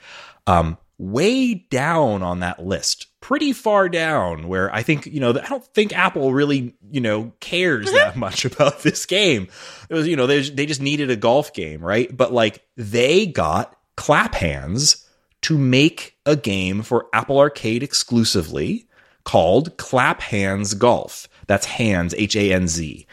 um, 0.46 0.78
way 1.00 1.54
down 1.54 2.22
on 2.22 2.40
that 2.40 2.64
list, 2.64 3.06
pretty 3.20 3.52
far 3.52 3.88
down. 3.88 4.48
Where 4.48 4.72
I 4.72 4.82
think 4.82 5.06
you 5.06 5.18
know 5.18 5.30
I 5.30 5.48
don't 5.48 5.64
think 5.64 5.96
Apple 5.96 6.32
really 6.32 6.74
you 6.90 7.00
know 7.00 7.32
cares 7.40 7.90
that 7.90 8.16
much 8.16 8.44
about 8.44 8.80
this 8.82 9.06
game. 9.06 9.48
It 9.88 9.94
was 9.94 10.06
you 10.06 10.16
know 10.16 10.26
they 10.26 10.42
they 10.42 10.66
just 10.66 10.82
needed 10.82 11.10
a 11.10 11.16
golf 11.16 11.52
game, 11.52 11.80
right? 11.80 12.14
But 12.14 12.32
like 12.32 12.62
they 12.76 13.26
got 13.26 13.74
Clap 13.96 14.34
Hanz 14.34 15.06
to 15.42 15.56
make 15.56 16.16
a 16.26 16.36
game 16.36 16.82
for 16.82 17.06
Apple 17.12 17.38
Arcade 17.38 17.82
exclusively 17.82 18.86
called 19.24 19.76
Clap 19.76 20.20
Hanz 20.20 20.74
Golf. 20.74 21.28
That's 21.46 21.66
hands, 21.66 22.14
H 22.16 22.36
A 22.36 22.52
N 22.52 22.68
Z. 22.68 23.06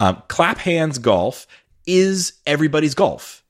Um, 0.00 0.22
Clap 0.28 0.58
Hanz 0.58 0.98
Golf 0.98 1.46
is 1.86 2.34
everybody's 2.46 2.94
golf. 2.94 3.44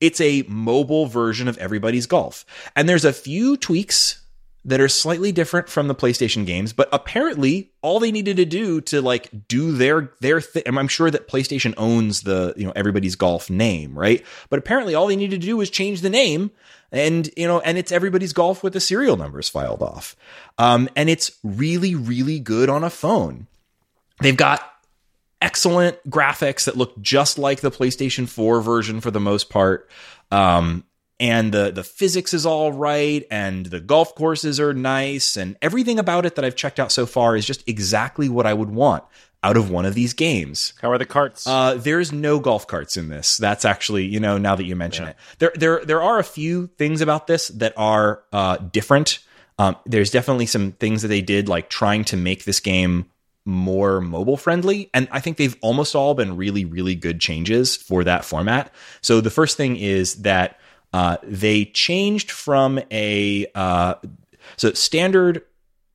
It's 0.00 0.20
a 0.20 0.44
mobile 0.48 1.06
version 1.06 1.48
of 1.48 1.56
everybody's 1.58 2.06
golf. 2.06 2.44
And 2.74 2.88
there's 2.88 3.04
a 3.04 3.12
few 3.12 3.56
tweaks 3.56 4.23
that 4.66 4.80
are 4.80 4.88
slightly 4.88 5.30
different 5.30 5.68
from 5.68 5.88
the 5.88 5.94
PlayStation 5.94 6.46
games, 6.46 6.72
but 6.72 6.88
apparently 6.90 7.70
all 7.82 8.00
they 8.00 8.10
needed 8.10 8.38
to 8.38 8.46
do 8.46 8.80
to 8.82 9.02
like 9.02 9.28
do 9.46 9.72
their 9.72 10.12
their 10.20 10.40
thing. 10.40 10.62
I'm 10.66 10.88
sure 10.88 11.10
that 11.10 11.28
PlayStation 11.28 11.74
owns 11.76 12.22
the 12.22 12.54
you 12.56 12.64
know 12.64 12.72
everybody's 12.74 13.16
golf 13.16 13.50
name, 13.50 13.98
right? 13.98 14.24
But 14.48 14.58
apparently 14.58 14.94
all 14.94 15.06
they 15.06 15.16
needed 15.16 15.40
to 15.40 15.46
do 15.46 15.56
was 15.56 15.68
change 15.68 16.00
the 16.00 16.10
name, 16.10 16.50
and 16.90 17.28
you 17.36 17.46
know, 17.46 17.60
and 17.60 17.76
it's 17.76 17.92
everybody's 17.92 18.32
golf 18.32 18.62
with 18.62 18.72
the 18.72 18.80
serial 18.80 19.16
numbers 19.16 19.48
filed 19.48 19.82
off, 19.82 20.16
um, 20.58 20.88
and 20.96 21.10
it's 21.10 21.38
really 21.42 21.94
really 21.94 22.38
good 22.38 22.70
on 22.70 22.84
a 22.84 22.90
phone. 22.90 23.46
They've 24.20 24.36
got 24.36 24.70
excellent 25.42 25.98
graphics 26.08 26.64
that 26.64 26.76
look 26.76 26.98
just 27.02 27.38
like 27.38 27.60
the 27.60 27.70
PlayStation 27.70 28.26
4 28.26 28.62
version 28.62 29.02
for 29.02 29.10
the 29.10 29.20
most 29.20 29.50
part. 29.50 29.90
Um, 30.30 30.84
and 31.20 31.52
the 31.52 31.70
the 31.70 31.84
physics 31.84 32.34
is 32.34 32.44
all 32.44 32.72
right 32.72 33.26
and 33.30 33.66
the 33.66 33.80
golf 33.80 34.14
courses 34.14 34.58
are 34.58 34.74
nice 34.74 35.36
and 35.36 35.56
everything 35.62 35.98
about 35.98 36.26
it 36.26 36.34
that 36.34 36.44
I've 36.44 36.56
checked 36.56 36.80
out 36.80 36.90
so 36.90 37.06
far 37.06 37.36
is 37.36 37.46
just 37.46 37.66
exactly 37.68 38.28
what 38.28 38.46
I 38.46 38.54
would 38.54 38.70
want 38.70 39.04
out 39.44 39.58
of 39.58 39.70
one 39.70 39.84
of 39.84 39.94
these 39.94 40.14
games. 40.14 40.72
How 40.80 40.90
are 40.90 40.96
the 40.96 41.04
carts? 41.04 41.46
Uh, 41.46 41.74
there's 41.74 42.12
no 42.12 42.40
golf 42.40 42.66
carts 42.66 42.96
in 42.96 43.10
this. 43.10 43.36
That's 43.36 43.66
actually, 43.66 44.06
you 44.06 44.18
know, 44.18 44.38
now 44.38 44.56
that 44.56 44.64
you 44.64 44.74
mention 44.74 45.04
yeah. 45.04 45.10
it, 45.10 45.16
there 45.38 45.52
there 45.54 45.84
there 45.84 46.02
are 46.02 46.18
a 46.18 46.24
few 46.24 46.68
things 46.78 47.00
about 47.00 47.26
this 47.26 47.48
that 47.48 47.74
are 47.76 48.24
uh, 48.32 48.56
different. 48.56 49.18
Um, 49.58 49.76
there's 49.86 50.10
definitely 50.10 50.46
some 50.46 50.72
things 50.72 51.02
that 51.02 51.08
they 51.08 51.20
did, 51.20 51.48
like 51.48 51.68
trying 51.68 52.04
to 52.04 52.16
make 52.16 52.44
this 52.44 52.58
game 52.58 53.06
more 53.44 54.00
mobile 54.00 54.36
friendly. 54.36 54.90
And 54.94 55.06
I 55.12 55.20
think 55.20 55.36
they've 55.36 55.56
almost 55.60 55.94
all 55.94 56.14
been 56.14 56.36
really, 56.36 56.64
really 56.64 56.94
good 56.94 57.20
changes 57.20 57.76
for 57.76 58.02
that 58.04 58.24
format. 58.24 58.72
So 59.02 59.20
the 59.20 59.30
first 59.30 59.56
thing 59.56 59.76
is 59.76 60.22
that 60.22 60.58
uh, 60.94 61.16
they 61.24 61.64
changed 61.64 62.30
from 62.30 62.78
a 62.92 63.46
uh, 63.56 63.96
so 64.56 64.72
standard 64.74 65.42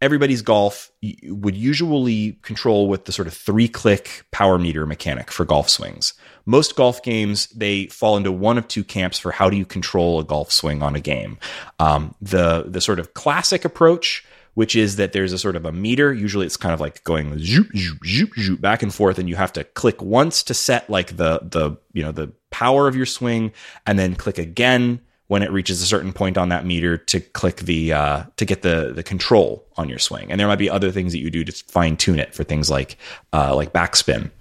everybody's 0.01 0.41
golf 0.41 0.91
would 1.23 1.55
usually 1.55 2.33
control 2.41 2.89
with 2.89 3.05
the 3.05 3.13
sort 3.13 3.25
of 3.25 3.33
three 3.33 3.69
click 3.69 4.25
power 4.31 4.59
meter 4.59 4.85
mechanic 4.85 5.31
for 5.31 5.45
golf 5.45 5.69
swings. 5.69 6.15
Most 6.45 6.75
golf 6.75 7.01
games, 7.01 7.47
they 7.47 7.85
fall 7.87 8.17
into 8.17 8.31
one 8.31 8.57
of 8.57 8.67
two 8.67 8.83
camps 8.83 9.17
for 9.17 9.31
how 9.31 9.49
do 9.49 9.55
you 9.55 9.65
control 9.65 10.19
a 10.19 10.23
golf 10.25 10.51
swing 10.51 10.81
on 10.83 10.95
a 10.95 10.99
game. 10.99 11.37
Um, 11.79 12.13
the, 12.21 12.65
the 12.67 12.81
sort 12.81 12.99
of 12.99 13.13
classic 13.13 13.63
approach 13.63 14.25
which 14.55 14.75
is 14.75 14.97
that 14.97 15.13
there's 15.13 15.31
a 15.31 15.37
sort 15.37 15.55
of 15.55 15.63
a 15.63 15.71
meter. 15.71 16.11
Usually 16.11 16.45
it's 16.45 16.57
kind 16.57 16.73
of 16.73 16.81
like 16.81 17.01
going 17.05 17.37
zoop, 17.39 17.67
zoop, 17.77 17.99
zoop, 18.05 18.33
zoop, 18.35 18.59
back 18.59 18.83
and 18.83 18.93
forth, 18.93 19.17
and 19.17 19.29
you 19.29 19.37
have 19.37 19.53
to 19.53 19.63
click 19.63 20.01
once 20.01 20.43
to 20.43 20.53
set 20.53 20.89
like 20.89 21.15
the 21.15 21.39
the 21.43 21.77
you 21.93 22.03
know 22.03 22.11
the 22.11 22.33
power 22.49 22.87
of 22.87 22.95
your 22.95 23.05
swing, 23.05 23.51
and 23.85 23.97
then 23.97 24.15
click 24.15 24.37
again 24.37 25.01
when 25.27 25.43
it 25.43 25.51
reaches 25.51 25.81
a 25.81 25.85
certain 25.85 26.11
point 26.11 26.39
on 26.39 26.49
that 26.49 26.65
meter 26.65 26.97
to 26.97 27.19
click 27.19 27.57
the 27.57 27.93
uh, 27.93 28.23
to 28.37 28.45
get 28.45 28.63
the 28.63 28.91
the 28.93 29.03
control 29.03 29.65
on 29.77 29.87
your 29.87 29.99
swing. 29.99 30.31
And 30.31 30.39
there 30.39 30.47
might 30.47 30.57
be 30.57 30.69
other 30.69 30.91
things 30.91 31.11
that 31.13 31.19
you 31.19 31.29
do 31.29 31.43
to 31.43 31.51
fine 31.51 31.97
tune 31.97 32.19
it 32.19 32.33
for 32.33 32.43
things 32.43 32.69
like 32.69 32.97
uh, 33.31 33.55
like 33.55 33.71
backspin. 33.71 34.31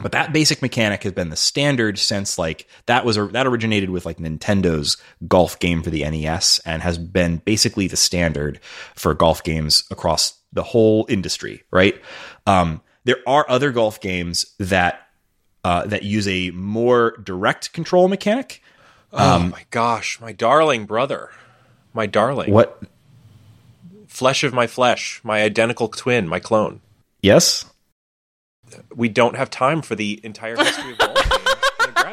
But 0.00 0.12
that 0.12 0.32
basic 0.32 0.62
mechanic 0.62 1.02
has 1.02 1.12
been 1.12 1.28
the 1.28 1.36
standard 1.36 1.98
since 1.98 2.38
like 2.38 2.66
that 2.86 3.04
was 3.04 3.16
that 3.16 3.46
originated 3.46 3.90
with 3.90 4.06
like 4.06 4.18
Nintendo's 4.18 4.96
golf 5.28 5.58
game 5.58 5.82
for 5.82 5.90
the 5.90 6.08
NES 6.08 6.60
and 6.64 6.82
has 6.82 6.96
been 6.96 7.38
basically 7.38 7.88
the 7.88 7.96
standard 7.96 8.58
for 8.94 9.12
golf 9.12 9.42
games 9.42 9.84
across 9.90 10.38
the 10.52 10.62
whole 10.62 11.06
industry, 11.08 11.62
right? 11.70 12.00
Um, 12.46 12.80
there 13.04 13.18
are 13.26 13.44
other 13.48 13.70
golf 13.70 14.00
games 14.00 14.54
that 14.58 15.08
uh, 15.64 15.86
that 15.86 16.02
use 16.02 16.26
a 16.28 16.50
more 16.50 17.16
direct 17.22 17.72
control 17.72 18.08
mechanic. 18.08 18.62
Oh 19.12 19.36
um, 19.36 19.50
my 19.50 19.64
gosh, 19.70 20.20
my 20.20 20.32
darling 20.32 20.86
brother, 20.86 21.30
my 21.92 22.06
darling. 22.06 22.52
What? 22.52 22.82
Flesh 24.06 24.44
of 24.44 24.52
my 24.52 24.66
flesh, 24.66 25.20
my 25.24 25.42
identical 25.42 25.88
twin, 25.88 26.28
my 26.28 26.38
clone. 26.38 26.80
Yes 27.22 27.66
we 28.94 29.08
don't 29.08 29.36
have 29.36 29.50
time 29.50 29.82
for 29.82 29.94
the 29.94 30.20
entire 30.22 30.56
history 30.56 30.92
of 30.92 30.98
golf. 30.98 31.46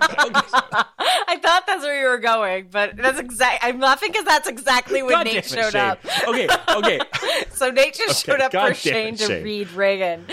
I 0.02 1.40
thought 1.42 1.64
that's 1.68 1.84
where 1.84 2.02
you 2.02 2.08
were 2.08 2.18
going, 2.18 2.68
but 2.72 2.98
that's 2.98 3.20
exact. 3.20 3.64
I'm 3.64 3.80
laughing 3.80 4.12
because 4.12 4.26
that's 4.26 4.48
exactly 4.48 5.04
when 5.04 5.12
God 5.12 5.26
Nate 5.26 5.46
showed 5.46 5.72
Shane. 5.72 5.82
up. 5.82 6.00
Okay, 6.28 6.48
okay. 6.70 7.00
so 7.52 7.70
Nate 7.72 7.94
just 7.94 8.28
okay, 8.28 8.38
showed 8.38 8.42
up 8.42 8.52
God 8.52 8.70
for 8.70 8.74
Shane 8.74 9.16
to 9.16 9.26
Shane. 9.26 9.44
read 9.44 9.72
Reagan. 9.72 10.26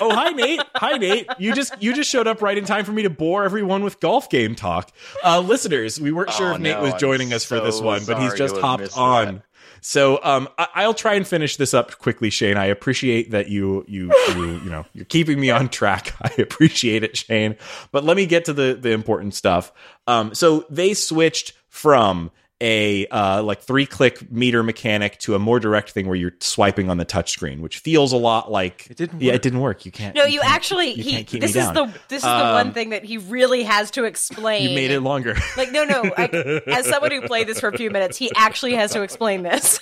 oh, 0.00 0.14
hi 0.14 0.30
Nate. 0.32 0.60
Hi 0.76 0.96
Nate. 0.98 1.26
You 1.38 1.54
just 1.54 1.80
you 1.82 1.94
just 1.94 2.10
showed 2.10 2.26
up 2.26 2.42
right 2.42 2.56
in 2.56 2.64
time 2.64 2.84
for 2.84 2.92
me 2.92 3.02
to 3.02 3.10
bore 3.10 3.44
everyone 3.44 3.84
with 3.84 4.00
golf 4.00 4.30
game 4.30 4.54
talk. 4.54 4.92
Uh, 5.24 5.40
listeners, 5.40 6.00
we 6.00 6.12
weren't 6.12 6.32
sure 6.32 6.52
oh, 6.52 6.54
if 6.54 6.60
Nate 6.60 6.76
no, 6.76 6.82
was 6.82 6.94
joining 6.94 7.32
I'm 7.32 7.36
us 7.36 7.44
so 7.44 7.58
for 7.58 7.64
this 7.64 7.80
one, 7.80 8.04
but 8.04 8.20
he's 8.20 8.34
just 8.34 8.56
hopped 8.56 8.96
on. 8.96 9.34
That. 9.36 9.42
So 9.82 10.20
um, 10.22 10.48
I- 10.56 10.86
will 10.86 10.94
try 10.94 11.14
and 11.14 11.26
finish 11.26 11.56
this 11.56 11.74
up 11.74 11.98
quickly, 11.98 12.30
Shane. 12.30 12.56
I 12.56 12.66
appreciate 12.66 13.32
that 13.32 13.48
you 13.48 13.84
you 13.88 14.12
you 14.28 14.60
you 14.64 14.70
know 14.70 14.86
you're 14.94 15.04
keeping 15.04 15.38
me 15.40 15.50
on 15.50 15.68
track. 15.68 16.14
I 16.22 16.32
appreciate 16.38 17.02
it, 17.02 17.16
Shane. 17.16 17.56
But 17.90 18.04
let 18.04 18.16
me 18.16 18.24
get 18.24 18.44
to 18.46 18.52
the 18.52 18.78
the 18.80 18.90
important 18.92 19.34
stuff. 19.34 19.72
Um, 20.06 20.34
so 20.34 20.64
they 20.70 20.94
switched 20.94 21.52
from 21.68 22.30
a 22.62 23.06
uh, 23.08 23.42
like 23.42 23.60
three 23.60 23.86
click 23.86 24.30
meter 24.30 24.62
mechanic 24.62 25.18
to 25.18 25.34
a 25.34 25.38
more 25.38 25.58
direct 25.58 25.90
thing 25.90 26.06
where 26.06 26.14
you're 26.14 26.34
swiping 26.38 26.88
on 26.88 26.96
the 26.96 27.04
touchscreen, 27.04 27.60
which 27.60 27.80
feels 27.80 28.12
a 28.12 28.16
lot 28.16 28.50
like 28.52 28.86
it 28.88 28.96
didn't. 28.96 29.20
Yeah, 29.20 29.32
it 29.32 29.42
didn't 29.42 29.60
work. 29.60 29.84
You 29.84 29.90
can't. 29.90 30.14
No, 30.14 30.24
you, 30.24 30.34
you 30.34 30.40
actually. 30.44 30.92
You 30.92 31.02
he, 31.02 31.38
this 31.38 31.56
is 31.56 31.66
the 31.72 31.92
this 32.08 32.18
is 32.18 32.22
the 32.22 32.46
um, 32.46 32.54
one 32.54 32.72
thing 32.72 32.90
that 32.90 33.04
he 33.04 33.18
really 33.18 33.64
has 33.64 33.90
to 33.92 34.04
explain. 34.04 34.70
You 34.70 34.76
made 34.76 34.92
it 34.92 35.00
longer. 35.00 35.36
Like 35.56 35.70
no, 35.70 35.84
no. 35.84 36.02
I, 36.16 36.62
as 36.66 36.86
someone 36.86 37.10
who 37.10 37.20
played 37.22 37.46
this 37.46 37.60
for 37.60 37.68
a 37.68 37.76
few 37.76 37.90
minutes, 37.90 38.16
he 38.16 38.30
actually 38.34 38.74
has 38.74 38.92
to 38.92 39.02
explain 39.02 39.42
this. 39.42 39.80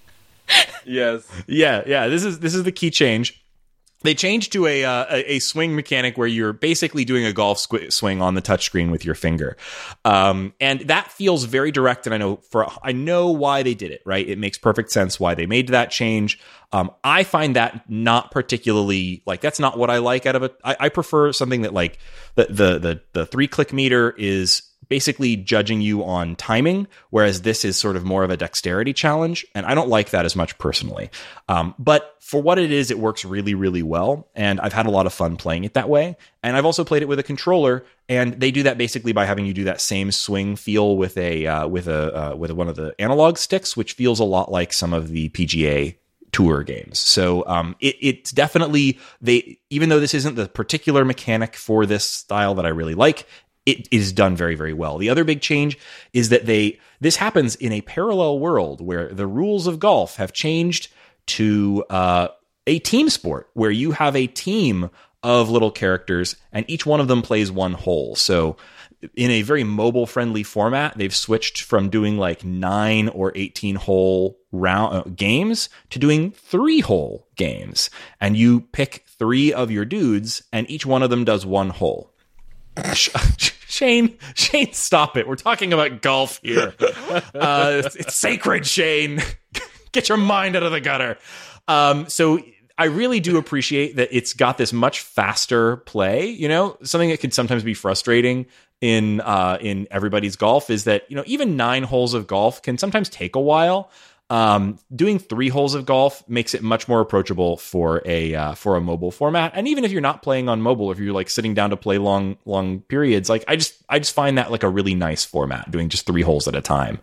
yes. 0.86 1.28
Yeah, 1.46 1.82
yeah. 1.86 2.06
This 2.06 2.24
is 2.24 2.38
this 2.38 2.54
is 2.54 2.62
the 2.62 2.72
key 2.72 2.90
change 2.90 3.42
they 4.02 4.14
changed 4.14 4.52
to 4.52 4.66
a, 4.66 4.84
uh, 4.84 5.06
a 5.10 5.38
swing 5.40 5.74
mechanic 5.74 6.16
where 6.16 6.28
you're 6.28 6.52
basically 6.52 7.04
doing 7.04 7.24
a 7.24 7.32
golf 7.32 7.58
squ- 7.58 7.92
swing 7.92 8.22
on 8.22 8.34
the 8.34 8.42
touchscreen 8.42 8.90
with 8.90 9.04
your 9.04 9.14
finger, 9.14 9.56
um, 10.04 10.52
and 10.60 10.80
that 10.82 11.10
feels 11.10 11.44
very 11.44 11.72
direct. 11.72 12.06
And 12.06 12.14
I 12.14 12.18
know 12.18 12.36
for 12.36 12.66
I 12.82 12.92
know 12.92 13.30
why 13.30 13.62
they 13.62 13.74
did 13.74 13.90
it. 13.90 14.02
Right, 14.04 14.28
it 14.28 14.38
makes 14.38 14.58
perfect 14.58 14.92
sense 14.92 15.18
why 15.18 15.34
they 15.34 15.46
made 15.46 15.68
that 15.68 15.90
change. 15.90 16.38
Um, 16.72 16.90
I 17.02 17.24
find 17.24 17.56
that 17.56 17.88
not 17.90 18.30
particularly 18.30 19.22
like 19.26 19.40
that's 19.40 19.58
not 19.58 19.78
what 19.78 19.90
I 19.90 19.98
like 19.98 20.26
out 20.26 20.36
of 20.36 20.42
it. 20.42 20.54
I, 20.62 20.88
prefer 20.90 21.32
something 21.32 21.62
that 21.62 21.72
like 21.72 21.98
the 22.34 22.44
the 22.44 22.78
the, 22.78 23.00
the 23.14 23.26
three 23.26 23.48
click 23.48 23.72
meter 23.72 24.14
is 24.18 24.62
basically 24.88 25.36
judging 25.36 25.80
you 25.80 26.04
on 26.04 26.36
timing, 26.36 26.86
whereas 27.10 27.42
this 27.42 27.64
is 27.64 27.76
sort 27.76 27.96
of 27.96 28.04
more 28.04 28.24
of 28.24 28.30
a 28.30 28.36
dexterity 28.36 28.92
challenge. 28.92 29.46
And 29.54 29.66
I 29.66 29.74
don't 29.74 29.88
like 29.88 30.10
that 30.10 30.24
as 30.24 30.34
much 30.34 30.56
personally. 30.58 31.10
Um, 31.48 31.74
but 31.78 32.16
for 32.20 32.42
what 32.42 32.58
it 32.58 32.70
is, 32.70 32.90
it 32.90 32.98
works 32.98 33.24
really, 33.24 33.54
really 33.54 33.82
well. 33.82 34.28
And 34.34 34.60
I've 34.60 34.72
had 34.72 34.86
a 34.86 34.90
lot 34.90 35.06
of 35.06 35.12
fun 35.12 35.36
playing 35.36 35.64
it 35.64 35.74
that 35.74 35.88
way. 35.88 36.16
And 36.42 36.56
I've 36.56 36.66
also 36.66 36.84
played 36.84 37.02
it 37.02 37.08
with 37.08 37.18
a 37.18 37.22
controller, 37.22 37.84
and 38.08 38.40
they 38.40 38.50
do 38.50 38.62
that 38.62 38.78
basically 38.78 39.12
by 39.12 39.24
having 39.24 39.44
you 39.44 39.54
do 39.54 39.64
that 39.64 39.80
same 39.80 40.12
swing 40.12 40.56
feel 40.56 40.96
with 40.96 41.16
a 41.16 41.46
uh, 41.46 41.66
with 41.66 41.88
a 41.88 42.32
uh, 42.32 42.36
with 42.36 42.50
one 42.52 42.68
of 42.68 42.76
the 42.76 42.94
analog 42.98 43.38
sticks, 43.38 43.76
which 43.76 43.94
feels 43.94 44.20
a 44.20 44.24
lot 44.24 44.50
like 44.50 44.72
some 44.72 44.92
of 44.92 45.08
the 45.08 45.28
PGA 45.30 45.96
tour 46.32 46.62
games. 46.62 46.98
So 46.98 47.44
um, 47.46 47.76
it, 47.80 47.96
it's 48.00 48.32
definitely 48.32 48.98
they 49.20 49.58
even 49.70 49.88
though 49.88 50.00
this 50.00 50.14
isn't 50.14 50.36
the 50.36 50.48
particular 50.48 51.04
mechanic 51.04 51.56
for 51.56 51.86
this 51.86 52.04
style 52.04 52.54
that 52.54 52.66
I 52.66 52.70
really 52.70 52.94
like, 52.94 53.26
it 53.68 53.88
is 53.90 54.12
done 54.12 54.34
very 54.34 54.54
very 54.54 54.72
well. 54.72 54.98
The 54.98 55.10
other 55.10 55.24
big 55.24 55.40
change 55.40 55.78
is 56.12 56.30
that 56.30 56.46
they 56.46 56.78
this 57.00 57.16
happens 57.16 57.54
in 57.56 57.72
a 57.72 57.80
parallel 57.82 58.38
world 58.38 58.80
where 58.80 59.08
the 59.08 59.26
rules 59.26 59.66
of 59.66 59.78
golf 59.78 60.16
have 60.16 60.32
changed 60.32 60.88
to 61.26 61.84
uh, 61.90 62.28
a 62.66 62.78
team 62.80 63.08
sport 63.08 63.50
where 63.54 63.70
you 63.70 63.92
have 63.92 64.16
a 64.16 64.26
team 64.26 64.90
of 65.22 65.50
little 65.50 65.70
characters 65.70 66.36
and 66.52 66.64
each 66.68 66.86
one 66.86 67.00
of 67.00 67.08
them 67.08 67.22
plays 67.22 67.50
one 67.50 67.72
hole. 67.72 68.14
So 68.14 68.56
in 69.14 69.30
a 69.30 69.42
very 69.42 69.64
mobile 69.64 70.06
friendly 70.06 70.42
format, 70.42 70.96
they've 70.96 71.14
switched 71.14 71.62
from 71.62 71.88
doing 71.88 72.18
like 72.18 72.44
9 72.44 73.08
or 73.08 73.32
18 73.34 73.76
hole 73.76 74.38
round 74.50 74.94
uh, 74.96 75.02
games 75.14 75.68
to 75.90 75.98
doing 75.98 76.32
3 76.32 76.80
hole 76.80 77.28
games. 77.36 77.90
And 78.20 78.36
you 78.36 78.60
pick 78.60 79.04
3 79.18 79.52
of 79.52 79.70
your 79.70 79.84
dudes 79.84 80.42
and 80.52 80.68
each 80.70 80.86
one 80.86 81.02
of 81.02 81.10
them 81.10 81.24
does 81.24 81.46
one 81.46 81.70
hole. 81.70 82.12
Shane, 83.78 84.18
Shane, 84.34 84.72
stop 84.72 85.16
it. 85.16 85.28
We're 85.28 85.36
talking 85.36 85.72
about 85.72 86.02
golf 86.02 86.40
here. 86.42 86.74
Uh, 87.34 87.82
it's, 87.84 87.96
it's 87.96 88.16
sacred, 88.16 88.66
Shane. 88.66 89.22
Get 89.92 90.08
your 90.08 90.18
mind 90.18 90.56
out 90.56 90.62
of 90.62 90.72
the 90.72 90.80
gutter. 90.80 91.16
Um, 91.66 92.08
so 92.08 92.40
I 92.76 92.86
really 92.86 93.20
do 93.20 93.38
appreciate 93.38 93.96
that 93.96 94.08
it's 94.10 94.34
got 94.34 94.58
this 94.58 94.72
much 94.72 95.00
faster 95.00 95.78
play. 95.78 96.28
You 96.28 96.48
know, 96.48 96.76
something 96.82 97.08
that 97.10 97.20
could 97.20 97.32
sometimes 97.32 97.62
be 97.62 97.74
frustrating 97.74 98.46
in 98.80 99.20
uh, 99.20 99.58
in 99.60 99.86
everybody's 99.90 100.36
golf 100.36 100.70
is 100.70 100.84
that 100.84 101.08
you 101.08 101.16
know 101.16 101.24
even 101.26 101.56
nine 101.56 101.82
holes 101.84 102.14
of 102.14 102.26
golf 102.26 102.62
can 102.62 102.78
sometimes 102.78 103.08
take 103.08 103.36
a 103.36 103.40
while. 103.40 103.90
Um, 104.30 104.78
doing 104.94 105.18
three 105.18 105.48
holes 105.48 105.74
of 105.74 105.86
golf 105.86 106.26
makes 106.28 106.52
it 106.52 106.62
much 106.62 106.86
more 106.86 107.00
approachable 107.00 107.56
for 107.56 108.02
a 108.04 108.34
uh, 108.34 108.54
for 108.54 108.76
a 108.76 108.80
mobile 108.80 109.10
format. 109.10 109.52
And 109.54 109.66
even 109.66 109.84
if 109.84 109.90
you're 109.90 110.02
not 110.02 110.22
playing 110.22 110.50
on 110.50 110.60
mobile, 110.60 110.92
if 110.92 110.98
you're 110.98 111.14
like 111.14 111.30
sitting 111.30 111.54
down 111.54 111.70
to 111.70 111.78
play 111.78 111.96
long 111.96 112.36
long 112.44 112.80
periods, 112.80 113.30
like 113.30 113.42
I 113.48 113.56
just 113.56 113.82
I 113.88 113.98
just 113.98 114.14
find 114.14 114.36
that 114.36 114.50
like 114.50 114.62
a 114.62 114.68
really 114.68 114.94
nice 114.94 115.24
format, 115.24 115.70
doing 115.70 115.88
just 115.88 116.06
three 116.06 116.20
holes 116.20 116.46
at 116.46 116.54
a 116.54 116.60
time, 116.60 116.98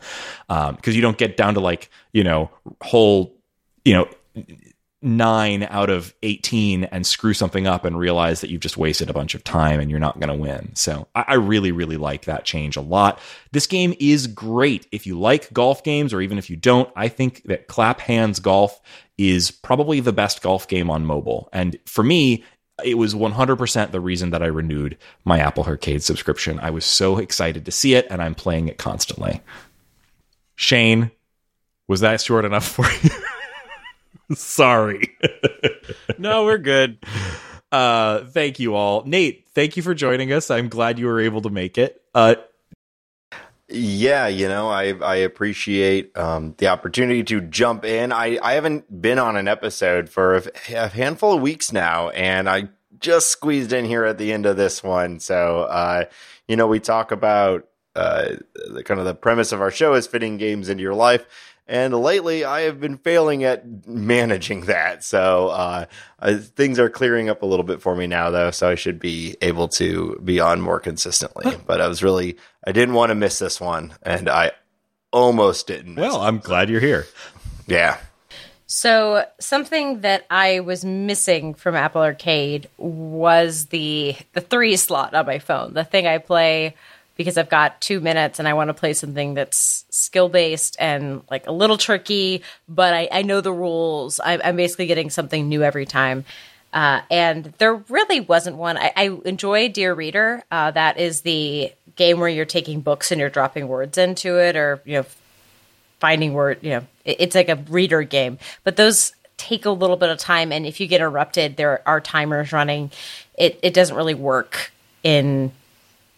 because 0.48 0.70
um, 0.70 0.94
you 0.94 1.02
don't 1.02 1.18
get 1.18 1.36
down 1.36 1.56
to 1.56 1.60
like 1.60 1.90
you 2.14 2.24
know 2.24 2.52
hole 2.82 3.36
you 3.84 3.94
know 3.94 4.08
nine 5.06 5.64
out 5.70 5.90
of 5.90 6.14
18 6.24 6.86
and 6.86 7.06
screw 7.06 7.34
something 7.34 7.68
up 7.68 7.86
and 7.86 7.98
realize 7.98 8.42
that 8.42 8.50
you've 8.50 8.62
just 8.62 8.78
wasted 8.78 9.10
a 9.10 9.14
bunch 9.14 9.36
of 9.36 9.44
time 9.44 9.80
and 9.80 9.90
you're 9.92 10.00
not 10.00 10.20
going 10.20 10.30
to 10.30 10.36
win. 10.36 10.72
So 10.76 11.08
I, 11.14 11.26
I, 11.28 11.34
really, 11.36 11.72
really 11.72 11.98
like 11.98 12.26
that 12.26 12.44
change 12.44 12.76
a 12.76 12.82
lot. 12.82 13.20
This 13.52 13.68
game 13.68 13.94
is 14.00 14.26
great. 14.26 14.88
If 14.92 15.06
you 15.06 15.20
like 15.20 15.54
golf 15.54 15.84
games 15.84 16.14
or 16.14 16.22
even 16.22 16.38
if 16.38 16.50
you 16.50 16.56
don't, 16.56 16.90
I 16.96 17.08
think 17.08 17.44
that 17.44 17.68
Clap 17.68 18.00
Hanz 18.02 18.40
Golf 18.40 18.82
is 19.18 19.52
probably 19.52 20.00
the 20.00 20.12
best 20.12 20.42
golf 20.42 20.68
game 20.68 20.90
on 20.90 21.06
mobile. 21.06 21.50
And 21.54 21.78
for 21.86 22.04
me, 22.04 22.44
it 22.84 22.98
was 22.98 23.14
100% 23.14 23.92
the 23.92 24.02
reason 24.02 24.32
that 24.32 24.44
I 24.44 24.48
renewed 24.48 24.98
my 25.24 25.40
Apple 25.40 25.64
Arcade 25.64 26.04
subscription. 26.04 26.60
I 26.60 26.72
was 26.72 26.84
so 26.84 27.20
excited 27.20 27.66
to 27.66 27.72
see 27.72 27.94
it 27.94 28.08
and 28.10 28.22
I'm 28.22 28.36
playing 28.36 28.68
it 28.68 28.78
constantly. 28.78 29.42
Shane, 30.56 31.12
was 31.88 32.02
that 32.02 32.22
short 32.22 32.44
enough 32.44 32.68
for 32.68 32.86
you? 33.04 33.10
Sorry. 34.34 35.16
no, 36.18 36.46
we're 36.46 36.58
good. 36.58 36.98
Uh, 37.72 38.26
thank 38.26 38.60
you 38.60 38.76
all. 38.76 39.04
Nate, 39.06 39.48
thank 39.54 39.78
you 39.78 39.84
for 39.84 39.94
joining 39.94 40.32
us. 40.32 40.50
I'm 40.50 40.70
glad 40.70 40.98
you 40.98 41.08
were 41.08 41.20
able 41.20 41.42
to 41.42 41.50
make 41.50 41.78
it. 41.78 42.02
Uh, 42.14 42.36
yeah, 43.68 44.28
you 44.28 44.48
know, 44.48 44.70
I 44.70 44.94
I 44.94 45.16
appreciate 45.18 46.16
um, 46.16 46.54
the 46.58 46.68
opportunity 46.68 47.24
to 47.24 47.42
jump 47.42 47.84
in. 47.84 48.12
I, 48.12 48.38
I 48.42 48.54
haven't 48.54 49.02
been 49.02 49.18
on 49.18 49.36
an 49.36 49.48
episode 49.48 50.08
for 50.08 50.36
a, 50.36 50.44
a, 50.74 50.88
handful 50.88 51.34
of 51.34 51.42
weeks 51.42 51.74
now, 51.74 52.10
and 52.10 52.48
I 52.48 52.70
just 53.00 53.30
squeezed 53.30 53.74
in 53.74 53.86
here 53.86 54.06
at 54.06 54.20
the 54.20 54.32
end 54.32 54.46
of 54.46 54.56
this 54.56 54.84
one. 54.84 55.20
So, 55.20 55.62
uh, 55.62 56.06
you 56.48 56.56
know, 56.56 56.68
we 56.68 56.80
talk 56.80 57.12
about 57.12 57.68
uh, 57.96 58.36
the 58.72 58.84
kind 58.84 59.00
of 59.00 59.06
the 59.06 59.16
premise 59.16 59.52
of 59.52 59.62
our 59.62 59.72
show 59.72 59.96
is 59.96 60.06
fitting 60.06 60.38
games 60.38 60.70
into 60.70 60.84
your 60.84 60.94
life. 60.94 61.26
And 61.68 61.96
lately, 61.96 62.46
I 62.46 62.62
have 62.62 62.80
been 62.80 62.98
failing 62.98 63.44
at 63.44 63.88
managing 63.88 64.62
that. 64.62 65.04
So 65.04 65.48
uh, 65.48 65.86
uh, 66.20 66.38
things 66.38 66.78
are 66.78 66.90
clearing 66.90 67.28
up 67.28 67.42
a 67.42 67.46
little 67.48 67.66
bit 67.66 67.82
for 67.82 67.96
me 67.96 68.06
now, 68.06 68.30
though. 68.30 68.52
So 68.52 68.70
I 68.70 68.76
should 68.76 69.00
be 69.00 69.36
able 69.42 69.68
to 69.70 70.20
be 70.24 70.40
on 70.40 70.62
more 70.62 70.80
consistently. 70.80 71.58
but 71.66 71.82
I 71.82 71.88
was 71.88 72.04
really, 72.04 72.38
I 72.66 72.72
didn't 72.72 72.94
want 72.94 73.10
to 73.10 73.16
miss 73.16 73.40
this 73.40 73.60
one, 73.60 73.96
and 74.04 74.30
I 74.30 74.52
almost 75.12 75.66
didn't. 75.66 75.96
Well, 75.96 76.22
I'm 76.22 76.38
glad 76.38 76.70
you're 76.70 76.80
here. 76.80 77.08
Yeah. 77.66 77.98
So 78.68 79.26
something 79.40 80.02
that 80.02 80.26
I 80.30 80.60
was 80.60 80.84
missing 80.84 81.54
from 81.54 81.76
Apple 81.76 82.02
Arcade 82.02 82.68
was 82.78 83.68
the 83.68 84.16
the 84.34 84.42
three 84.42 84.76
slot 84.76 85.14
on 85.14 85.26
my 85.26 85.40
phone. 85.40 85.74
The 85.74 85.84
thing 85.84 86.08
I 86.08 86.18
play 86.18 86.76
because 87.16 87.38
I've 87.38 87.50
got 87.50 87.82
two 87.82 88.00
minutes 88.00 88.40
and 88.40 88.48
I 88.48 88.54
want 88.54 88.70
to 88.70 88.74
play 88.74 88.94
something 88.94 89.34
that's 89.34 89.86
skill 89.90 90.30
based 90.30 90.76
and 90.80 91.22
like 91.30 91.48
a 91.48 91.52
little 91.52 91.78
tricky, 91.78 92.44
but 92.68 92.94
I, 92.94 93.08
I 93.12 93.22
know 93.22 93.42
the 93.42 93.54
rules. 93.54 94.20
I, 94.20 94.34
am 94.36 94.56
basically 94.56 94.88
getting 94.88 95.10
something 95.10 95.48
new 95.48 95.64
every 95.64 95.86
time. 95.86 96.26
Uh, 96.74 97.02
and 97.10 97.54
there 97.58 97.76
really 97.88 98.20
wasn't 98.20 98.58
one. 98.58 98.78
I, 98.78 98.92
I 98.96 99.18
enjoy 99.24 99.70
Dear 99.70 99.94
Reader. 99.94 100.44
Uh, 100.52 100.72
that 100.72 101.00
is 101.00 101.22
the 101.22 101.72
game 101.96 102.20
where 102.20 102.28
you're 102.28 102.44
taking 102.44 102.82
books 102.82 103.12
and 103.12 103.20
you're 103.20 103.30
dropping 103.30 103.70
words 103.70 103.98
into 103.98 104.38
it, 104.38 104.58
or 104.58 104.82
you 104.84 104.96
know, 104.96 105.06
finding 106.02 106.34
word. 106.34 106.60
You 106.62 106.72
know, 106.72 106.88
it, 107.06 107.16
it's 107.20 107.36
like 107.36 107.48
a 107.48 107.56
reader 107.56 108.04
game. 108.04 108.40
But 108.66 108.76
those 108.76 109.14
take 109.38 109.66
a 109.66 109.72
little 109.72 109.96
bit 109.96 110.10
of 110.10 110.18
time, 110.18 110.52
and 110.52 110.66
if 110.66 110.82
you 110.82 110.88
get 110.88 110.98
interrupted, 110.98 111.56
there 111.56 111.82
are 111.88 112.02
timers 112.02 112.52
running. 112.52 112.92
It 113.38 113.58
it 113.64 113.74
doesn't 113.74 113.96
really 113.96 114.14
work 114.14 114.74
in 115.02 115.54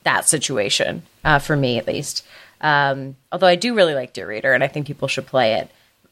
that 0.07 0.27
situation 0.29 1.03
uh, 1.25 1.37
for 1.37 1.57
me 1.57 1.77
at 1.77 1.85
least. 1.85 2.25
Um, 2.61 3.17
although 3.31 3.47
I 3.47 3.55
do 3.55 3.75
really 3.75 3.93
like 3.93 4.13
Dear 4.13 4.27
Reader, 4.27 4.53
and 4.53 4.63
I 4.63 4.67
think 4.67 4.87
people 4.87 5.07
should 5.07 5.27
play 5.27 5.55
it. 5.55 5.69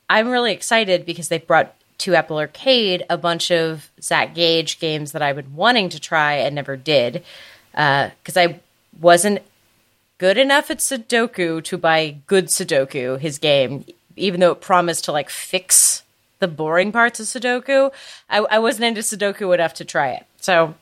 I'm 0.10 0.30
really 0.30 0.52
excited 0.52 1.06
because 1.06 1.30
they've 1.30 1.46
brought 1.46 1.74
to 2.00 2.14
Apple 2.14 2.38
Arcade 2.38 3.06
a 3.10 3.18
bunch 3.18 3.52
of 3.52 3.90
Zach 4.02 4.36
Gage 4.36 4.80
games 4.80 5.14
that 5.14 5.22
I've 5.22 5.38
been 5.38 5.56
wanting 5.56 5.90
to 5.90 6.00
try 6.00 6.34
and 6.34 6.54
never 6.54 6.76
did 6.76 7.24
because 7.72 8.38
uh, 8.38 8.42
I 8.42 8.60
wasn't 9.00 9.42
good 10.18 10.38
enough 10.38 10.70
at 10.70 10.80
Sudoku 10.80 11.64
to 11.64 11.78
buy 11.78 12.18
Good 12.28 12.48
Sudoku, 12.48 13.18
his 13.18 13.40
game, 13.40 13.86
even 14.18 14.42
though 14.42 14.52
it 14.52 14.62
promised 14.62 15.06
to 15.06 15.14
like 15.14 15.30
fix 15.30 16.04
the 16.40 16.48
boring 16.50 16.92
parts 16.92 17.22
of 17.22 17.28
Sudoku. 17.28 17.92
I, 18.30 18.40
I 18.40 18.60
wasn't 18.60 18.86
into 18.86 19.02
Sudoku 19.02 19.54
enough 19.54 19.74
to 19.76 19.86
try 19.86 20.12
it. 20.12 20.26
So 20.42 20.76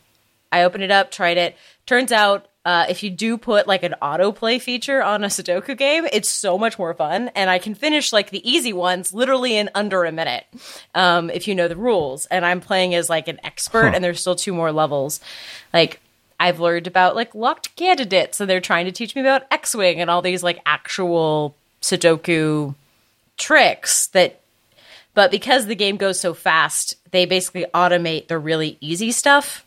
I 0.52 0.64
opened 0.64 0.84
it 0.84 0.92
up, 0.92 1.12
tried 1.12 1.38
it. 1.38 1.56
Turns 1.86 2.12
out 2.12 2.48
uh, 2.66 2.86
if 2.88 3.04
you 3.04 3.10
do 3.10 3.38
put 3.38 3.68
like 3.68 3.84
an 3.84 3.96
autoplay 4.02 4.62
feature 4.62 5.04
on 5.04 5.24
a 5.24 5.28
Sudoku 5.28 5.78
game, 5.78 6.06
it's 6.12 6.30
so 6.30 6.58
much 6.58 6.80
more 6.80 6.94
fun. 6.94 7.30
And 7.36 7.50
I 7.50 7.60
can 7.60 7.76
finish 7.76 8.14
like 8.14 8.30
the 8.30 8.50
easy 8.50 8.72
ones 8.72 9.14
literally 9.14 9.58
in 9.58 9.70
under 9.76 10.06
a 10.06 10.12
minute 10.12 10.46
um, 10.96 11.30
if 11.30 11.48
you 11.48 11.56
know 11.56 11.68
the 11.68 11.76
rules. 11.76 12.26
And 12.28 12.46
I'm 12.46 12.62
playing 12.62 12.96
as 12.96 13.10
like 13.10 13.28
an 13.28 13.40
expert, 13.44 13.90
huh. 13.90 13.92
and 13.96 14.04
there's 14.04 14.22
still 14.22 14.36
two 14.36 14.54
more 14.54 14.72
levels. 14.72 15.20
Like, 15.74 16.00
I've 16.40 16.60
learned 16.60 16.88
about 16.88 17.16
like 17.16 17.36
locked 17.36 17.76
candidates, 17.76 18.40
and 18.40 18.50
they're 18.50 18.62
trying 18.62 18.86
to 18.86 18.92
teach 18.92 19.16
me 19.16 19.22
about 19.22 19.44
X 19.52 19.76
Wing 19.76 20.00
and 20.00 20.10
all 20.10 20.22
these 20.22 20.44
like 20.44 20.62
actual 20.66 21.56
Sudoku 21.82 22.76
tricks 23.38 24.08
that 24.08 24.40
but 25.14 25.32
because 25.32 25.68
the 25.68 25.76
game 25.76 25.98
goes 25.98 26.20
so 26.20 26.34
fast, 26.34 26.96
they 27.12 27.26
basically 27.26 27.66
automate 27.74 28.28
the 28.28 28.40
really 28.40 28.78
easy 28.82 29.12
stuff 29.12 29.64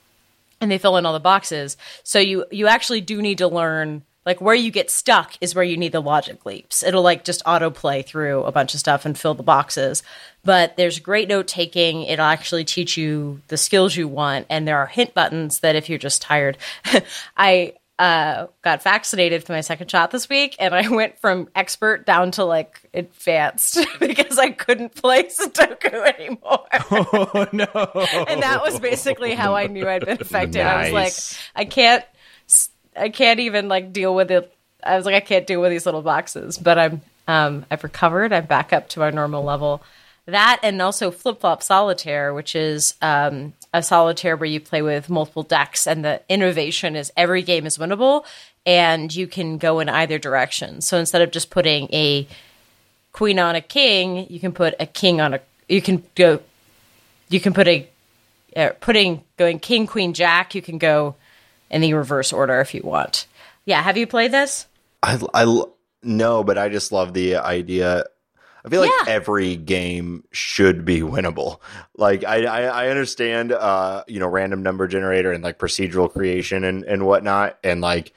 and 0.61 0.71
they 0.71 0.79
fill 0.79 0.97
in 0.97 1.07
all 1.07 1.13
the 1.13 1.21
boxes. 1.21 1.77
So 2.03 2.19
you 2.19 2.45
you 2.51 2.67
actually 2.67 3.01
do 3.01 3.21
need 3.23 3.39
to 3.39 3.49
learn 3.49 4.03
like 4.27 4.41
where 4.41 4.57
you 4.57 4.73
get 4.73 4.91
stuck 4.91 5.35
is 5.41 5.55
where 5.55 5.65
you 5.65 5.77
need 5.77 5.93
the 5.93 6.01
logic 6.01 6.45
leaps. 6.45 6.83
It'll 6.83 7.03
like 7.03 7.25
just 7.25 7.45
autoplay 7.45 8.05
through 8.05 8.43
a 8.43 8.53
bunch 8.53 8.75
of 8.75 8.81
stuff 8.81 9.07
and 9.07 9.17
fill 9.17 9.35
the 9.35 9.45
boxes. 9.45 10.03
But 10.45 10.77
there's 10.77 10.99
great 10.99 11.29
note 11.29 11.47
taking. 11.47 12.03
It'll 12.03 12.25
actually 12.25 12.65
teach 12.65 12.97
you 12.97 13.41
the 13.47 13.57
skills 13.57 13.97
you 13.97 14.09
want, 14.09 14.47
and 14.51 14.67
there 14.67 14.79
are 14.79 14.87
hint 14.87 15.15
buttons 15.15 15.61
that 15.61 15.77
if 15.77 15.89
you're 15.89 15.99
just 15.99 16.21
tired, 16.21 16.59
I 17.37 17.75
uh, 17.99 18.47
got 18.63 18.83
vaccinated 18.83 19.45
for 19.45 19.53
my 19.53 19.63
second 19.63 19.91
shot 19.91 20.11
this 20.11 20.29
week, 20.29 20.57
and 20.59 20.75
I 20.75 20.89
went 20.95 21.19
from 21.19 21.49
expert 21.55 22.05
down 22.05 22.31
to 22.33 22.45
like 22.45 22.81
advanced 22.93 23.79
because 24.01 24.39
I 24.39 24.51
couldn't 24.51 24.95
play 24.95 25.25
Sudoku 25.41 25.95
anymore. 26.15 26.67
Oh 26.91 27.47
no! 27.53 28.27
and 28.29 28.43
that 28.43 28.61
was 28.63 28.79
basically 28.81 29.35
how 29.35 29.55
I 29.55 29.67
knew 29.67 29.89
I'd 29.89 30.05
been 30.05 30.21
affected. 30.21 30.59
Nice. 30.59 30.67
I 30.67 30.83
was 30.83 30.93
like, 30.93 31.41
I 31.55 31.65
can't, 31.65 32.05
I 32.97 33.09
can't 33.09 33.41
even 33.41 33.69
like 33.69 33.93
deal 33.93 34.15
with 34.15 34.31
it. 34.31 34.53
I 34.83 34.97
was 34.97 35.07
like, 35.07 35.15
I 35.15 35.21
can't 35.21 35.47
deal 35.47 35.61
with 35.61 35.71
these 35.71 35.87
little 35.87 36.03
boxes. 36.03 36.59
But 36.59 36.79
I'm, 36.79 37.01
um, 37.27 37.67
I've 37.71 37.83
recovered. 37.83 38.33
I'm 38.33 38.47
back 38.47 38.73
up 38.73 38.89
to 38.91 39.01
my 39.01 39.11
normal 39.11 39.43
level. 39.43 39.83
That 40.27 40.61
and 40.63 40.83
also 40.83 41.11
flip 41.11 41.41
flop 41.41 41.63
solitaire, 41.63 42.35
which 42.35 42.55
is 42.57 42.95
um, 43.01 43.55
a 43.77 43.83
solitaire 43.83 44.37
where 44.37 44.49
you 44.49 44.59
play 44.59 44.81
with 44.81 45.11
multiple 45.11 45.43
decks, 45.43 45.87
and 45.87 46.05
the 46.05 46.23
innovation 46.29 46.97
is 46.97 47.13
every 47.17 47.43
game 47.43 47.67
is 47.67 47.77
winnable, 47.77 48.25
and 48.65 49.15
you 49.15 49.27
can 49.27 49.59
go 49.59 49.81
in 49.81 49.89
either 49.89 50.19
direction. 50.19 50.81
So 50.81 50.99
instead 50.99 51.21
of 51.21 51.31
just 51.31 51.51
putting 51.51 51.93
a 51.93 52.27
queen 53.13 53.39
on 53.39 53.55
a 53.55 53.61
king, 53.61 54.27
you 54.31 54.41
can 54.41 54.53
put 54.53 54.75
a 54.81 54.87
king 54.87 55.21
on 55.21 55.35
a. 55.35 55.41
You 55.69 55.83
can 55.83 56.03
go. 56.15 56.41
You 57.29 57.39
can 57.39 57.53
put 57.53 57.69
a 57.69 57.89
uh, 58.57 58.71
putting 58.81 59.23
going 59.37 59.59
king 59.59 59.87
queen 59.87 60.15
jack. 60.15 60.55
You 60.55 60.63
can 60.63 60.79
go 60.79 61.17
in 61.71 61.83
the 61.83 61.93
reverse 61.93 62.33
order 62.33 62.61
if 62.61 62.75
you 62.75 62.81
want. 62.83 63.27
Yeah, 63.67 63.83
have 63.83 63.99
you 63.99 64.07
played 64.07 64.33
this? 64.33 64.67
I, 65.03 65.21
I 65.35 65.63
no, 66.03 66.43
but 66.43 66.57
I 66.57 66.71
just 66.71 66.93
love 66.93 67.13
the 67.13 67.37
idea 67.37 68.05
I 68.67 68.69
feel 68.69 68.81
like 68.81 68.91
yeah. 69.07 69.13
every 69.13 69.57
game 69.57 70.25
should 70.33 70.85
be 70.85 71.01
winnable. 71.01 71.61
Like 71.97 72.25
I, 72.25 72.45
I, 72.45 72.63
I 72.63 72.89
understand, 72.89 73.53
uh, 73.53 74.03
you 74.09 74.19
know, 74.19 74.27
random 74.27 74.65
number 74.65 74.89
generator 74.89 75.31
and 75.31 75.45
like 75.45 75.59
procedural 75.59 76.11
creation 76.11 76.65
and, 76.65 76.83
and 76.83 77.07
whatnot. 77.07 77.59
And 77.63 77.81
like, 77.81 78.13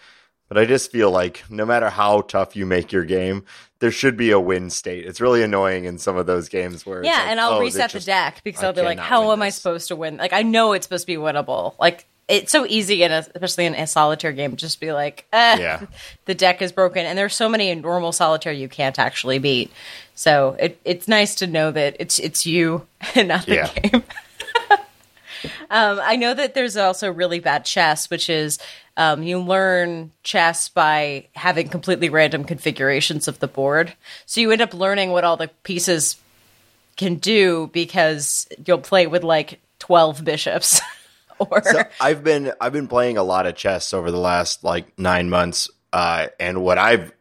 but 0.47 0.57
I 0.57 0.65
just 0.65 0.91
feel 0.91 1.11
like 1.11 1.43
no 1.51 1.67
matter 1.67 1.91
how 1.91 2.21
tough 2.21 2.55
you 2.55 2.65
make 2.65 2.91
your 2.91 3.05
game, 3.05 3.45
there 3.77 3.91
should 3.91 4.17
be 4.17 4.31
a 4.31 4.39
win 4.39 4.71
state. 4.71 5.05
It's 5.05 5.21
really 5.21 5.43
annoying 5.43 5.85
in 5.85 5.99
some 5.99 6.17
of 6.17 6.25
those 6.25 6.49
games 6.49 6.83
where 6.83 7.03
yeah, 7.03 7.11
like, 7.11 7.27
and 7.27 7.39
I'll 7.39 7.53
oh, 7.53 7.59
reset 7.59 7.91
just, 7.91 8.07
the 8.07 8.11
deck 8.11 8.41
because 8.43 8.63
I'll 8.63 8.73
be 8.73 8.81
like, 8.81 8.97
how 8.97 9.31
am 9.31 9.39
this. 9.39 9.45
I 9.45 9.49
supposed 9.49 9.87
to 9.89 9.95
win? 9.95 10.17
Like 10.17 10.33
I 10.33 10.41
know 10.41 10.73
it's 10.73 10.87
supposed 10.87 11.03
to 11.03 11.07
be 11.07 11.17
winnable. 11.17 11.75
Like 11.79 12.07
it's 12.29 12.51
so 12.51 12.65
easy 12.65 13.03
in 13.03 13.11
a, 13.11 13.25
especially 13.35 13.65
in 13.65 13.75
a 13.75 13.87
solitaire 13.87 14.31
game 14.31 14.55
just 14.55 14.79
be 14.79 14.93
like 14.93 15.25
eh, 15.33 15.57
Yeah. 15.59 15.85
the 16.25 16.35
deck 16.35 16.61
is 16.61 16.71
broken 16.71 17.05
and 17.05 17.17
there's 17.17 17.35
so 17.35 17.49
many 17.49 17.69
in 17.69 17.81
normal 17.81 18.11
solitaire 18.11 18.53
you 18.53 18.69
can't 18.69 18.99
actually 18.99 19.39
beat 19.39 19.71
so 20.19 20.57
it, 20.59 20.77
it's 20.83 21.07
nice 21.07 21.35
to 21.35 21.47
know 21.47 21.71
that 21.71 21.95
it's 21.97 22.19
it's 22.19 22.45
you 22.45 22.85
and 23.15 23.29
not 23.29 23.45
the 23.45 23.55
Yeah. 23.55 23.73
game 23.73 24.03
um, 25.69 25.99
i 26.03 26.15
know 26.17 26.33
that 26.33 26.53
there's 26.53 26.75
also 26.77 27.09
really 27.11 27.39
bad 27.39 27.63
chess 27.65 28.09
which 28.09 28.29
is 28.29 28.59
um, 28.97 29.23
you 29.23 29.39
learn 29.39 30.11
chess 30.23 30.67
by 30.67 31.25
having 31.35 31.69
completely 31.69 32.09
random 32.09 32.43
configurations 32.43 33.27
of 33.29 33.39
the 33.39 33.47
board 33.47 33.93
so 34.25 34.41
you 34.41 34.51
end 34.51 34.61
up 34.61 34.73
learning 34.73 35.11
what 35.11 35.23
all 35.23 35.37
the 35.37 35.47
pieces 35.63 36.17
can 36.97 37.15
do 37.15 37.69
because 37.71 38.45
you'll 38.65 38.77
play 38.79 39.07
with 39.07 39.23
like 39.23 39.61
12 39.79 40.25
bishops 40.25 40.81
or 41.39 41.63
So 41.63 41.83
I've 42.01 42.21
been 42.25 42.51
I've 42.59 42.73
been 42.73 42.89
playing 42.89 43.15
a 43.17 43.23
lot 43.23 43.45
of 43.45 43.55
chess 43.55 43.93
over 43.93 44.11
the 44.11 44.19
last 44.19 44.65
like 44.65 44.99
nine 44.99 45.29
months, 45.29 45.69
uh, 45.93 46.27
and 46.37 46.61
what 46.61 46.77
I've 46.77 47.13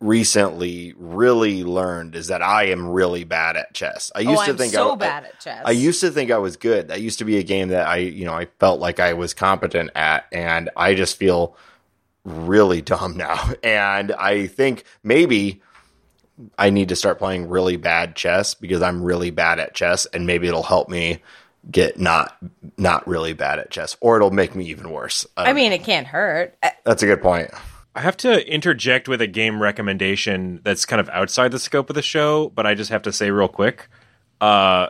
recently 0.00 0.94
really 0.96 1.62
learned 1.62 2.14
is 2.14 2.28
that 2.28 2.42
I 2.42 2.64
am 2.64 2.88
really 2.88 3.24
bad 3.24 3.56
at 3.56 3.74
chess. 3.74 4.10
I 4.14 4.20
oh, 4.20 4.30
used 4.30 4.42
oh, 4.42 4.46
to 4.46 4.54
think 4.54 4.72
so 4.72 4.92
I, 4.92 4.96
bad 4.96 5.24
at 5.24 5.40
chess. 5.40 5.62
I 5.64 5.72
used 5.72 6.00
to 6.00 6.10
think 6.10 6.30
I 6.30 6.38
was 6.38 6.56
good. 6.56 6.88
That 6.88 7.00
used 7.00 7.18
to 7.18 7.24
be 7.24 7.36
a 7.38 7.42
game 7.42 7.68
that 7.68 7.86
I 7.86 7.96
you 7.98 8.24
know 8.24 8.32
I 8.32 8.46
felt 8.58 8.80
like 8.80 8.98
I 8.98 9.12
was 9.12 9.34
competent 9.34 9.90
at, 9.94 10.26
and 10.32 10.70
I 10.76 10.94
just 10.94 11.16
feel 11.16 11.56
really 12.24 12.80
dumb 12.80 13.16
now. 13.16 13.52
And 13.62 14.12
I 14.12 14.46
think 14.46 14.84
maybe. 15.02 15.62
I 16.56 16.70
need 16.70 16.88
to 16.88 16.96
start 16.96 17.18
playing 17.18 17.50
really 17.50 17.76
bad 17.76 18.16
chess 18.16 18.54
because 18.54 18.80
I'm 18.80 19.04
really 19.04 19.30
bad 19.30 19.60
at 19.60 19.74
chess 19.74 20.06
and 20.06 20.26
maybe 20.26 20.48
it'll 20.48 20.62
help 20.62 20.88
me 20.88 21.22
get 21.70 21.98
not 21.98 22.34
not 22.78 23.06
really 23.06 23.34
bad 23.34 23.58
at 23.58 23.70
chess 23.70 23.94
or 24.00 24.16
it'll 24.16 24.30
make 24.30 24.54
me 24.54 24.64
even 24.70 24.90
worse. 24.90 25.26
I 25.36 25.42
I 25.42 25.46
don't 25.48 25.56
mean, 25.56 25.72
it 25.72 25.84
can't 25.84 26.06
hurt. 26.06 26.56
That's 26.84 27.02
a 27.02 27.06
good 27.06 27.20
point. 27.20 27.50
I 27.94 28.00
have 28.02 28.16
to 28.18 28.46
interject 28.52 29.08
with 29.08 29.20
a 29.20 29.26
game 29.26 29.60
recommendation 29.60 30.60
that's 30.62 30.84
kind 30.84 31.00
of 31.00 31.08
outside 31.08 31.50
the 31.50 31.58
scope 31.58 31.90
of 31.90 31.94
the 31.96 32.02
show, 32.02 32.50
but 32.50 32.66
I 32.66 32.74
just 32.74 32.90
have 32.90 33.02
to 33.02 33.12
say 33.12 33.30
real 33.30 33.48
quick. 33.48 33.88
Uh, 34.40 34.88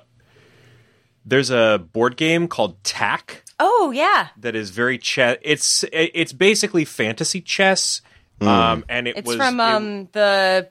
there's 1.25 1.51
a 1.51 1.85
board 1.93 2.17
game 2.17 2.49
called 2.49 2.83
Tak 2.85 3.45
Oh 3.63 3.91
yeah, 3.95 4.29
that 4.39 4.57
is 4.57 4.71
very 4.71 4.97
chess. 4.97 5.37
It's 5.43 5.85
it's 5.93 6.33
basically 6.33 6.87
fantasy 6.87 7.43
chess, 7.43 8.01
um, 8.41 8.87
and 8.89 9.07
it 9.07 9.19
it's 9.19 9.27
was 9.27 9.37
from 9.37 9.61
it- 9.61 9.63
um 9.63 10.09
the 10.13 10.69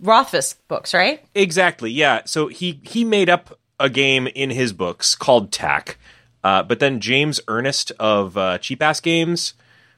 Rothfuss 0.00 0.54
books, 0.68 0.94
right? 0.94 1.22
Exactly. 1.34 1.90
Yeah. 1.90 2.22
So 2.24 2.48
he 2.48 2.80
he 2.84 3.04
made 3.04 3.28
up 3.28 3.58
a 3.78 3.90
game 3.90 4.26
in 4.28 4.48
his 4.48 4.72
books 4.72 5.14
called 5.14 5.52
Tak, 5.52 5.98
uh, 6.42 6.62
but 6.62 6.80
then 6.80 7.00
James 7.00 7.38
Ernest 7.48 7.92
of 8.00 8.38
uh, 8.38 8.56
Cheapass 8.58 9.02
Games, 9.02 9.52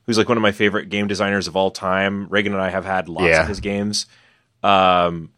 who's 0.06 0.16
like 0.18 0.28
one 0.28 0.38
of 0.38 0.42
my 0.42 0.52
favorite 0.52 0.88
game 0.88 1.06
designers 1.08 1.48
of 1.48 1.56
all 1.56 1.70
time. 1.70 2.26
Reagan 2.28 2.52
and 2.52 2.62
I 2.62 2.70
have 2.70 2.84
had 2.84 3.08
lots 3.08 3.26
Yeah. 3.28 3.42
of 3.42 3.48
his 3.48 3.60
games. 3.60 4.06
Um, 4.62 5.30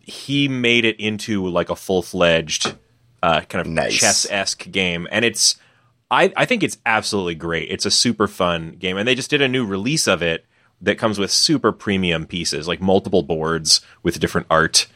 he 0.00 0.48
made 0.48 0.84
it 0.84 0.98
into 1.00 1.46
like 1.48 1.70
a 1.70 1.76
full 1.76 2.02
fledged 2.02 2.76
uh, 3.22 3.40
kind 3.42 3.66
of 3.66 3.72
Nice. 3.72 3.94
chess 3.98 4.26
esque 4.30 4.70
game, 4.70 5.06
and 5.10 5.24
it's 5.24 5.56
I, 6.10 6.32
I 6.36 6.44
think 6.44 6.62
it's 6.62 6.76
absolutely 6.84 7.34
great. 7.36 7.70
It's 7.70 7.86
a 7.86 7.90
super 7.90 8.28
fun 8.28 8.72
game, 8.78 8.96
and 8.96 9.08
they 9.08 9.14
just 9.14 9.30
did 9.30 9.40
a 9.40 9.48
new 9.48 9.64
release 9.64 10.06
of 10.06 10.22
it 10.22 10.44
that 10.82 10.98
comes 10.98 11.18
with 11.18 11.30
super 11.30 11.72
premium 11.72 12.26
pieces, 12.26 12.66
like 12.68 12.80
multiple 12.82 13.22
boards 13.22 13.80
with 14.02 14.18
different 14.20 14.46
art 14.50 14.86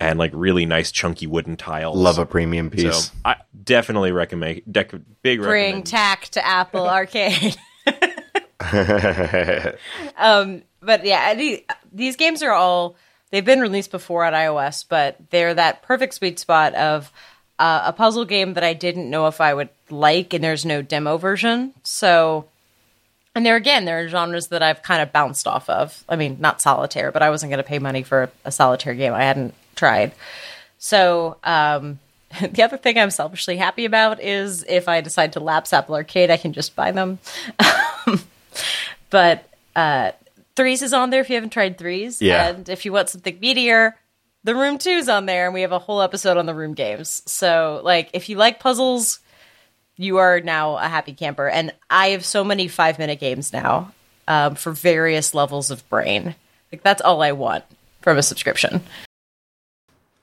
and 0.00 0.18
like 0.18 0.30
really 0.34 0.66
nice 0.66 0.92
chunky 0.92 1.26
wooden 1.26 1.56
tiles. 1.56 1.96
Love 1.96 2.18
a 2.18 2.26
premium 2.26 2.68
so 2.70 2.76
piece. 2.76 3.10
I 3.24 3.36
definitely 3.64 4.12
recommend. 4.12 4.62
Dec- 4.70 5.02
big 5.22 5.38
Bring 5.40 5.48
recommend. 5.76 5.86
Tak 5.86 6.28
to 6.30 6.44
Apple 6.46 6.86
Arcade. 6.88 7.56
um, 10.16 10.62
but 10.80 11.04
yeah, 11.04 11.34
the- 11.34 11.64
these 11.92 12.16
games 12.16 12.42
are 12.42 12.52
all 12.52 12.96
they've 13.30 13.44
been 13.44 13.60
released 13.60 13.90
before 13.90 14.24
on 14.24 14.32
iOS, 14.32 14.84
but 14.88 15.16
they're 15.30 15.54
that 15.54 15.82
perfect 15.82 16.14
sweet 16.14 16.38
spot 16.38 16.74
of 16.74 17.12
uh, 17.58 17.82
a 17.86 17.92
puzzle 17.92 18.24
game 18.24 18.54
that 18.54 18.64
I 18.64 18.72
didn't 18.74 19.10
know 19.10 19.26
if 19.26 19.40
I 19.40 19.52
would 19.52 19.68
like, 19.90 20.32
and 20.32 20.42
there's 20.42 20.64
no 20.64 20.82
demo 20.82 21.16
version. 21.16 21.74
So, 21.82 22.46
and 23.34 23.44
there 23.44 23.56
again, 23.56 23.84
there 23.84 24.00
are 24.04 24.08
genres 24.08 24.48
that 24.48 24.62
I've 24.62 24.82
kind 24.82 25.02
of 25.02 25.12
bounced 25.12 25.46
off 25.46 25.68
of. 25.68 26.04
I 26.08 26.16
mean, 26.16 26.38
not 26.40 26.62
solitaire, 26.62 27.12
but 27.12 27.22
I 27.22 27.30
wasn't 27.30 27.50
going 27.50 27.62
to 27.62 27.68
pay 27.68 27.78
money 27.78 28.02
for 28.02 28.30
a 28.44 28.52
solitaire 28.52 28.94
game 28.94 29.12
I 29.12 29.24
hadn't 29.24 29.54
tried. 29.74 30.12
So, 30.78 31.36
um, 31.42 31.98
the 32.40 32.62
other 32.62 32.76
thing 32.76 32.98
I'm 32.98 33.10
selfishly 33.10 33.56
happy 33.56 33.84
about 33.84 34.22
is 34.22 34.64
if 34.68 34.88
I 34.88 35.00
decide 35.00 35.32
to 35.32 35.40
lapse 35.40 35.72
Apple 35.72 35.94
Arcade, 35.94 36.30
I 36.30 36.36
can 36.36 36.52
just 36.52 36.76
buy 36.76 36.92
them. 36.92 37.18
but 39.10 39.48
uh, 39.76 40.12
Threes 40.56 40.82
is 40.82 40.92
on 40.92 41.10
there 41.10 41.20
if 41.20 41.30
you 41.30 41.36
haven't 41.36 41.50
tried 41.50 41.78
Threes. 41.78 42.20
Yeah. 42.20 42.48
And 42.48 42.68
if 42.68 42.84
you 42.84 42.92
want 42.92 43.08
something 43.08 43.38
meatier, 43.38 43.92
The 44.44 44.54
Room 44.54 44.78
2 44.78 44.90
is 44.90 45.08
on 45.08 45.26
there, 45.26 45.46
and 45.46 45.54
we 45.54 45.62
have 45.62 45.72
a 45.72 45.78
whole 45.78 46.02
episode 46.02 46.36
on 46.36 46.46
the 46.46 46.54
Room 46.54 46.74
games. 46.74 47.22
So, 47.26 47.80
like, 47.84 48.10
if 48.12 48.28
you 48.28 48.36
like 48.36 48.60
puzzles, 48.60 49.20
you 49.96 50.18
are 50.18 50.40
now 50.40 50.76
a 50.76 50.88
happy 50.88 51.12
camper. 51.12 51.48
And 51.48 51.72
I 51.88 52.08
have 52.08 52.24
so 52.24 52.44
many 52.44 52.68
five 52.68 52.98
minute 52.98 53.20
games 53.20 53.52
now 53.52 53.92
um, 54.26 54.54
for 54.54 54.72
various 54.72 55.34
levels 55.34 55.70
of 55.70 55.88
brain. 55.88 56.34
Like, 56.72 56.82
that's 56.82 57.02
all 57.02 57.22
I 57.22 57.32
want 57.32 57.64
from 58.00 58.18
a 58.18 58.22
subscription. 58.22 58.82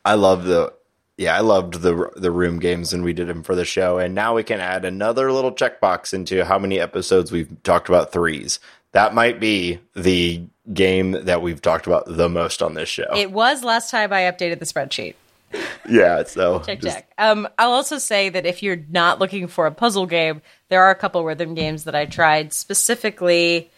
I 0.04 0.16
love 0.16 0.44
the 0.44 0.74
yeah, 1.18 1.36
I 1.36 1.40
loved 1.40 1.76
the 1.82 2.12
the 2.16 2.32
room 2.32 2.60
games 2.60 2.92
when 2.92 3.04
we 3.04 3.14
did 3.14 3.28
them 3.28 3.44
for 3.44 3.56
the 3.56 3.66
show, 3.66 3.98
and 3.98 4.14
now 4.14 4.36
we 4.36 4.44
can 4.44 4.60
add 4.60 4.84
another 4.84 5.32
little 5.32 5.52
checkbox 5.52 6.14
into 6.14 6.44
how 6.44 6.60
many 6.60 6.80
episodes 6.80 7.32
we've 7.32 7.52
talked 7.64 7.88
about 7.90 8.12
threes. 8.12 8.60
That 8.92 9.14
might 9.14 9.40
be 9.40 9.80
the 9.96 10.44
game 10.74 11.12
that 11.12 11.42
we've 11.42 11.62
talked 11.62 11.88
about 11.88 12.06
the 12.08 12.30
most 12.30 12.62
on 12.62 12.74
this 12.74 12.90
show. 12.90 13.08
It 13.16 13.32
was 13.32 13.64
last 13.64 13.92
time 13.92 14.12
I 14.12 14.22
updated 14.22 14.60
the 14.60 14.66
spreadsheet. 14.66 15.16
yeah, 15.90 16.24
so 16.24 16.60
Check, 16.60 16.82
just- 16.82 16.98
check. 16.98 17.12
Um, 17.18 17.48
I'll 17.58 17.72
also 17.72 17.98
say 17.98 18.30
that 18.30 18.46
if 18.46 18.64
you're 18.64 18.84
not 18.90 19.20
looking 19.20 19.48
for 19.48 19.68
a 19.68 19.72
puzzle 19.72 20.06
game, 20.06 20.42
there 20.70 20.84
are 20.84 20.92
a 20.92 20.96
couple 20.96 21.24
rhythm 21.24 21.56
games 21.56 21.84
that 21.86 21.96
I 21.96 22.06
tried. 22.06 22.52
Specifically, 22.52 23.70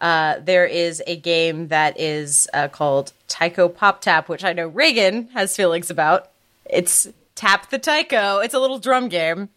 uh, 0.00 0.40
there 0.40 0.66
is 0.66 1.02
a 1.06 1.16
game 1.16 1.68
that 1.68 1.98
is 1.98 2.48
uh, 2.54 2.68
called 2.68 3.12
Taiko 3.28 3.68
Pop 3.68 4.00
Tap, 4.00 4.28
which 4.28 4.44
I 4.44 4.52
know 4.52 4.68
Reagan 4.68 5.28
has 5.28 5.56
feelings 5.56 5.90
about. 5.90 6.30
It's 6.70 7.06
Tap 7.34 7.70
the 7.70 7.78
Taiko. 7.78 8.38
It's 8.38 8.54
a 8.54 8.58
little 8.58 8.78
drum 8.78 9.08
game. 9.08 9.48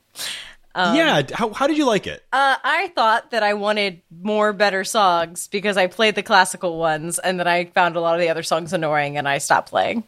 yeah. 0.76 1.24
How, 1.34 1.52
how 1.52 1.68
did 1.68 1.78
you 1.78 1.86
like 1.86 2.08
it? 2.08 2.24
Uh, 2.32 2.56
I 2.64 2.92
thought 2.96 3.32
that 3.32 3.42
I 3.42 3.54
wanted 3.56 4.02
more 4.22 4.54
better 4.54 4.84
songs 4.84 5.48
because 5.48 5.78
I 5.78 5.88
played 5.88 6.16
the 6.16 6.24
classical 6.24 6.78
ones, 6.78 7.20
and 7.20 7.40
then 7.40 7.48
I 7.48 7.66
found 7.66 7.96
a 7.96 8.02
lot 8.02 8.16
of 8.16 8.22
the 8.22 8.30
other 8.30 8.44
songs 8.44 8.72
annoying, 8.72 9.18
and 9.18 9.28
I 9.28 9.40
stopped 9.40 9.70
playing. 9.70 10.04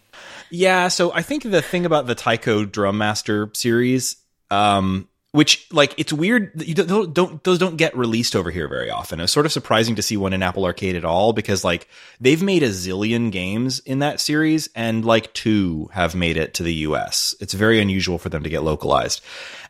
Yeah, 0.50 0.90
so 0.90 1.12
I 1.14 1.24
think 1.24 1.44
the 1.44 1.62
thing 1.62 1.86
about 1.86 2.08
the 2.08 2.16
Taiko 2.16 2.66
Drum 2.66 2.98
Master 2.98 3.50
series, 3.54 4.18
um, 4.50 5.08
which 5.32 5.68
like 5.72 5.94
it's 5.98 6.12
weird, 6.12 6.52
you 6.62 6.76
don't, 6.76 7.14
don't 7.14 7.44
those 7.44 7.58
don't 7.58 7.78
get 7.78 7.96
released 7.96 8.36
over 8.36 8.52
here 8.52 8.68
very 8.68 8.90
often. 8.90 9.20
It's 9.20 9.32
sort 9.32 9.46
of 9.46 9.52
surprising 9.52 9.96
to 9.96 10.02
see 10.02 10.18
one 10.18 10.34
in 10.34 10.44
Apple 10.44 10.66
Arcade 10.66 10.96
at 10.96 11.06
all 11.06 11.32
because 11.34 11.64
like 11.64 11.88
they've 12.20 12.42
made 12.42 12.64
a 12.64 12.70
zillion 12.70 13.32
games 13.32 13.80
in 13.80 14.00
that 14.00 14.20
series, 14.20 14.70
and 14.76 15.06
like 15.06 15.34
two 15.34 15.90
have 15.94 16.16
made 16.16 16.38
it 16.38 16.54
to 16.56 16.64
the 16.64 16.74
U.S. 16.74 17.34
It's 17.40 17.54
very 17.54 17.80
unusual 17.80 18.18
for 18.18 18.30
them 18.30 18.44
to 18.44 18.50
get 18.50 18.64
localized, 18.64 19.22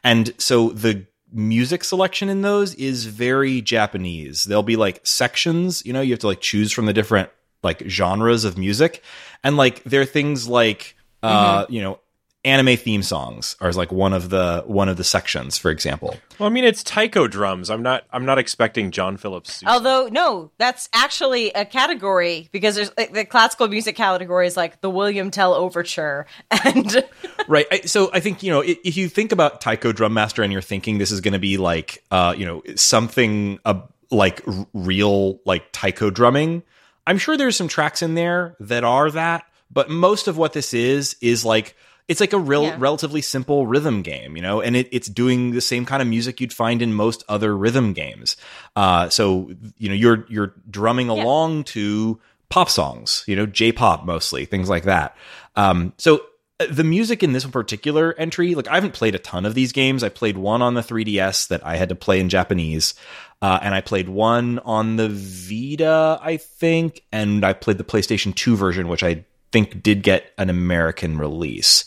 and 0.04 0.34
so 0.38 0.70
the 0.70 1.06
music 1.34 1.84
selection 1.84 2.28
in 2.28 2.42
those 2.42 2.74
is 2.76 3.06
very 3.06 3.62
Japanese. 3.62 4.44
There'll 4.44 4.64
be 4.64 4.76
like 4.76 5.00
sections, 5.06 5.86
you 5.86 5.94
know, 5.94 6.02
you 6.02 6.12
have 6.12 6.20
to 6.20 6.28
like 6.28 6.42
choose 6.42 6.72
from 6.72 6.88
the 6.88 6.94
different 6.94 7.30
like 7.64 7.84
genres 7.88 8.44
of 8.44 8.58
music. 8.58 9.04
And 9.44 9.58
like 9.58 9.84
there 9.84 10.02
are 10.02 10.06
things 10.06 10.48
like 10.48 10.96
uh, 11.24 11.66
you 11.70 11.82
know, 11.82 12.00
anime 12.44 12.76
theme 12.76 13.04
songs 13.04 13.56
are 13.62 13.72
like 13.74 13.92
one 13.92 14.14
of 14.14 14.30
the 14.32 14.64
one 14.66 14.90
of 14.90 14.98
the 14.98 15.04
sections, 15.04 15.58
for 15.58 15.70
example. 15.70 16.16
Well, 16.40 16.50
I 16.50 16.52
mean, 16.52 16.64
it's 16.64 16.82
taiko 16.84 17.28
drums. 17.28 17.70
I'm 17.70 17.84
not. 17.84 18.04
I'm 18.12 18.26
not 18.26 18.40
expecting 18.40 18.90
John 18.92 19.18
Phillips. 19.18 19.62
Although, 19.66 20.08
no, 20.12 20.50
that's 20.58 20.90
actually 20.94 21.52
a 21.52 21.66
category 21.66 22.50
because 22.52 22.76
there's 22.76 22.92
like, 22.98 23.14
the 23.14 23.26
classical 23.26 23.68
music 23.68 23.96
category 23.96 24.48
is 24.48 24.58
like 24.58 24.82
the 24.82 24.90
William 24.90 25.30
Tell 25.30 25.54
Overture, 25.54 26.26
and 26.66 27.04
right. 27.48 27.68
I, 27.72 27.82
so 27.82 28.10
I 28.14 28.20
think 28.22 28.42
you 28.42 28.52
know 28.52 28.64
i- 28.64 28.78
if 28.84 28.98
you 28.98 29.08
think 29.08 29.32
about 29.32 29.62
Taiko 29.62 29.92
Drum 29.92 30.14
Master 30.14 30.42
and 30.42 30.52
you're 30.52 30.62
thinking 30.64 30.98
this 30.98 31.12
is 31.12 31.22
going 31.22 31.34
to 31.34 31.40
be 31.40 31.58
like 31.58 32.04
uh, 32.10 32.34
you 32.38 32.46
know 32.46 32.64
something 32.76 33.60
uh, 33.66 33.82
like 34.10 34.42
r- 34.48 34.68
real 34.74 35.40
like 35.46 35.72
taiko 35.72 36.10
drumming, 36.10 36.64
I'm 37.06 37.18
sure 37.20 37.38
there's 37.38 37.56
some 37.56 37.68
tracks 37.68 38.02
in 38.02 38.16
there 38.16 38.56
that 38.60 38.84
are 38.84 39.12
that, 39.12 39.46
but 39.70 39.90
most 39.92 40.28
of 40.28 40.38
what 40.38 40.54
this 40.54 40.74
is 40.74 41.16
is 41.22 41.46
like 41.46 41.76
it's 42.12 42.20
like 42.20 42.34
a 42.34 42.38
real 42.38 42.64
Yeah. 42.64 42.76
relatively 42.78 43.22
simple 43.22 43.66
rhythm 43.66 44.02
game, 44.02 44.36
you 44.36 44.42
know, 44.42 44.60
and 44.62 44.76
it, 44.76 44.90
it's 44.92 45.08
doing 45.08 45.52
the 45.52 45.62
same 45.62 45.86
kind 45.86 46.02
of 46.02 46.08
music 46.08 46.42
you'd 46.42 46.54
find 46.54 46.82
in 46.82 46.94
most 46.94 47.24
other 47.30 47.56
rhythm 47.56 47.94
games. 47.94 48.36
Uh, 48.76 49.10
so 49.10 49.50
you 49.78 49.90
know 49.90 49.96
you're 49.96 50.26
you're 50.30 50.54
drumming 50.70 51.10
along 51.10 51.64
to 51.76 52.20
pop 52.50 52.70
songs, 52.70 53.24
you 53.28 53.36
know, 53.36 53.46
J-pop 53.46 54.06
mostly, 54.06 54.44
things 54.46 54.68
like 54.70 54.84
that. 54.84 55.16
Um, 55.56 55.94
so 55.98 56.22
the 56.70 56.84
music 56.84 57.24
in 57.24 57.32
this 57.32 57.46
particular 57.46 58.14
entry, 58.20 58.54
like 58.56 58.68
I 58.68 58.76
haven't 58.76 58.94
played 58.94 59.16
a 59.16 59.20
ton 59.20 59.46
of 59.46 59.56
these 59.56 59.72
games. 59.72 60.04
I 60.04 60.10
played 60.10 60.38
one 60.38 60.62
on 60.62 60.74
the 60.76 60.82
3DS 60.82 61.48
that 61.48 61.66
I 61.66 61.78
had 61.78 61.90
to 61.90 61.96
play 61.96 62.20
in 62.20 62.30
Japanese. 62.30 62.94
Uh, 63.42 63.58
and 63.64 63.74
I 63.74 63.82
played 63.82 64.08
one 64.10 64.60
on 64.60 64.98
the 64.98 65.10
Vita, 65.10 66.20
I 66.22 66.38
think, 66.38 67.02
and 67.12 67.44
I 67.44 67.54
played 67.54 67.80
the 67.80 67.84
PlayStation 67.84 68.36
2 68.36 68.56
version, 68.56 68.88
which 68.88 69.02
I 69.02 69.26
think 69.52 69.84
did 69.84 70.04
get 70.04 70.32
an 70.38 70.50
American 70.50 71.18
release. 71.18 71.86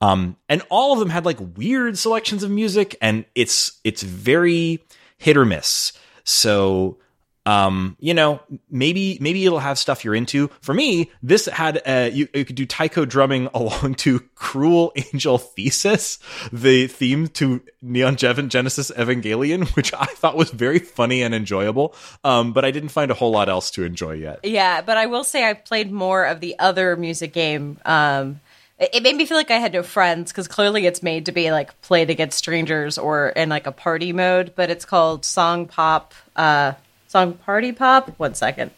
Um, 0.00 0.36
and 0.48 0.62
all 0.70 0.92
of 0.92 0.98
them 0.98 1.10
had 1.10 1.24
like 1.24 1.38
weird 1.56 1.96
selections 1.96 2.42
of 2.42 2.50
music, 2.50 2.96
and 3.00 3.24
it's 3.34 3.80
it's 3.84 4.02
very 4.02 4.84
hit 5.16 5.36
or 5.36 5.44
miss. 5.44 5.92
So 6.24 6.98
um, 7.46 7.96
you 8.00 8.14
know, 8.14 8.40
maybe 8.70 9.18
maybe 9.20 9.44
it'll 9.44 9.58
have 9.58 9.78
stuff 9.78 10.04
you're 10.04 10.14
into. 10.14 10.48
For 10.62 10.72
me, 10.72 11.10
this 11.22 11.46
had 11.46 11.82
uh, 11.86 12.10
you, 12.12 12.26
you 12.32 12.44
could 12.44 12.56
do 12.56 12.64
taiko 12.64 13.04
drumming 13.04 13.48
along 13.54 13.96
to 13.96 14.20
"Cruel 14.34 14.92
Angel 14.96 15.38
Thesis," 15.38 16.18
the 16.52 16.86
theme 16.86 17.28
to 17.28 17.62
Neon 17.82 18.16
Genesis 18.16 18.90
Evangelion, 18.92 19.68
which 19.76 19.92
I 19.92 20.06
thought 20.06 20.36
was 20.36 20.50
very 20.50 20.78
funny 20.78 21.22
and 21.22 21.34
enjoyable. 21.34 21.94
Um, 22.22 22.52
but 22.52 22.64
I 22.64 22.70
didn't 22.70 22.88
find 22.90 23.10
a 23.10 23.14
whole 23.14 23.30
lot 23.30 23.48
else 23.48 23.70
to 23.72 23.84
enjoy 23.84 24.12
yet. 24.12 24.40
Yeah, 24.42 24.80
but 24.80 24.96
I 24.96 25.06
will 25.06 25.24
say 25.24 25.44
I've 25.44 25.64
played 25.64 25.92
more 25.92 26.24
of 26.24 26.40
the 26.40 26.58
other 26.58 26.96
music 26.96 27.34
game. 27.34 27.78
Um, 27.84 28.40
it 28.78 28.90
it 28.94 29.02
made 29.02 29.16
me 29.16 29.26
feel 29.26 29.36
like 29.36 29.50
I 29.50 29.58
had 29.58 29.74
no 29.74 29.82
friends 29.82 30.32
because 30.32 30.48
clearly 30.48 30.86
it's 30.86 31.02
made 31.02 31.26
to 31.26 31.32
be 31.32 31.52
like 31.52 31.78
played 31.82 32.08
against 32.08 32.38
strangers 32.38 32.96
or 32.96 33.28
in 33.28 33.50
like 33.50 33.66
a 33.66 33.72
party 33.72 34.14
mode. 34.14 34.54
But 34.56 34.70
it's 34.70 34.86
called 34.86 35.26
Song 35.26 35.66
Pop. 35.66 36.14
Uh, 36.34 36.72
Song 37.14 37.34
Party 37.34 37.70
Pop. 37.70 38.10
One 38.18 38.34
second. 38.34 38.72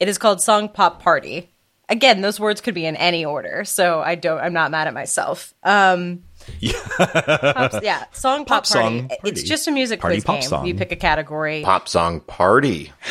It 0.00 0.08
is 0.08 0.16
called 0.16 0.40
Song 0.40 0.70
Pop 0.70 1.02
Party. 1.02 1.50
Again, 1.90 2.22
those 2.22 2.40
words 2.40 2.62
could 2.62 2.72
be 2.74 2.86
in 2.86 2.96
any 2.96 3.26
order, 3.26 3.62
so 3.66 4.00
I 4.00 4.14
don't. 4.14 4.38
I'm 4.40 4.54
not 4.54 4.70
mad 4.70 4.88
at 4.88 4.94
myself. 4.94 5.52
Um, 5.62 6.22
Pops- 6.96 7.80
yeah, 7.82 8.04
song 8.12 8.46
pop, 8.46 8.64
Pop 8.64 8.72
party. 8.72 8.98
song 9.00 9.10
It's 9.22 9.42
just 9.42 9.68
a 9.68 9.70
music 9.70 10.00
Party 10.00 10.16
quiz 10.16 10.24
pop 10.24 10.40
game. 10.40 10.48
song. 10.48 10.66
You 10.66 10.74
pick 10.74 10.92
a 10.92 10.96
category. 10.96 11.60
Pop 11.62 11.88
song 11.88 12.20
party. 12.20 12.90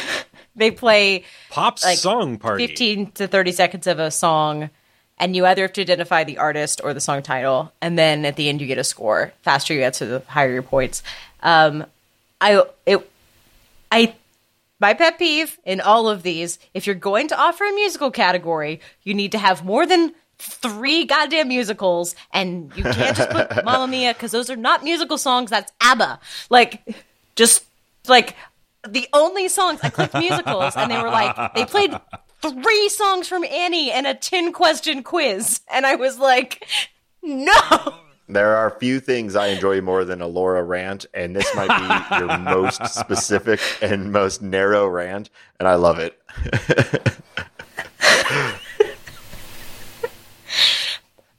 They 0.56 0.70
play 0.70 1.24
Pop 1.50 1.84
like 1.84 1.98
song 1.98 2.38
party. 2.38 2.68
15 2.68 3.12
to 3.14 3.28
30 3.28 3.52
seconds 3.54 3.88
of 3.88 3.98
a 3.98 4.12
song 4.12 4.70
and 5.18 5.36
you 5.36 5.48
either 5.48 5.64
have 5.64 5.74
to 5.74 5.82
identify 5.82 6.24
the 6.26 6.38
artist 6.38 6.80
or 6.84 6.94
the 6.94 7.02
song 7.02 7.24
title 7.24 7.72
and 7.82 7.98
then 7.98 8.24
at 8.24 8.36
the 8.36 8.50
end 8.50 8.62
you 8.62 8.68
get 8.68 8.78
a 8.78 8.84
score 8.84 9.34
faster 9.42 9.74
you 9.74 9.80
get 9.80 9.96
to 9.96 10.06
the 10.06 10.20
higher 10.28 10.54
your 10.54 10.62
points 10.62 11.02
um 11.42 11.84
i 12.40 12.62
it 12.86 13.10
i 13.92 14.14
my 14.84 14.94
pet 14.94 15.18
peeve 15.18 15.58
in 15.64 15.82
all 15.82 16.10
of 16.10 16.24
these 16.24 16.60
if 16.74 16.86
you're 16.86 16.96
going 16.96 17.28
to 17.30 17.40
offer 17.40 17.64
a 17.64 17.74
musical 17.74 18.12
category 18.12 18.80
you 19.04 19.14
need 19.14 19.32
to 19.32 19.38
have 19.38 19.66
more 19.66 19.86
than 19.88 20.14
three 20.44 21.06
goddamn 21.06 21.48
musicals 21.48 22.16
and 22.32 22.72
you 22.76 22.84
can't 22.84 23.16
just 23.16 23.30
put 23.30 23.64
mamma 23.66 23.88
mia 23.88 24.14
because 24.14 24.32
those 24.32 24.50
are 24.50 24.56
not 24.56 24.84
musical 24.84 25.18
songs 25.18 25.50
that's 25.50 25.72
abba. 25.82 26.20
Like 26.50 26.86
just 27.36 27.64
like 28.08 28.36
the 28.88 29.08
only 29.14 29.48
songs 29.48 29.80
I 29.82 29.90
clicked 29.90 30.14
musicals 30.14 30.76
and 30.76 30.92
they 30.92 31.02
were 31.02 31.10
like 31.10 31.54
they 31.54 31.66
played 31.66 31.98
three 32.42 32.90
songs 32.90 33.28
from 33.28 33.46
Annie 33.46 33.92
and 33.92 34.06
a 34.06 34.14
10 34.14 34.52
question 34.52 35.04
quiz 35.04 35.62
and 35.72 35.86
I 35.86 35.96
was 35.96 36.20
like 36.20 36.68
no 37.22 37.54
There 38.34 38.56
are 38.56 38.72
few 38.72 39.00
things 39.00 39.36
I 39.36 39.48
enjoy 39.48 39.82
more 39.82 40.04
than 40.06 40.20
a 40.20 40.28
Laura 40.28 40.64
rant, 40.64 41.06
and 41.14 41.36
this 41.36 41.48
might 41.56 42.10
be 42.10 42.18
your 42.18 42.38
most 42.40 42.88
specific 42.88 43.60
and 43.80 44.12
most 44.12 44.42
narrow 44.42 44.88
rant, 44.88 45.30
and 45.60 45.68
I 45.68 45.76
love 45.76 46.00
it. 46.00 46.20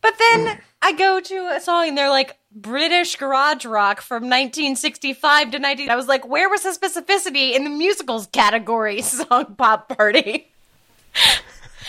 but 0.00 0.14
then 0.18 0.60
I 0.82 0.92
go 0.92 1.18
to 1.18 1.56
a 1.56 1.60
song 1.60 1.88
and 1.88 1.98
they're 1.98 2.10
like 2.10 2.38
British 2.54 3.16
garage 3.16 3.64
rock 3.64 4.00
from 4.00 4.22
1965 4.24 5.50
to 5.50 5.58
19 5.58 5.90
I 5.90 5.96
was 5.96 6.06
like 6.06 6.24
where 6.24 6.48
was 6.48 6.62
the 6.62 6.68
specificity 6.68 7.56
in 7.56 7.64
the 7.64 7.70
musicals 7.70 8.28
category 8.28 9.02
song 9.02 9.56
pop 9.56 9.88
party 9.88 10.52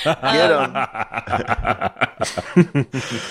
Get 0.04 0.52
'em. 0.52 0.74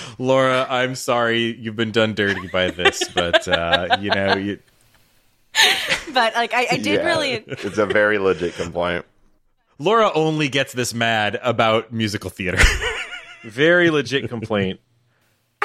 Laura, 0.18 0.66
I'm 0.68 0.94
sorry 0.94 1.56
you've 1.58 1.76
been 1.76 1.92
done 1.92 2.14
dirty 2.14 2.48
by 2.48 2.70
this, 2.70 3.06
but 3.14 3.46
uh, 3.48 3.98
you 4.00 4.10
know, 4.10 4.36
you, 4.36 4.58
but 6.12 6.34
like 6.34 6.54
I, 6.54 6.66
I 6.72 6.76
did 6.78 6.86
Yeah, 7.00 7.06
really 7.06 7.30
It's 7.46 7.78
a 7.78 7.86
very 7.86 8.18
legit 8.18 8.54
complaint. 8.54 9.04
Laura 9.78 10.10
only 10.14 10.48
gets 10.48 10.72
this 10.72 10.94
mad 10.94 11.38
about 11.42 11.92
musical 11.92 12.30
theater. 12.30 12.58
Very 13.44 13.90
legit 13.90 14.28
complaint. 14.28 14.80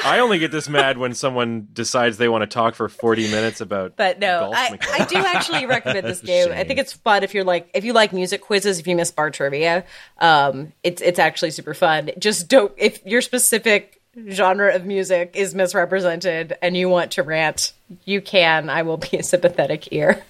I 0.04 0.18
only 0.20 0.38
get 0.38 0.50
this 0.50 0.68
mad 0.68 0.98
when 0.98 1.14
someone 1.14 1.68
decides 1.72 2.18
they 2.18 2.28
want 2.28 2.42
to 2.42 2.46
talk 2.46 2.74
for 2.74 2.88
40 2.88 3.30
minutes 3.30 3.60
about 3.60 3.96
But 3.96 4.18
no, 4.18 4.40
golf 4.40 4.54
I. 4.56 4.78
I 4.92 5.04
do 5.04 5.16
actually 5.16 5.66
recommend 5.66 6.06
this 6.06 6.20
game. 6.24 6.50
I 6.52 6.64
think 6.64 6.78
it's 6.78 6.92
fun 6.92 7.22
if 7.22 7.34
you're 7.34 7.44
like 7.44 7.70
if 7.74 7.84
you 7.84 7.92
like 7.92 8.12
music 8.12 8.40
quizzes, 8.40 8.78
if 8.78 8.86
you 8.86 8.96
miss 8.96 9.10
bar 9.10 9.30
trivia, 9.30 9.84
um, 10.18 10.72
it's 10.82 11.02
it's 11.02 11.18
actually 11.18 11.50
super 11.50 11.74
fun. 11.74 12.10
Just 12.18 12.48
don't 12.48 12.72
if 12.76 13.04
your 13.04 13.20
specific 13.20 14.00
genre 14.30 14.74
of 14.74 14.84
music 14.86 15.32
is 15.34 15.54
misrepresented 15.54 16.56
and 16.62 16.76
you 16.76 16.88
want 16.88 17.12
to 17.12 17.22
rant, 17.22 17.72
you 18.04 18.20
can. 18.20 18.68
I 18.68 18.82
will 18.82 18.96
be 18.96 19.18
a 19.18 19.22
sympathetic 19.22 19.92
ear. 19.92 20.24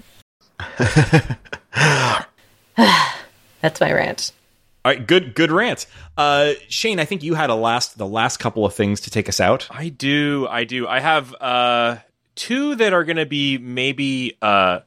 That's 3.60 3.80
my 3.80 3.92
rant. 3.92 4.32
All 4.82 4.92
right, 4.92 5.06
good, 5.06 5.34
good 5.34 5.52
rant. 5.52 5.86
Uh, 6.16 6.52
Shane, 6.68 6.98
I 7.00 7.04
think 7.04 7.22
you 7.22 7.34
had 7.34 7.50
a 7.50 7.54
last, 7.54 7.98
the 7.98 8.06
last 8.06 8.38
couple 8.38 8.64
of 8.64 8.74
things 8.74 9.00
to 9.02 9.10
take 9.10 9.28
us 9.28 9.38
out. 9.38 9.66
I 9.70 9.90
do. 9.90 10.46
I 10.48 10.64
do. 10.64 10.88
I 10.88 11.00
have 11.00 11.34
uh, 11.38 11.96
two 12.34 12.74
that 12.76 12.94
are 12.94 13.04
going 13.04 13.18
to 13.18 13.26
be 13.26 13.58
maybe 13.58 14.38
uh, 14.40 14.80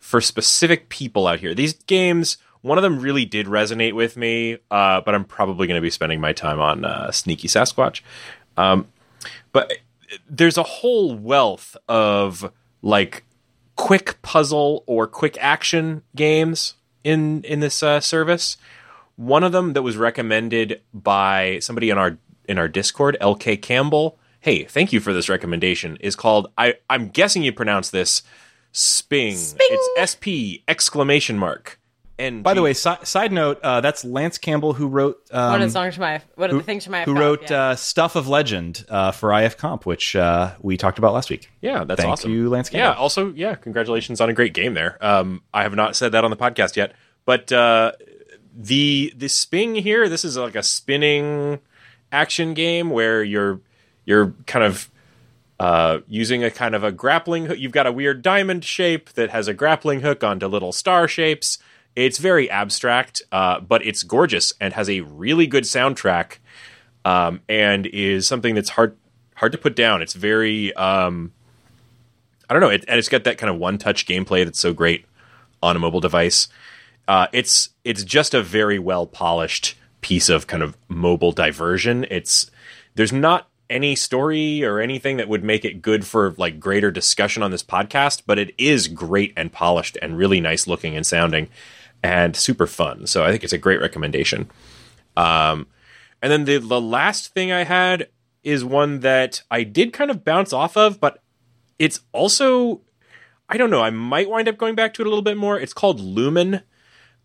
for 0.00 0.20
specific 0.20 0.88
people 0.88 1.28
out 1.28 1.38
here. 1.38 1.54
These 1.54 1.74
games, 1.74 2.38
one 2.62 2.78
of 2.78 2.82
them 2.82 2.98
really 2.98 3.24
did 3.24 3.46
resonate 3.46 3.92
with 3.94 4.16
me, 4.16 4.58
uh, 4.72 5.02
but 5.02 5.14
I'm 5.14 5.24
probably 5.24 5.68
going 5.68 5.78
to 5.78 5.82
be 5.82 5.90
spending 5.90 6.20
my 6.20 6.32
time 6.32 6.58
on 6.58 6.84
uh, 6.84 7.12
Sneaky 7.12 7.46
Sasquatch. 7.46 8.00
Um, 8.56 8.88
but 9.52 9.72
there's 10.28 10.58
a 10.58 10.64
whole 10.64 11.14
wealth 11.14 11.76
of 11.88 12.52
like 12.82 13.24
quick 13.76 14.20
puzzle 14.22 14.82
or 14.86 15.06
quick 15.06 15.38
action 15.40 16.02
games 16.16 16.74
in 17.04 17.42
in 17.44 17.60
this 17.60 17.82
uh, 17.84 18.00
service. 18.00 18.56
One 19.18 19.42
of 19.42 19.50
them 19.50 19.72
that 19.72 19.82
was 19.82 19.96
recommended 19.96 20.80
by 20.94 21.58
somebody 21.58 21.90
in 21.90 21.98
our 21.98 22.18
in 22.48 22.56
our 22.56 22.68
Discord, 22.68 23.16
LK 23.20 23.60
Campbell. 23.60 24.16
Hey, 24.38 24.62
thank 24.62 24.92
you 24.92 25.00
for 25.00 25.12
this 25.12 25.28
recommendation. 25.28 25.96
Is 26.00 26.14
called 26.14 26.52
I 26.56 26.74
I'm 26.88 27.08
guessing 27.08 27.42
you 27.42 27.52
pronounce 27.52 27.90
this 27.90 28.22
Sping. 28.70 29.34
Sping. 29.36 29.66
It's 29.70 29.88
S 29.98 30.14
P 30.14 30.62
exclamation 30.68 31.36
mark. 31.36 31.80
And 32.16 32.44
By 32.44 32.54
the 32.54 32.62
way, 32.62 32.74
si- 32.74 33.04
side 33.04 33.32
note, 33.32 33.60
uh, 33.62 33.80
that's 33.80 34.04
Lance 34.04 34.38
Campbell 34.38 34.72
who 34.72 34.86
wrote, 34.86 35.20
um, 35.32 35.52
What 35.52 35.60
are 35.60 35.64
the 35.66 35.70
songs 35.70 35.94
from 35.94 36.02
my 36.02 36.20
what 36.36 36.50
are 36.50 36.56
the 36.56 36.62
things 36.62 36.84
from 36.84 36.92
my 36.92 37.02
who 37.02 37.14
wrote 37.14 37.50
uh, 37.50 37.74
Stuff 37.74 38.14
of 38.14 38.28
Legend 38.28 38.84
uh, 38.88 39.10
for 39.10 39.32
IF 39.32 39.56
Comp, 39.56 39.84
which 39.84 40.14
uh, 40.14 40.52
we 40.60 40.76
talked 40.76 40.98
about 40.98 41.12
last 41.12 41.28
week. 41.28 41.50
Yeah, 41.60 41.82
that's 41.82 42.00
Thank 42.00 42.12
awesome. 42.12 42.32
you, 42.32 42.48
Lance 42.48 42.72
Yeah, 42.72 42.92
also, 42.92 43.32
yeah, 43.34 43.56
congratulations 43.56 44.20
on 44.20 44.28
a 44.28 44.32
great 44.32 44.54
game 44.54 44.74
there. 44.74 44.96
Um, 45.04 45.42
I 45.52 45.64
have 45.64 45.74
not 45.74 45.96
said 45.96 46.12
that 46.12 46.24
on 46.24 46.30
the 46.30 46.36
podcast 46.36 46.76
yet, 46.76 46.92
but 47.24 47.52
uh, 47.52 47.92
the 48.58 49.14
the 49.16 49.28
spin 49.28 49.76
here, 49.76 50.08
this 50.08 50.24
is 50.24 50.36
like 50.36 50.56
a 50.56 50.64
spinning 50.64 51.60
action 52.10 52.54
game 52.54 52.90
where 52.90 53.22
you're 53.22 53.60
you're 54.04 54.34
kind 54.46 54.64
of 54.64 54.90
uh, 55.60 56.00
using 56.08 56.42
a 56.42 56.50
kind 56.50 56.74
of 56.74 56.82
a 56.82 56.90
grappling 56.90 57.46
hook. 57.46 57.58
You've 57.58 57.72
got 57.72 57.86
a 57.86 57.92
weird 57.92 58.20
diamond 58.20 58.64
shape 58.64 59.10
that 59.10 59.30
has 59.30 59.46
a 59.46 59.54
grappling 59.54 60.00
hook 60.00 60.24
onto 60.24 60.46
little 60.48 60.72
star 60.72 61.06
shapes. 61.06 61.58
It's 61.94 62.18
very 62.18 62.50
abstract, 62.50 63.22
uh, 63.30 63.60
but 63.60 63.86
it's 63.86 64.02
gorgeous 64.02 64.52
and 64.60 64.74
has 64.74 64.90
a 64.90 65.00
really 65.02 65.46
good 65.46 65.64
soundtrack, 65.64 66.38
um, 67.04 67.40
and 67.48 67.86
is 67.86 68.26
something 68.26 68.56
that's 68.56 68.70
hard 68.70 68.96
hard 69.36 69.52
to 69.52 69.58
put 69.58 69.76
down. 69.76 70.02
It's 70.02 70.14
very 70.14 70.74
um, 70.74 71.32
I 72.50 72.54
don't 72.54 72.60
know, 72.60 72.70
it, 72.70 72.84
and 72.88 72.98
it's 72.98 73.08
got 73.08 73.22
that 73.22 73.38
kind 73.38 73.50
of 73.50 73.58
one 73.58 73.78
touch 73.78 74.04
gameplay 74.04 74.44
that's 74.44 74.58
so 74.58 74.72
great 74.72 75.04
on 75.62 75.76
a 75.76 75.78
mobile 75.78 76.00
device. 76.00 76.48
Uh, 77.08 77.26
it's 77.32 77.70
it's 77.84 78.04
just 78.04 78.34
a 78.34 78.42
very 78.42 78.78
well 78.78 79.06
polished 79.06 79.74
piece 80.02 80.28
of 80.28 80.46
kind 80.46 80.62
of 80.62 80.76
mobile 80.86 81.32
diversion. 81.32 82.06
It's 82.10 82.50
there's 82.94 83.12
not 83.12 83.48
any 83.70 83.96
story 83.96 84.62
or 84.62 84.78
anything 84.78 85.16
that 85.16 85.28
would 85.28 85.42
make 85.42 85.64
it 85.64 85.82
good 85.82 86.06
for 86.06 86.34
like 86.36 86.60
greater 86.60 86.90
discussion 86.90 87.42
on 87.42 87.50
this 87.50 87.62
podcast, 87.62 88.22
but 88.26 88.38
it 88.38 88.54
is 88.58 88.88
great 88.88 89.32
and 89.36 89.50
polished 89.50 89.96
and 90.00 90.18
really 90.18 90.40
nice 90.40 90.66
looking 90.66 90.96
and 90.96 91.06
sounding 91.06 91.48
and 92.02 92.36
super 92.36 92.66
fun. 92.66 93.06
So 93.06 93.24
I 93.24 93.30
think 93.30 93.42
it's 93.42 93.52
a 93.52 93.58
great 93.58 93.80
recommendation. 93.80 94.50
Um, 95.16 95.66
and 96.22 96.30
then 96.30 96.44
the 96.44 96.58
the 96.58 96.80
last 96.80 97.32
thing 97.32 97.52
I 97.52 97.64
had 97.64 98.08
is 98.44 98.64
one 98.64 99.00
that 99.00 99.42
I 99.50 99.64
did 99.64 99.94
kind 99.94 100.10
of 100.10 100.24
bounce 100.24 100.52
off 100.52 100.76
of, 100.76 101.00
but 101.00 101.22
it's 101.78 102.00
also 102.12 102.82
I 103.48 103.56
don't 103.56 103.70
know. 103.70 103.80
I 103.80 103.88
might 103.88 104.28
wind 104.28 104.46
up 104.46 104.58
going 104.58 104.74
back 104.74 104.92
to 104.94 105.02
it 105.02 105.06
a 105.06 105.08
little 105.08 105.22
bit 105.22 105.38
more. 105.38 105.58
It's 105.58 105.72
called 105.72 106.00
Lumen. 106.00 106.60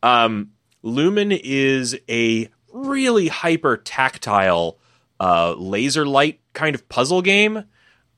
Um, 0.04 0.52
Lumen 0.84 1.32
is 1.32 1.98
a 2.10 2.50
really 2.72 3.30
hyper 3.30 3.78
tactile 3.78 4.78
uh, 5.20 5.54
laser 5.54 6.06
light 6.06 6.40
kind 6.54 6.76
of 6.76 6.88
puzzle 6.90 7.22
game. 7.22 7.64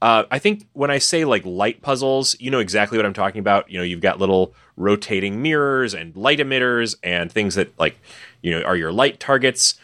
Uh, 0.01 0.23
I 0.29 0.39
think 0.39 0.67
when 0.73 0.91
I 0.91 0.97
say 0.97 1.23
like 1.23 1.45
light 1.45 1.81
puzzles, 1.81 2.35
you 2.39 2.51
know 2.51 2.59
exactly 2.59 2.97
what 2.97 3.05
I'm 3.05 3.13
talking 3.13 3.39
about. 3.39 3.69
You 3.69 3.77
know, 3.77 3.83
you've 3.83 4.01
got 4.01 4.19
little 4.19 4.53
rotating 4.75 5.41
mirrors 5.41 5.93
and 5.93 6.15
light 6.15 6.39
emitters 6.39 6.95
and 7.01 7.31
things 7.31 7.55
that 7.55 7.77
like 7.79 7.97
you 8.41 8.51
know 8.51 8.61
are 8.63 8.75
your 8.75 8.91
light 8.91 9.19
targets. 9.19 9.75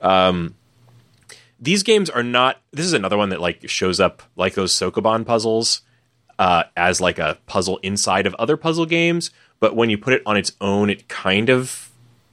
Um, 0.00 0.54
these 1.60 1.82
games 1.82 2.10
are 2.10 2.22
not. 2.22 2.60
This 2.72 2.84
is 2.84 2.92
another 2.92 3.16
one 3.16 3.30
that 3.30 3.40
like 3.40 3.68
shows 3.68 4.00
up 4.00 4.22
like 4.36 4.54
those 4.54 4.72
Sokoban 4.72 5.24
puzzles 5.24 5.82
uh, 6.38 6.64
as 6.76 7.00
like 7.00 7.18
a 7.18 7.38
puzzle 7.46 7.78
inside 7.78 8.26
of 8.26 8.34
other 8.34 8.56
puzzle 8.56 8.86
games. 8.86 9.30
But 9.64 9.74
when 9.76 9.88
you 9.88 9.96
put 9.96 10.12
it 10.12 10.20
on 10.26 10.36
its 10.36 10.52
own, 10.60 10.90
it 10.90 11.08
kind 11.08 11.48
of 11.48 11.90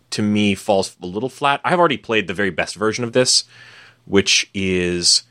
to 0.09 0.21
me 0.21 0.53
falls 0.53 0.97
a 1.01 1.05
little 1.05 1.29
flat. 1.29 1.61
I 1.63 1.69
have 1.69 1.79
already 1.79 1.95
played 1.95 2.27
the 2.27 2.33
very 2.33 2.49
best 2.49 2.75
version 2.75 3.05
of 3.05 3.13
this, 3.13 3.45
which 4.03 4.49
is 4.53 5.23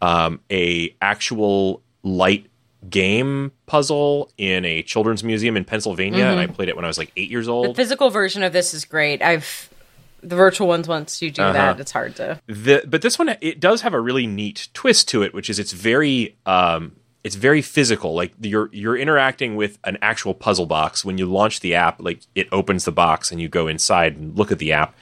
um, 0.00 0.38
a 0.52 0.94
actual 1.02 1.82
light 2.04 2.46
game 2.88 3.50
puzzle 3.66 4.30
in 4.38 4.64
a 4.64 4.82
children's 4.82 5.24
museum 5.24 5.56
in 5.56 5.64
Pennsylvania, 5.64 6.26
and 6.26 6.38
I 6.38 6.46
played 6.46 6.68
it 6.68 6.76
when 6.76 6.84
I 6.84 6.88
was 6.88 6.96
like 6.96 7.10
eight 7.16 7.28
years 7.28 7.48
old. 7.48 7.70
The 7.70 7.74
physical 7.74 8.08
version 8.10 8.44
of 8.44 8.52
this 8.52 8.72
is 8.72 8.84
great. 8.84 9.20
I've 9.20 9.68
the 10.22 10.36
virtual 10.36 10.68
ones 10.68 10.86
once 10.86 11.20
you 11.20 11.32
do 11.32 11.42
Uh-huh. 11.42 11.52
that, 11.54 11.80
it's 11.80 11.90
hard 11.90 12.14
to. 12.16 12.40
the 12.46 12.84
but 12.86 13.02
this 13.02 13.18
one 13.18 13.36
it 13.40 13.58
does 13.58 13.82
have 13.82 13.94
a 13.94 14.00
really 14.00 14.28
neat 14.28 14.68
twist 14.74 15.08
to 15.08 15.22
it, 15.24 15.34
which 15.34 15.50
is 15.50 15.58
it's 15.58 15.72
very 15.72 16.36
um, 16.46 16.92
it's 17.28 17.36
very 17.36 17.60
physical. 17.60 18.14
Like 18.14 18.32
you're 18.40 18.70
you're 18.72 18.96
interacting 18.96 19.54
with 19.54 19.78
an 19.84 19.98
actual 20.00 20.32
puzzle 20.32 20.64
box 20.64 21.04
when 21.04 21.18
you 21.18 21.26
launch 21.26 21.60
the 21.60 21.74
app. 21.74 22.00
Like 22.00 22.22
it 22.34 22.48
opens 22.50 22.86
the 22.86 22.90
box 22.90 23.30
and 23.30 23.38
you 23.38 23.50
go 23.50 23.68
inside 23.68 24.16
and 24.16 24.34
look 24.34 24.50
at 24.50 24.58
the 24.58 24.72
app. 24.72 24.96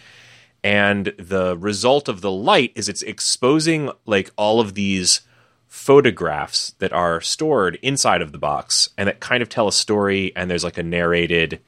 And 0.65 1.15
the 1.21 1.57
result 1.57 2.09
of 2.09 2.23
the 2.23 2.33
light 2.33 2.73
is 2.75 2.89
it's 2.89 3.03
exposing 3.03 3.93
like 4.07 4.33
all 4.37 4.59
of 4.59 4.75
these 4.75 5.21
photographs 5.69 6.73
that 6.81 6.93
are 6.93 7.21
stored 7.21 7.79
inside 7.81 8.23
of 8.23 8.33
the 8.33 8.39
box 8.39 8.89
and 8.99 9.07
that 9.07 9.21
kind 9.21 9.41
of 9.41 9.49
tell 9.49 9.69
a 9.69 9.73
story. 9.73 10.33
And 10.35 10.51
there's 10.51 10.65
like 10.65 10.79
a 10.79 10.83
narrated 10.83 11.61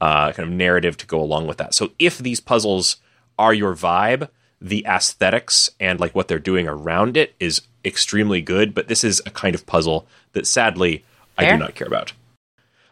uh, 0.00 0.30
kind 0.30 0.48
of 0.48 0.54
narrative 0.54 0.96
to 0.98 1.06
go 1.06 1.20
along 1.20 1.48
with 1.48 1.56
that. 1.56 1.74
So 1.74 1.90
if 1.98 2.18
these 2.18 2.38
puzzles 2.38 2.98
are 3.36 3.52
your 3.52 3.74
vibe, 3.74 4.28
the 4.64 4.86
aesthetics 4.88 5.70
and 5.78 6.00
like 6.00 6.14
what 6.14 6.26
they're 6.26 6.38
doing 6.38 6.66
around 6.66 7.18
it 7.18 7.34
is 7.38 7.60
extremely 7.84 8.40
good. 8.40 8.74
But 8.74 8.88
this 8.88 9.04
is 9.04 9.22
a 9.26 9.30
kind 9.30 9.54
of 9.54 9.66
puzzle 9.66 10.06
that 10.32 10.46
sadly 10.46 11.04
I 11.36 11.50
do 11.50 11.58
not 11.58 11.74
care 11.74 11.86
about. 11.86 12.14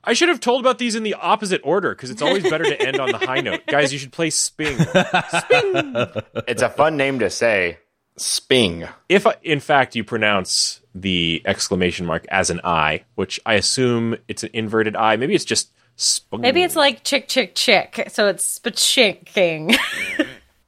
I 0.04 0.12
should 0.12 0.28
have 0.28 0.40
told 0.40 0.60
about 0.60 0.78
these 0.78 0.94
in 0.94 1.02
the 1.02 1.14
opposite 1.14 1.62
order 1.64 1.94
because 1.94 2.10
it's 2.10 2.20
always 2.20 2.42
better 2.42 2.64
to 2.64 2.80
end 2.80 2.98
on 2.98 3.12
the 3.12 3.18
high 3.18 3.40
note. 3.40 3.62
Guys, 3.66 3.92
you 3.92 3.98
should 3.98 4.12
play 4.12 4.30
Sping. 4.30 4.76
Sping. 4.76 6.06
It's 6.48 6.62
a 6.62 6.68
fun 6.68 6.96
name 6.96 7.20
to 7.20 7.30
say. 7.30 7.78
Sping. 8.18 8.86
if 9.08 9.26
in 9.42 9.58
fact 9.58 9.96
you 9.96 10.04
pronounce 10.04 10.80
the 10.94 11.40
exclamation 11.46 12.04
mark 12.04 12.26
as 12.28 12.50
an 12.50 12.60
I, 12.62 13.04
which 13.14 13.40
I 13.46 13.54
assume 13.54 14.16
it's 14.28 14.42
an 14.42 14.50
inverted 14.52 14.94
I, 14.94 15.16
maybe 15.16 15.34
it's 15.34 15.46
just 15.46 15.70
Spung. 15.96 16.40
Maybe 16.40 16.62
it's 16.62 16.76
like 16.76 17.04
chick 17.04 17.28
chick 17.28 17.54
chick, 17.54 18.08
so 18.08 18.28
it's 18.28 18.58
spachicking. 18.58 19.74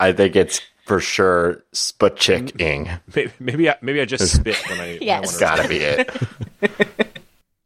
I 0.00 0.12
think 0.12 0.36
it's 0.36 0.60
for 0.84 1.00
sure 1.00 1.64
spachicking. 1.72 3.00
maybe 3.14 3.32
maybe 3.38 3.70
I, 3.70 3.76
maybe 3.82 4.00
I 4.00 4.04
just 4.04 4.34
spit 4.36 4.56
when 4.68 4.80
I, 4.80 4.82
when 4.84 5.02
I 5.02 5.04
Yes. 5.04 5.40
wanna- 5.40 5.56
Gotta 5.56 5.68
be 5.68 5.78
it. 5.78 7.20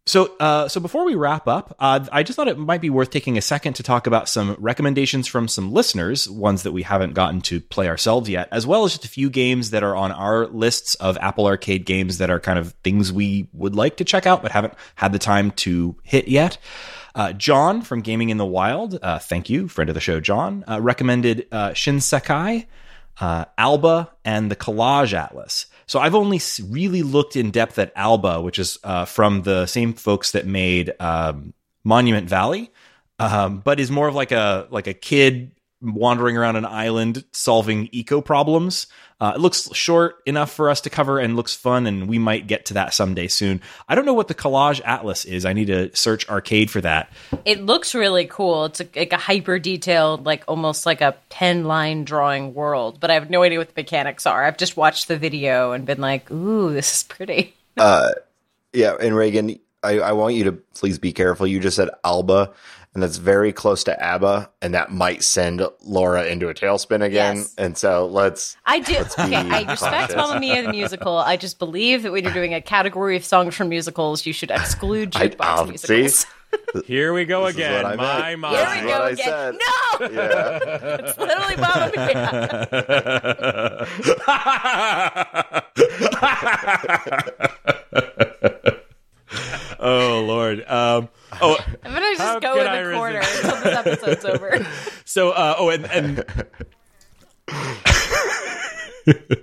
So, 0.06 0.34
uh, 0.40 0.68
so 0.68 0.80
before 0.80 1.04
we 1.04 1.16
wrap 1.16 1.46
up, 1.46 1.76
uh, 1.78 2.00
I 2.10 2.22
just 2.22 2.34
thought 2.34 2.48
it 2.48 2.56
might 2.56 2.80
be 2.80 2.88
worth 2.88 3.10
taking 3.10 3.36
a 3.36 3.42
second 3.42 3.74
to 3.74 3.82
talk 3.82 4.06
about 4.06 4.26
some 4.26 4.56
recommendations 4.58 5.26
from 5.28 5.48
some 5.48 5.70
listeners, 5.70 6.30
ones 6.30 6.62
that 6.62 6.72
we 6.72 6.80
haven't 6.82 7.12
gotten 7.12 7.42
to 7.42 7.60
play 7.60 7.88
ourselves 7.88 8.26
yet, 8.26 8.48
as 8.50 8.66
well 8.66 8.84
as 8.86 8.92
just 8.92 9.04
a 9.04 9.08
few 9.08 9.28
games 9.28 9.68
that 9.68 9.82
are 9.82 9.94
on 9.94 10.10
our 10.10 10.46
lists 10.46 10.94
of 10.94 11.18
Apple 11.18 11.44
Arcade 11.46 11.84
games 11.84 12.16
that 12.16 12.30
are 12.30 12.40
kind 12.40 12.58
of 12.58 12.72
things 12.82 13.12
we 13.12 13.50
would 13.52 13.76
like 13.76 13.98
to 13.98 14.04
check 14.04 14.24
out 14.26 14.40
but 14.40 14.50
haven't 14.50 14.72
had 14.94 15.12
the 15.12 15.18
time 15.18 15.50
to 15.50 15.94
hit 16.04 16.26
yet. 16.26 16.56
Uh, 17.14 17.34
John 17.34 17.82
from 17.82 18.00
Gaming 18.00 18.30
in 18.30 18.38
the 18.38 18.46
Wild, 18.46 18.98
uh, 19.02 19.18
thank 19.18 19.50
you, 19.50 19.68
friend 19.68 19.90
of 19.90 19.94
the 19.94 20.00
show, 20.00 20.20
John, 20.20 20.64
uh, 20.66 20.80
recommended 20.80 21.46
uh, 21.52 21.74
Shin 21.74 21.96
Sekai, 21.96 22.64
uh, 23.20 23.46
Alba, 23.56 24.10
and 24.24 24.50
the 24.50 24.56
Collage 24.56 25.12
Atlas. 25.12 25.66
So 25.86 25.98
I've 25.98 26.14
only 26.14 26.40
really 26.68 27.02
looked 27.02 27.36
in 27.36 27.50
depth 27.50 27.78
at 27.78 27.92
Alba, 27.96 28.40
which 28.40 28.58
is 28.58 28.78
uh, 28.84 29.04
from 29.04 29.42
the 29.42 29.66
same 29.66 29.94
folks 29.94 30.32
that 30.32 30.46
made 30.46 30.92
um, 31.00 31.54
Monument 31.84 32.28
Valley, 32.28 32.70
um, 33.18 33.60
but 33.60 33.80
is 33.80 33.90
more 33.90 34.08
of 34.08 34.14
like 34.14 34.32
a 34.32 34.66
like 34.70 34.86
a 34.86 34.94
kid 34.94 35.52
wandering 35.80 36.36
around 36.36 36.56
an 36.56 36.64
island 36.64 37.24
solving 37.32 37.88
eco 37.92 38.20
problems. 38.20 38.86
Uh, 39.20 39.32
it 39.34 39.40
looks 39.40 39.68
short 39.74 40.22
enough 40.26 40.52
for 40.52 40.70
us 40.70 40.80
to 40.82 40.90
cover 40.90 41.18
and 41.18 41.34
looks 41.34 41.54
fun, 41.54 41.86
and 41.86 42.08
we 42.08 42.18
might 42.18 42.46
get 42.46 42.66
to 42.66 42.74
that 42.74 42.94
someday 42.94 43.26
soon. 43.26 43.60
I 43.88 43.96
don't 43.96 44.04
know 44.04 44.14
what 44.14 44.28
the 44.28 44.34
Collage 44.34 44.80
Atlas 44.84 45.24
is. 45.24 45.44
I 45.44 45.52
need 45.52 45.66
to 45.66 45.94
search 45.96 46.28
arcade 46.28 46.70
for 46.70 46.80
that. 46.82 47.10
it 47.44 47.64
looks 47.64 47.94
really 47.94 48.26
cool. 48.26 48.66
It's 48.66 48.80
a, 48.80 48.88
like 48.94 49.12
a 49.12 49.16
hyper 49.16 49.58
detailed, 49.58 50.24
like 50.24 50.44
almost 50.46 50.86
like 50.86 51.00
a 51.00 51.16
pen 51.30 51.64
line 51.64 52.04
drawing 52.04 52.54
world, 52.54 53.00
but 53.00 53.10
I 53.10 53.14
have 53.14 53.28
no 53.28 53.42
idea 53.42 53.58
what 53.58 53.74
the 53.74 53.80
mechanics 53.80 54.24
are. 54.24 54.44
I've 54.44 54.56
just 54.56 54.76
watched 54.76 55.08
the 55.08 55.18
video 55.18 55.72
and 55.72 55.84
been 55.84 56.00
like, 56.00 56.30
"Ooh, 56.30 56.72
this 56.72 56.94
is 56.94 57.02
pretty." 57.02 57.54
Uh, 57.76 58.10
yeah, 58.72 58.96
and 59.00 59.16
Reagan, 59.16 59.58
I, 59.82 59.98
I 60.00 60.12
want 60.12 60.34
you 60.34 60.44
to 60.44 60.52
please 60.52 60.98
be 60.98 61.12
careful. 61.12 61.46
You 61.46 61.60
just 61.60 61.76
said 61.76 61.90
Alba, 62.04 62.52
and 62.98 63.02
that's 63.04 63.18
very 63.18 63.52
close 63.52 63.84
to 63.84 63.96
ABBA, 64.02 64.50
and 64.60 64.74
that 64.74 64.90
might 64.90 65.22
send 65.22 65.62
Laura 65.84 66.24
into 66.26 66.48
a 66.48 66.54
tailspin 66.54 67.00
again. 67.04 67.36
Yes. 67.36 67.54
And 67.56 67.78
so 67.78 68.06
let's. 68.06 68.56
I 68.66 68.80
do. 68.80 68.96
Okay, 69.18 69.36
I 69.36 69.62
respect 69.70 70.10
cautious. 70.10 70.16
Mamma 70.16 70.40
Mia 70.40 70.62
the 70.64 70.70
musical. 70.72 71.16
I 71.16 71.36
just 71.36 71.60
believe 71.60 72.02
that 72.02 72.10
when 72.10 72.24
you're 72.24 72.32
doing 72.32 72.54
a 72.54 72.60
category 72.60 73.16
of 73.16 73.24
songs 73.24 73.54
from 73.54 73.68
musicals, 73.68 74.26
you 74.26 74.32
should 74.32 74.50
exclude 74.50 75.12
jukebox 75.12 75.36
I'll 75.38 75.66
musicals. 75.66 76.14
see. 76.18 76.26
Here 76.86 77.12
we 77.12 77.24
go 77.24 77.44
This 77.46 77.50
is 77.54 77.56
again. 77.58 77.84
what 77.84 77.92
I 77.92 77.96
My 77.96 78.30
meant. 78.36 78.40
mind. 78.40 78.56
Here 78.56 78.82
we 78.82 78.88
go 78.90 79.04
again. 79.04 79.24
said. 79.24 79.54
No, 79.54 80.08
Yeah. 80.22 80.58
it's 80.98 81.18
literally 81.18 81.56
Mamma 81.56 81.92
Mia. 87.94 88.24
Oh 89.90 90.22
Lord. 90.26 90.60
Um, 90.68 91.08
oh, 91.40 91.56
I'm 91.82 91.94
gonna 91.94 92.14
just 92.14 92.42
go 92.42 92.54
can 92.54 92.60
in 92.60 92.66
I 92.68 92.82
the 92.82 92.94
corner 92.94 93.18
resist? 93.20 93.44
until 93.44 93.60
this 93.62 93.74
episode's 93.74 94.24
over. 94.24 94.66
So, 95.08 95.30
uh, 95.30 95.54
oh, 95.56 95.70
and, 95.70 95.86
and 95.86 96.24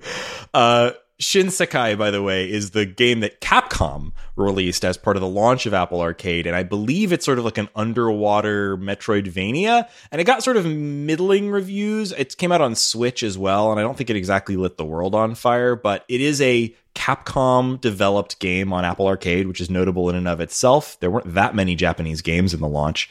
uh, 0.53 0.91
Shin 1.17 1.47
Sekai, 1.47 1.97
by 1.97 2.11
the 2.11 2.21
way, 2.21 2.49
is 2.49 2.71
the 2.71 2.85
game 2.85 3.21
that 3.21 3.39
Capcom 3.39 4.11
released 4.35 4.83
as 4.83 4.97
part 4.97 5.15
of 5.15 5.21
the 5.21 5.29
launch 5.29 5.65
of 5.65 5.73
Apple 5.73 6.01
Arcade, 6.01 6.45
and 6.45 6.55
I 6.55 6.63
believe 6.63 7.13
it's 7.13 7.23
sort 7.23 7.39
of 7.39 7.45
like 7.45 7.57
an 7.57 7.69
underwater 7.73 8.75
Metroidvania, 8.75 9.87
and 10.11 10.19
it 10.19 10.25
got 10.25 10.43
sort 10.43 10.57
of 10.57 10.65
middling 10.65 11.49
reviews. 11.49 12.11
It 12.11 12.37
came 12.37 12.51
out 12.51 12.59
on 12.59 12.75
Switch 12.75 13.23
as 13.23 13.37
well, 13.37 13.71
and 13.71 13.79
I 13.79 13.83
don't 13.83 13.97
think 13.97 14.09
it 14.09 14.17
exactly 14.17 14.57
lit 14.57 14.75
the 14.75 14.85
world 14.85 15.15
on 15.15 15.35
fire, 15.35 15.77
but 15.77 16.03
it 16.09 16.19
is 16.19 16.41
a 16.41 16.75
Capcom 16.95 17.79
developed 17.79 18.39
game 18.39 18.73
on 18.73 18.83
Apple 18.83 19.07
Arcade, 19.07 19.47
which 19.47 19.61
is 19.61 19.69
notable 19.69 20.09
in 20.09 20.15
and 20.15 20.27
of 20.27 20.41
itself. 20.41 20.99
There 20.99 21.11
weren't 21.11 21.33
that 21.33 21.55
many 21.55 21.75
Japanese 21.75 22.21
games 22.21 22.53
in 22.53 22.59
the 22.59 22.67
launch, 22.67 23.09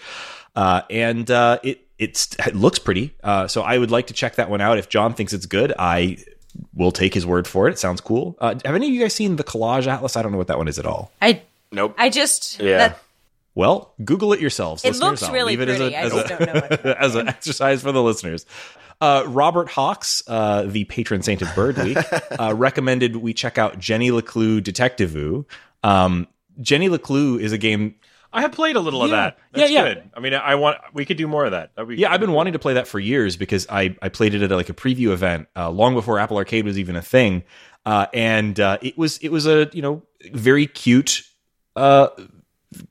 uh, 0.55 0.83
and 0.91 1.31
uh, 1.31 1.59
it 1.63 1.81
it 1.99 2.55
looks 2.55 2.79
pretty. 2.79 3.15
Uh, 3.23 3.49
so 3.49 3.63
I 3.63 3.79
would 3.79 3.91
like 3.91 4.09
to 4.09 4.15
check 4.15 4.35
that 4.35 4.51
one 4.51 4.61
out. 4.61 4.79
If 4.79 4.89
John 4.89 5.15
thinks 5.15 5.33
it's 5.33 5.47
good, 5.47 5.73
I 5.79 6.19
will 6.75 6.93
take 6.93 7.15
his 7.15 7.25
word 7.27 7.47
for 7.47 7.69
it. 7.69 7.73
It 7.73 7.79
sounds 7.79 8.01
cool. 8.01 8.37
Uh, 8.41 8.55
have 8.65 8.75
any 8.75 8.89
of 8.89 8.93
you 8.95 9.01
guys 9.01 9.15
seen 9.15 9.37
the 9.37 9.45
Collage 9.45 9.87
Atlas? 9.87 10.17
I 10.17 10.23
don't 10.23 10.33
know 10.33 10.39
what 10.39 10.49
that 10.49 10.59
one 10.59 10.69
is 10.69 10.79
at 10.79 10.87
all. 10.87 11.13
I 11.23 11.43
Nope. 11.73 11.95
I 11.99 12.09
just 12.11 12.61
Yeah. 12.61 12.79
that 12.79 12.99
Well, 13.57 13.95
Google 14.05 14.33
it 14.33 14.41
yourselves. 14.41 14.85
It 14.85 14.89
listeners. 14.89 15.11
looks 15.11 15.23
I'll 15.25 15.33
really 15.33 15.57
leave 15.57 15.61
it 15.61 15.69
as 15.69 15.79
pretty. 15.79 15.95
a- 15.95 15.99
I 15.99 16.03
as 16.03 16.13
just 16.13 16.25
a- 16.27 16.29
don't 16.29 16.41
know 16.47 16.55
much 16.69 16.81
as 16.99 17.15
an 17.15 17.29
exercise 17.29 17.83
for 17.83 17.93
the 17.93 18.03
listeners. 18.03 18.47
Uh, 19.01 19.25
Robert 19.27 19.69
Hawks, 19.69 20.23
uh, 20.29 20.63
the 20.63 20.85
patron 20.85 21.23
saint 21.23 21.43
of 21.43 21.53
Bird 21.55 21.77
Week, 21.79 21.99
uh, 22.39 22.55
recommended 22.57 23.17
we 23.17 23.35
check 23.35 23.59
out 23.59 23.79
Jenny 23.79 24.11
Leclue 24.11 24.63
Detective 24.63 25.11
Um, 25.83 26.27
Jenny 26.61 26.89
Leclue 26.89 27.41
is 27.41 27.53
a 27.53 27.59
game. 27.59 27.97
I 28.35 28.41
have 28.43 28.53
played 28.53 28.77
a 28.77 28.81
little 28.81 29.03
of 29.03 29.11
that. 29.11 29.39
That's 29.53 29.71
Yeah, 29.71 29.85
yeah. 29.87 29.95
good. 29.95 30.11
I 30.15 30.21
mean, 30.21 30.35
I 30.35 30.57
want 30.57 30.79
we 30.93 31.05
could 31.07 31.17
do 31.17 31.27
more 31.29 31.45
of 31.45 31.53
that. 31.53 31.71
Be- 31.89 31.97
Yeah, 31.97 32.13
I've 32.13 32.21
been 32.21 32.33
wanting 32.33 32.53
to 32.55 32.59
play 32.59 32.75
that 32.75 32.87
for 32.89 32.99
years 32.99 33.37
because 33.37 33.67
I, 33.71 33.97
I 34.03 34.09
played 34.09 34.35
it 34.35 34.43
at 34.43 34.51
like 34.51 34.69
a 34.69 34.75
preview 34.75 35.11
event 35.13 35.49
uh, 35.57 35.71
long 35.71 35.95
before 35.95 36.19
Apple 36.19 36.37
Arcade 36.37 36.65
was 36.65 36.79
even 36.79 36.97
a 36.97 37.03
thing, 37.03 37.45
uh, 37.87 38.07
and 38.13 38.59
uh, 38.59 38.79
it 38.83 38.99
was 38.99 39.19
it 39.19 39.31
was 39.31 39.47
a 39.47 39.71
you 39.73 39.81
know 39.83 40.03
very 40.33 40.67
cute, 40.67 41.23
uh, 41.77 42.09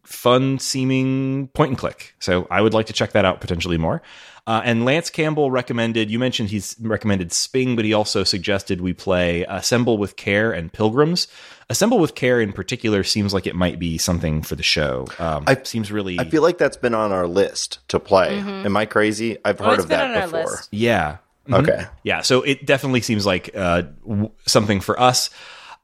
fun 0.03 0.59
seeming 0.59 1.47
point 1.49 1.69
and 1.69 1.77
click. 1.77 2.15
So 2.19 2.47
I 2.49 2.61
would 2.61 2.73
like 2.73 2.85
to 2.87 2.93
check 2.93 3.11
that 3.11 3.25
out 3.25 3.41
potentially 3.41 3.77
more. 3.77 4.01
Uh, 4.45 4.61
and 4.65 4.83
Lance 4.83 5.09
Campbell 5.09 5.49
recommended. 5.51 6.11
You 6.11 6.19
mentioned 6.19 6.49
he's 6.49 6.75
recommended 6.81 7.31
Sping, 7.31 7.75
but 7.77 7.85
he 7.85 7.93
also 7.93 8.25
suggested 8.25 8.81
we 8.81 8.91
play 8.93 9.43
Assemble 9.47 9.97
with 9.97 10.17
Care 10.17 10.51
and 10.51 10.71
Pilgrims. 10.71 11.27
Assemble 11.69 11.97
with 11.97 12.13
Care 12.13 12.41
in 12.41 12.51
particular 12.51 13.03
seems 13.05 13.33
like 13.33 13.47
it 13.47 13.55
might 13.55 13.79
be 13.79 13.97
something 13.97 14.41
for 14.41 14.55
the 14.57 14.63
show. 14.63 15.07
Um, 15.17 15.45
I- 15.47 15.63
seems 15.63 15.91
really 15.93 16.19
I 16.19 16.25
feel 16.25 16.41
like 16.41 16.57
that's 16.57 16.75
been 16.75 16.93
on 16.93 17.13
our 17.13 17.25
list 17.25 17.79
to 17.87 17.99
play. 18.01 18.37
Am 18.37 18.75
I 18.75 18.85
crazy? 18.85 19.37
I've 19.45 19.61
Oh, 19.61 19.65
heard 19.65 19.79
of 19.79 19.87
that 19.87 20.11
on 20.11 20.17
our 20.17 20.27
before. 20.27 20.51
list. 20.51 20.67
Yeah. 20.71 21.17
Okay. 21.51 21.85
Yeah, 22.03 22.21
so 22.21 22.41
it 22.41 22.65
definitely 22.65 23.01
seems 23.01 23.25
like 23.25 23.49
uh, 23.55 23.83
w- 24.07 24.31
something 24.45 24.79
for 24.81 24.99
us. 24.99 25.29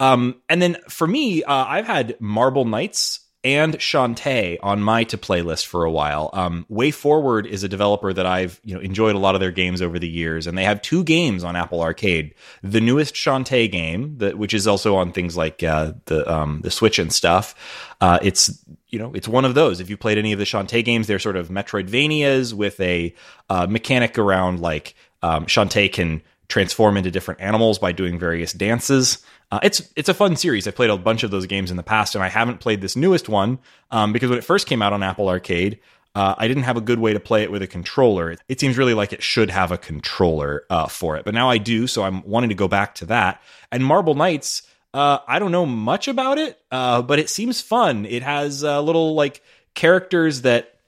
Um, 0.02 0.36
and 0.50 0.62
then 0.62 0.78
for 0.88 1.06
me, 1.08 1.44
uh, 1.44 1.54
I've 1.66 1.86
had 1.86 2.16
Marble 2.22 2.64
Knights 2.66 3.20
and 3.44 3.78
Shantae 3.78 4.58
on 4.62 4.82
my 4.82 5.06
to 5.06 5.18
play 5.18 5.42
list 5.42 5.68
for 5.68 5.86
a 5.86 5.92
while. 5.92 6.30
Um, 6.34 6.66
WayForward 6.70 7.46
is 7.46 7.64
a 7.64 7.70
developer 7.70 8.12
that 8.12 8.26
I've 8.26 8.60
you 8.64 8.76
know 8.76 8.82
enjoyed 8.82 9.16
a 9.16 9.20
lot 9.20 9.36
of 9.36 9.42
their 9.42 9.52
games 9.52 9.82
over 9.82 9.98
the 9.98 10.10
years, 10.10 10.46
and 10.46 10.58
they 10.58 10.66
have 10.66 10.82
two 10.82 11.04
games 11.04 11.44
on 11.44 11.56
Apple 11.56 11.82
Arcade. 11.82 12.36
The 12.64 12.82
newest 12.82 13.16
Shantae 13.16 13.72
game, 13.72 14.18
that 14.18 14.38
which 14.38 14.54
is 14.54 14.68
also 14.68 14.96
on 14.96 15.12
things 15.14 15.38
like 15.38 15.64
uh, 15.64 15.94
the 16.06 16.30
um, 16.32 16.62
the 16.62 16.72
Switch 16.72 17.00
and 17.00 17.14
stuff. 17.14 17.56
Uh, 18.02 18.20
it's 18.22 18.64
you 18.90 19.00
know 19.00 19.14
it's 19.14 19.28
one 19.28 19.46
of 19.46 19.56
those. 19.56 19.80
If 19.80 19.90
you 19.90 19.96
played 19.96 20.18
any 20.18 20.34
of 20.34 20.40
the 20.40 20.46
Shantae 20.46 20.84
games, 20.84 21.08
they're 21.08 21.20
sort 21.20 21.38
of 21.38 21.50
Metroidvanias 21.50 22.54
with 22.54 22.80
a 22.82 23.14
uh, 23.50 23.68
mechanic 23.68 24.18
around 24.18 24.60
like 24.60 24.96
um, 25.22 25.46
Shantae 25.46 25.92
can 25.92 26.22
transform 26.50 26.98
into 26.98 27.12
different 27.12 27.40
animals 27.40 27.80
by 27.80 27.92
doing 27.92 28.20
various 28.20 28.52
dances. 28.52 29.20
Uh, 29.52 29.60
it's 29.64 29.92
it's 29.96 30.10
a 30.10 30.14
fun 30.14 30.36
series. 30.36 30.68
I 30.68 30.72
played 30.72 30.90
a 30.90 30.98
bunch 30.98 31.24
of 31.24 31.32
those 31.32 31.48
games 31.48 31.72
in 31.72 31.78
the 31.78 31.84
past, 31.84 32.16
and 32.16 32.24
I 32.24 32.30
haven't 32.30 32.60
played 32.60 32.82
this 32.82 32.96
newest 32.96 33.28
one 33.30 33.60
um, 33.90 34.14
because 34.14 34.30
when 34.30 34.38
it 34.38 34.44
first 34.44 34.68
came 34.68 34.82
out 34.82 34.94
on 34.94 35.02
Apple 35.02 35.28
Arcade, 35.28 35.80
uh, 36.16 36.36
I 36.38 36.48
didn't 36.48 36.64
have 36.64 36.78
a 36.78 36.82
good 36.82 37.00
way 37.00 37.14
to 37.14 37.20
play 37.20 37.44
it 37.44 37.52
with 37.52 37.62
a 37.62 37.68
controller. 37.68 38.36
It 38.48 38.60
seems 38.60 38.78
really 38.78 38.94
like 38.94 39.12
it 39.14 39.24
should 39.24 39.50
have 39.50 39.72
a 39.72 39.78
controller 39.78 40.66
uh, 40.70 40.88
for 40.88 41.18
it, 41.18 41.26
but 41.26 41.34
now 41.34 41.50
I 41.50 41.58
do, 41.58 41.88
so 41.88 42.04
I'm 42.04 42.22
wanting 42.24 42.50
to 42.50 42.56
go 42.56 42.68
back 42.68 42.96
to 42.96 43.06
that. 43.08 43.42
And 43.72 43.84
Marble 43.84 44.16
Knights, 44.16 44.64
uh, 44.94 45.20
I 45.28 45.40
don't 45.40 45.52
know 45.52 45.66
much 45.66 46.08
about 46.08 46.38
it, 46.38 46.60
uh, 46.72 47.02
but 47.02 47.20
it 47.20 47.30
seems 47.30 47.62
fun. 47.62 48.06
It 48.06 48.24
has 48.24 48.64
uh, 48.64 48.82
little 48.82 49.16
like 49.16 49.42
characters 49.74 50.42
that 50.44 50.79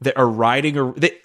that 0.00 0.16
are 0.16 0.28
riding 0.28 0.78
or 0.78 0.92
they, 0.92 1.18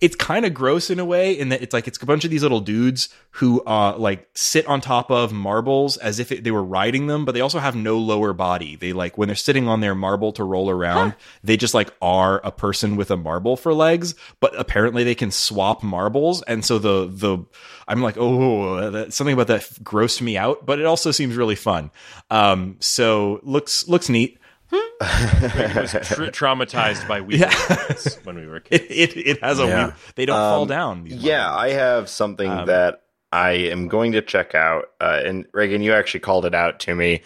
it's 0.00 0.16
kind 0.16 0.44
of 0.44 0.54
gross 0.54 0.90
in 0.90 0.98
a 0.98 1.04
way 1.04 1.32
in 1.36 1.48
that 1.48 1.62
it's 1.62 1.72
like 1.72 1.88
it's 1.88 2.00
a 2.00 2.06
bunch 2.06 2.24
of 2.24 2.30
these 2.30 2.42
little 2.42 2.60
dudes 2.60 3.08
who 3.32 3.62
uh 3.64 3.96
like 3.96 4.28
sit 4.34 4.66
on 4.66 4.80
top 4.80 5.10
of 5.10 5.32
marbles 5.32 5.96
as 5.96 6.18
if 6.18 6.30
it, 6.30 6.44
they 6.44 6.50
were 6.50 6.62
riding 6.62 7.06
them 7.06 7.24
but 7.24 7.32
they 7.32 7.40
also 7.40 7.58
have 7.58 7.74
no 7.74 7.98
lower 7.98 8.32
body. 8.32 8.76
They 8.76 8.92
like 8.92 9.18
when 9.18 9.28
they're 9.28 9.36
sitting 9.36 9.68
on 9.68 9.80
their 9.80 9.94
marble 9.94 10.32
to 10.32 10.44
roll 10.44 10.70
around 10.70 11.14
they 11.42 11.56
just 11.56 11.74
like 11.74 11.92
are 12.00 12.40
a 12.44 12.52
person 12.52 12.96
with 12.96 13.10
a 13.10 13.16
marble 13.16 13.56
for 13.56 13.74
legs 13.74 14.14
but 14.38 14.58
apparently 14.58 15.04
they 15.04 15.14
can 15.14 15.30
swap 15.30 15.82
marbles 15.82 16.42
and 16.42 16.64
so 16.64 16.78
the 16.78 17.08
the 17.10 17.38
i'm 17.88 18.02
like 18.02 18.16
oh 18.18 18.90
that, 18.90 19.12
something 19.12 19.34
about 19.34 19.48
that 19.48 19.62
grossed 19.82 20.20
me 20.20 20.36
out 20.36 20.64
but 20.66 20.78
it 20.78 20.86
also 20.86 21.10
seems 21.10 21.36
really 21.36 21.56
fun. 21.56 21.90
Um 22.30 22.76
so 22.80 23.40
looks 23.42 23.88
looks 23.88 24.08
neat 24.08 24.38
was 24.70 25.92
tra- 25.92 26.30
traumatized 26.30 27.06
by 27.08 27.20
Wii 27.20 27.50
Sports 27.50 28.16
when 28.24 28.36
we 28.36 28.46
were 28.46 28.60
kids. 28.60 28.84
it, 28.88 29.16
it, 29.16 29.26
it 29.26 29.42
has 29.42 29.58
a 29.58 29.66
Yeah. 29.66 29.84
weird, 29.86 29.94
they 30.16 30.26
don't 30.26 30.36
fall 30.36 30.66
down 30.66 31.04
these 31.04 31.14
Yeah, 31.14 31.44
marbles. 31.48 31.62
I 31.62 31.68
have 31.70 32.08
something 32.08 32.50
Um, 32.50 32.66
that 32.66 33.02
I 33.32 33.50
am 33.52 33.88
going 33.88 34.12
to 34.12 34.22
check 34.22 34.54
out. 34.54 34.86
Uh, 35.00 35.20
and 35.24 35.50
Raygan, 35.52 35.82
you 35.82 35.92
actually 35.92 36.20
called 36.20 36.44
it 36.46 36.54
out 36.54 36.80
to 36.80 36.94
me. 36.94 37.22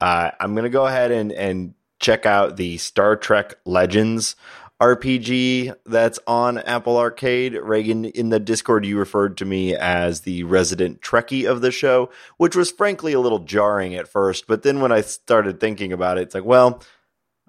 Uh, 0.00 0.30
I'm 0.38 0.54
going 0.54 0.64
to 0.64 0.70
go 0.70 0.86
ahead 0.86 1.10
and, 1.10 1.32
and 1.32 1.74
check 2.00 2.26
out 2.26 2.56
the 2.56 2.76
Star 2.78 3.16
Trek 3.16 3.54
Legends 3.64 4.36
RPG 4.80 5.74
that's 5.86 6.20
on 6.26 6.58
Apple 6.58 6.98
Arcade. 6.98 7.54
Raygan, 7.54 8.10
in 8.10 8.28
the 8.28 8.38
Discord, 8.38 8.86
you 8.86 8.96
referred 8.98 9.36
to 9.38 9.44
me 9.44 9.74
as 9.74 10.20
the 10.20 10.44
resident 10.44 11.00
Trekkie 11.00 11.50
of 11.50 11.60
the 11.60 11.72
show, 11.72 12.10
which 12.36 12.54
was 12.54 12.70
frankly 12.70 13.12
a 13.12 13.20
little 13.20 13.40
jarring 13.40 13.94
at 13.96 14.06
first. 14.06 14.46
But 14.46 14.62
then 14.62 14.80
when 14.80 14.92
I 14.92 15.00
started 15.00 15.58
thinking 15.58 15.92
about 15.92 16.18
it, 16.18 16.22
it's 16.22 16.34
like, 16.34 16.44
well, 16.44 16.80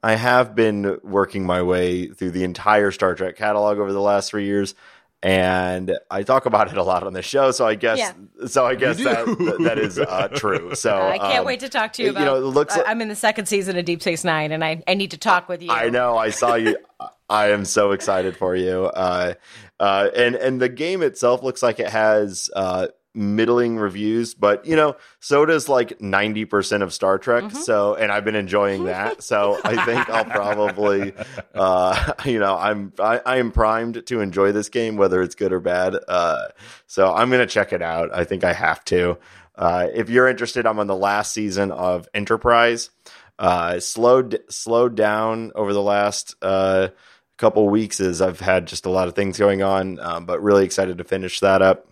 I 0.01 0.15
have 0.15 0.55
been 0.55 0.99
working 1.03 1.45
my 1.45 1.61
way 1.61 2.07
through 2.07 2.31
the 2.31 2.43
entire 2.43 2.89
Star 2.91 3.13
Trek 3.13 3.35
catalog 3.35 3.77
over 3.77 3.93
the 3.93 4.01
last 4.01 4.31
three 4.31 4.45
years, 4.45 4.73
and 5.21 5.97
I 6.09 6.23
talk 6.23 6.45
about 6.45 6.71
it 6.71 6.77
a 6.77 6.83
lot 6.83 7.03
on 7.03 7.13
the 7.13 7.21
show. 7.21 7.51
So 7.51 7.67
I 7.67 7.75
guess, 7.75 7.97
Yeah. 7.99 8.13
so 8.47 8.65
I 8.65 8.75
guess 8.75 8.97
that 9.03 9.25
that 9.61 9.77
is 9.77 9.99
uh, 9.99 10.27
true. 10.33 10.73
So 10.75 10.95
I 10.97 11.17
can't 11.17 11.39
um, 11.39 11.45
wait 11.45 11.59
to 11.61 11.69
talk 11.69 11.93
to 11.93 12.01
you 12.01 12.07
you 12.07 12.11
about. 12.11 12.25
know, 12.25 12.35
it 12.37 12.39
looks 12.41 12.73
I- 12.75 12.77
like- 12.79 12.87
I'm 12.89 13.01
in 13.01 13.09
the 13.09 13.15
second 13.15 13.47
season 13.47 13.77
of 13.77 13.85
Deep 13.85 14.01
Space 14.01 14.23
Nine, 14.23 14.51
and 14.51 14.63
I, 14.63 14.81
I 14.87 14.93
need 14.93 15.11
to 15.11 15.17
talk 15.17 15.49
with 15.49 15.61
you. 15.61 15.71
I 15.71 15.89
know. 15.89 16.17
I 16.17 16.29
saw 16.29 16.55
you. 16.55 16.77
I 17.29 17.49
am 17.51 17.63
so 17.65 17.91
excited 17.91 18.35
for 18.35 18.55
you. 18.55 18.85
Uh, 18.85 19.35
uh, 19.79 20.09
and 20.15 20.35
and 20.35 20.59
the 20.59 20.67
game 20.69 21.03
itself 21.03 21.43
looks 21.43 21.61
like 21.61 21.79
it 21.79 21.89
has 21.89 22.49
uh, 22.55 22.87
middling 23.13 23.77
reviews, 23.77 24.33
but 24.33 24.65
you 24.65 24.75
know, 24.75 24.95
so 25.19 25.45
does 25.45 25.67
like 25.69 25.99
ninety 26.01 26.45
percent 26.45 26.83
of 26.83 26.93
Star 26.93 27.17
Trek. 27.17 27.45
Mm-hmm. 27.45 27.57
So, 27.57 27.95
and 27.95 28.11
I've 28.11 28.25
been 28.25 28.35
enjoying 28.35 28.85
that. 28.85 29.23
So 29.23 29.59
I 29.63 29.83
think 29.85 30.09
I'll 30.09 30.25
probably, 30.25 31.13
uh, 31.53 32.13
you 32.25 32.39
know, 32.39 32.57
I'm 32.57 32.93
I, 32.99 33.21
I 33.25 33.37
am 33.37 33.51
primed 33.51 34.05
to 34.07 34.21
enjoy 34.21 34.51
this 34.51 34.69
game, 34.69 34.97
whether 34.97 35.21
it's 35.21 35.35
good 35.35 35.53
or 35.53 35.59
bad. 35.59 35.95
Uh, 36.07 36.47
so 36.87 37.13
I'm 37.13 37.29
gonna 37.29 37.47
check 37.47 37.73
it 37.73 37.81
out. 37.81 38.13
I 38.13 38.23
think 38.23 38.43
I 38.43 38.53
have 38.53 38.83
to. 38.85 39.17
Uh, 39.55 39.87
if 39.93 40.09
you're 40.09 40.27
interested, 40.27 40.65
I'm 40.65 40.79
on 40.79 40.87
the 40.87 40.95
last 40.95 41.33
season 41.33 41.71
of 41.71 42.07
Enterprise 42.13 42.91
uh, 43.39 43.79
slowed 43.79 44.41
slowed 44.49 44.95
down 44.95 45.51
over 45.55 45.73
the 45.73 45.81
last 45.81 46.35
uh, 46.41 46.89
couple 47.37 47.67
weeks 47.69 48.01
as 48.01 48.21
I've 48.21 48.41
had 48.41 48.67
just 48.67 48.85
a 48.85 48.89
lot 48.89 49.07
of 49.07 49.15
things 49.15 49.39
going 49.39 49.63
on, 49.63 49.97
um, 49.99 50.25
but 50.25 50.43
really 50.43 50.65
excited 50.65 50.97
to 50.97 51.05
finish 51.05 51.39
that 51.39 51.61
up. 51.61 51.88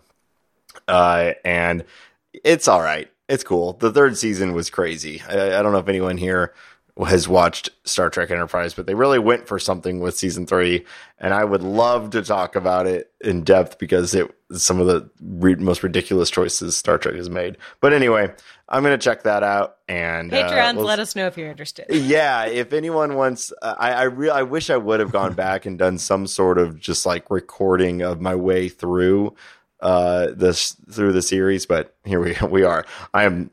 Uh, 0.87 1.33
and 1.45 1.83
it's 2.43 2.67
all 2.67 2.81
right. 2.81 3.09
It's 3.29 3.43
cool. 3.43 3.73
The 3.73 3.91
third 3.91 4.17
season 4.17 4.53
was 4.53 4.69
crazy. 4.69 5.21
I, 5.27 5.59
I 5.59 5.61
don't 5.61 5.71
know 5.73 5.79
if 5.79 5.89
anyone 5.89 6.17
here 6.17 6.53
has 7.05 7.27
watched 7.27 7.69
Star 7.83 8.09
Trek 8.09 8.31
Enterprise, 8.31 8.73
but 8.73 8.87
they 8.87 8.95
really 8.95 9.19
went 9.19 9.47
for 9.47 9.59
something 9.59 9.99
with 9.99 10.17
season 10.17 10.47
three, 10.47 10.83
and 11.19 11.31
I 11.31 11.43
would 11.43 11.61
love 11.61 12.09
to 12.11 12.23
talk 12.23 12.55
about 12.55 12.87
it 12.87 13.11
in 13.21 13.43
depth 13.43 13.77
because 13.77 14.15
it 14.15 14.33
some 14.53 14.79
of 14.79 14.87
the 14.87 15.07
re- 15.21 15.55
most 15.55 15.83
ridiculous 15.83 16.29
choices 16.31 16.75
Star 16.77 16.97
Trek 16.97 17.13
has 17.15 17.29
made. 17.29 17.57
But 17.81 17.93
anyway, 17.93 18.33
I'm 18.69 18.81
gonna 18.81 18.97
check 18.97 19.23
that 19.23 19.43
out 19.43 19.75
and 19.87 20.33
uh, 20.33 20.49
Patreons, 20.49 20.75
we'll- 20.77 20.85
let 20.85 20.99
us 20.99 21.15
know 21.15 21.27
if 21.27 21.37
you're 21.37 21.51
interested. 21.51 21.85
yeah, 21.93 22.45
if 22.45 22.73
anyone 22.73 23.13
wants, 23.15 23.51
uh, 23.61 23.75
I 23.77 23.91
I, 23.91 24.03
re- 24.03 24.29
I 24.31 24.41
wish 24.43 24.69
I 24.71 24.77
would 24.77 24.99
have 24.99 25.11
gone 25.11 25.33
back 25.33 25.65
and 25.67 25.77
done 25.77 25.97
some 25.99 26.25
sort 26.25 26.57
of 26.57 26.79
just 26.79 27.05
like 27.05 27.29
recording 27.29 28.01
of 28.01 28.21
my 28.21 28.33
way 28.35 28.69
through 28.69 29.35
uh 29.79 30.27
this 30.35 30.75
through 30.91 31.13
the 31.13 31.21
series, 31.21 31.65
but 31.65 31.95
here 32.05 32.19
we 32.19 32.35
we 32.49 32.63
are. 32.63 32.85
I 33.13 33.23
am 33.23 33.51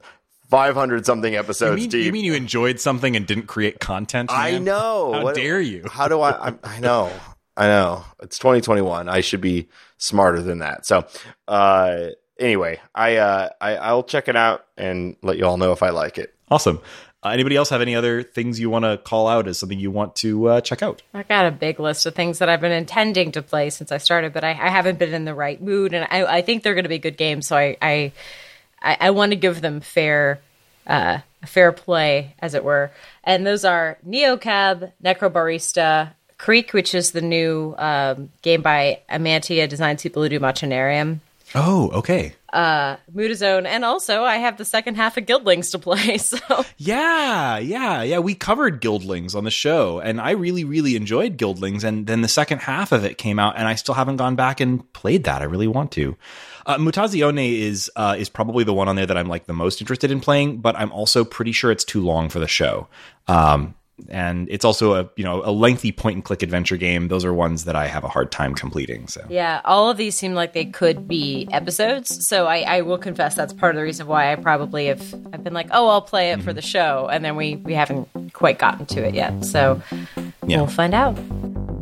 500 0.51 1.05
something 1.07 1.33
You 1.33 1.39
episodes 1.39 1.81
mean, 1.81 1.91
deep. 1.91 2.05
you 2.07 2.13
mean 2.13 2.25
you 2.25 2.35
enjoyed 2.35 2.79
something 2.79 3.17
and 3.17 3.27
didn't 3.27 3.47
create 3.47 3.81
content? 3.81 4.31
I 4.33 4.59
know. 4.59 5.13
How 5.15 5.23
What- 5.25 5.35
dare 5.35 5.61
you? 5.61 5.85
How 5.91 6.07
do 6.09 6.21
I, 6.21 6.51
I? 6.51 6.55
I 6.63 6.81
know. 6.81 7.11
I 7.57 7.67
know. 7.67 8.05
It's 8.23 8.39
2021. 8.39 9.09
I 9.09 9.21
should 9.21 9.41
be 9.41 9.69
smarter 9.99 10.43
than 10.43 10.59
that. 10.59 10.85
So, 10.87 11.07
uh, 11.49 12.09
anyway, 12.39 12.81
I, 12.95 13.17
uh, 13.17 13.49
I, 13.61 13.77
I'll 13.77 14.03
check 14.03 14.29
it 14.29 14.35
out 14.37 14.67
and 14.77 15.17
let 15.23 15.39
you 15.39 15.47
all 15.47 15.57
know 15.57 15.73
if 15.73 15.83
I 15.83 15.91
like 15.91 16.19
it. 16.19 16.35
Awesome. 16.51 16.81
Uh, 17.25 17.31
anybody 17.31 17.57
else 17.57 17.71
have 17.71 17.81
any 17.81 17.95
other 17.95 18.23
things 18.23 18.61
you 18.61 18.69
want 18.69 18.85
to 18.85 18.99
call 18.99 19.27
out 19.27 19.49
as 19.49 19.59
something 19.59 19.81
you 19.81 19.91
want 19.91 20.15
to 20.17 20.47
uh, 20.47 20.61
check 20.61 20.83
out? 20.83 21.01
I 21.15 21.23
got 21.23 21.47
a 21.47 21.51
big 21.51 21.81
list 21.81 22.05
of 22.05 22.15
things 22.15 22.39
that 22.41 22.51
I've 22.51 22.61
been 22.61 22.71
intending 22.71 23.33
to 23.33 23.43
play 23.43 23.71
since 23.71 23.91
I 23.91 23.97
started, 23.97 24.35
but 24.35 24.45
I, 24.45 24.51
I 24.51 24.69
haven't 24.69 24.99
been 24.99 25.15
in 25.15 25.25
the 25.25 25.35
right 25.35 25.61
mood, 25.61 25.95
and 25.95 26.07
I, 26.11 26.25
I 26.25 26.43
think 26.43 26.63
they're 26.63 26.75
going 26.75 26.85
to 26.85 26.91
be 26.91 26.99
good 26.99 27.17
games. 27.17 27.49
So 27.49 27.57
I, 27.57 27.77
I, 27.81 28.13
I, 28.83 28.97
I 29.01 29.11
want 29.11 29.33
to 29.33 29.37
give 29.37 29.63
them 29.63 29.81
fair, 29.81 30.41
uh, 30.87 31.21
fair 31.47 31.73
play, 31.73 32.35
as 32.41 32.53
it 32.53 32.63
were. 32.63 32.91
And 33.23 33.47
those 33.47 33.65
are 33.65 33.97
Neocab, 34.07 34.93
Necrobarista, 35.03 36.11
Creaks, 36.37 36.75
which 36.75 36.95
is 36.95 37.13
the 37.13 37.23
new 37.23 37.75
um, 37.79 38.31
game 38.43 38.61
by 38.61 39.01
Amanita, 39.09 39.67
designs 39.67 40.03
people 40.03 40.23
who 40.23 40.29
do 40.29 40.41
Machinarium. 40.41 41.21
Oh, 41.55 41.89
okay. 41.95 42.35
Mutazione, 43.15 43.67
and 43.67 43.85
also 43.85 44.23
I 44.23 44.37
have 44.37 44.57
the 44.57 44.65
second 44.65 44.95
half 44.95 45.17
of 45.17 45.27
Guildlings 45.27 45.71
to 45.73 45.79
play. 45.79 46.19
So 46.25 46.65
Yeah, 46.79 47.59
yeah, 47.59 48.03
yeah. 48.03 48.19
We 48.19 48.35
covered 48.35 48.81
Guildlings 48.81 49.35
on 49.35 49.45
the 49.45 49.51
show, 49.51 50.01
and 50.01 50.21
I 50.21 50.31
really, 50.31 50.65
really 50.65 50.97
enjoyed 50.97 51.37
Guildlings. 51.37 51.85
And 51.85 52.07
then 52.07 52.23
the 52.23 52.29
second 52.29 52.61
half 52.61 52.93
of 52.93 53.05
it 53.05 53.19
came 53.19 53.39
out, 53.39 53.57
and 53.57 53.69
I 53.69 53.75
still 53.75 53.95
haven't 53.95 54.17
gone 54.17 54.37
back 54.37 54.61
and 54.61 54.91
played 54.93 55.25
that. 55.25 55.43
I 55.43 55.45
really 55.45 55.67
want 55.67 55.93
to. 55.93 56.17
Uh, 56.67 56.79
Mutazione 56.79 57.59
is 57.59 57.91
uh, 57.97 58.17
is 58.19 58.29
probably 58.29 58.65
the 58.65 58.75
one 58.75 58.89
on 58.89 58.97
there 58.97 59.07
that 59.07 59.17
I'm 59.17 59.29
like 59.29 59.47
the 59.47 59.53
most 59.53 59.81
interested 59.81 60.11
in 60.11 60.21
playing, 60.21 60.59
but 60.59 60.77
I'm 60.77 60.93
also 60.93 61.25
pretty 61.25 61.53
sure 61.53 61.71
it's 61.71 61.85
too 61.85 62.03
long 62.03 62.29
for 62.29 62.39
the 62.39 62.49
show. 62.49 62.89
Um, 63.29 63.75
and 64.09 64.49
it's 64.51 64.65
also 64.65 64.95
a 64.95 65.09
you 65.17 65.25
know 65.25 65.43
a 65.45 65.53
lengthy 65.53 65.93
point 65.93 66.17
and 66.17 66.25
click 66.25 66.43
adventure 66.43 66.77
game. 66.77 67.09
Those 67.09 67.25
are 67.25 67.33
ones 67.33 67.65
that 67.65 67.77
I 67.77 67.87
have 67.87 68.05
a 68.05 68.09
hard 68.09 68.33
time 68.33 68.55
completing. 68.55 69.07
So 69.09 69.25
Yeah, 69.29 69.61
all 69.65 69.91
of 69.91 69.97
these 69.97 70.15
seem 70.15 70.35
like 70.35 70.53
they 70.53 70.65
could 70.65 71.07
be 71.07 71.47
episodes. 71.53 72.27
So 72.27 72.47
I, 72.47 72.61
I 72.63 72.81
will 72.83 72.99
confess 72.99 73.35
that's 73.35 73.53
part 73.53 73.75
of 73.75 73.77
the 73.79 73.85
reason 73.85 74.07
why 74.07 74.33
I 74.33 74.37
probably 74.37 74.87
have 74.87 75.15
I've 75.33 75.45
been 75.45 75.55
like, 75.55 75.69
oh, 75.71 75.89
I'll 75.89 76.03
play 76.03 76.33
it 76.33 76.43
for 76.43 76.53
the 76.53 76.63
show, 76.63 77.09
and 77.11 77.25
then 77.25 77.37
we 77.37 77.57
we 77.57 77.75
haven't 77.75 78.09
quite 78.33 78.59
gotten 78.59 78.87
to 78.87 79.07
it 79.07 79.15
yet. 79.15 79.45
So 79.45 79.81
Yeah. 80.47 80.59
we'll 80.59 80.67
find 80.67 80.95
out. 80.95 81.17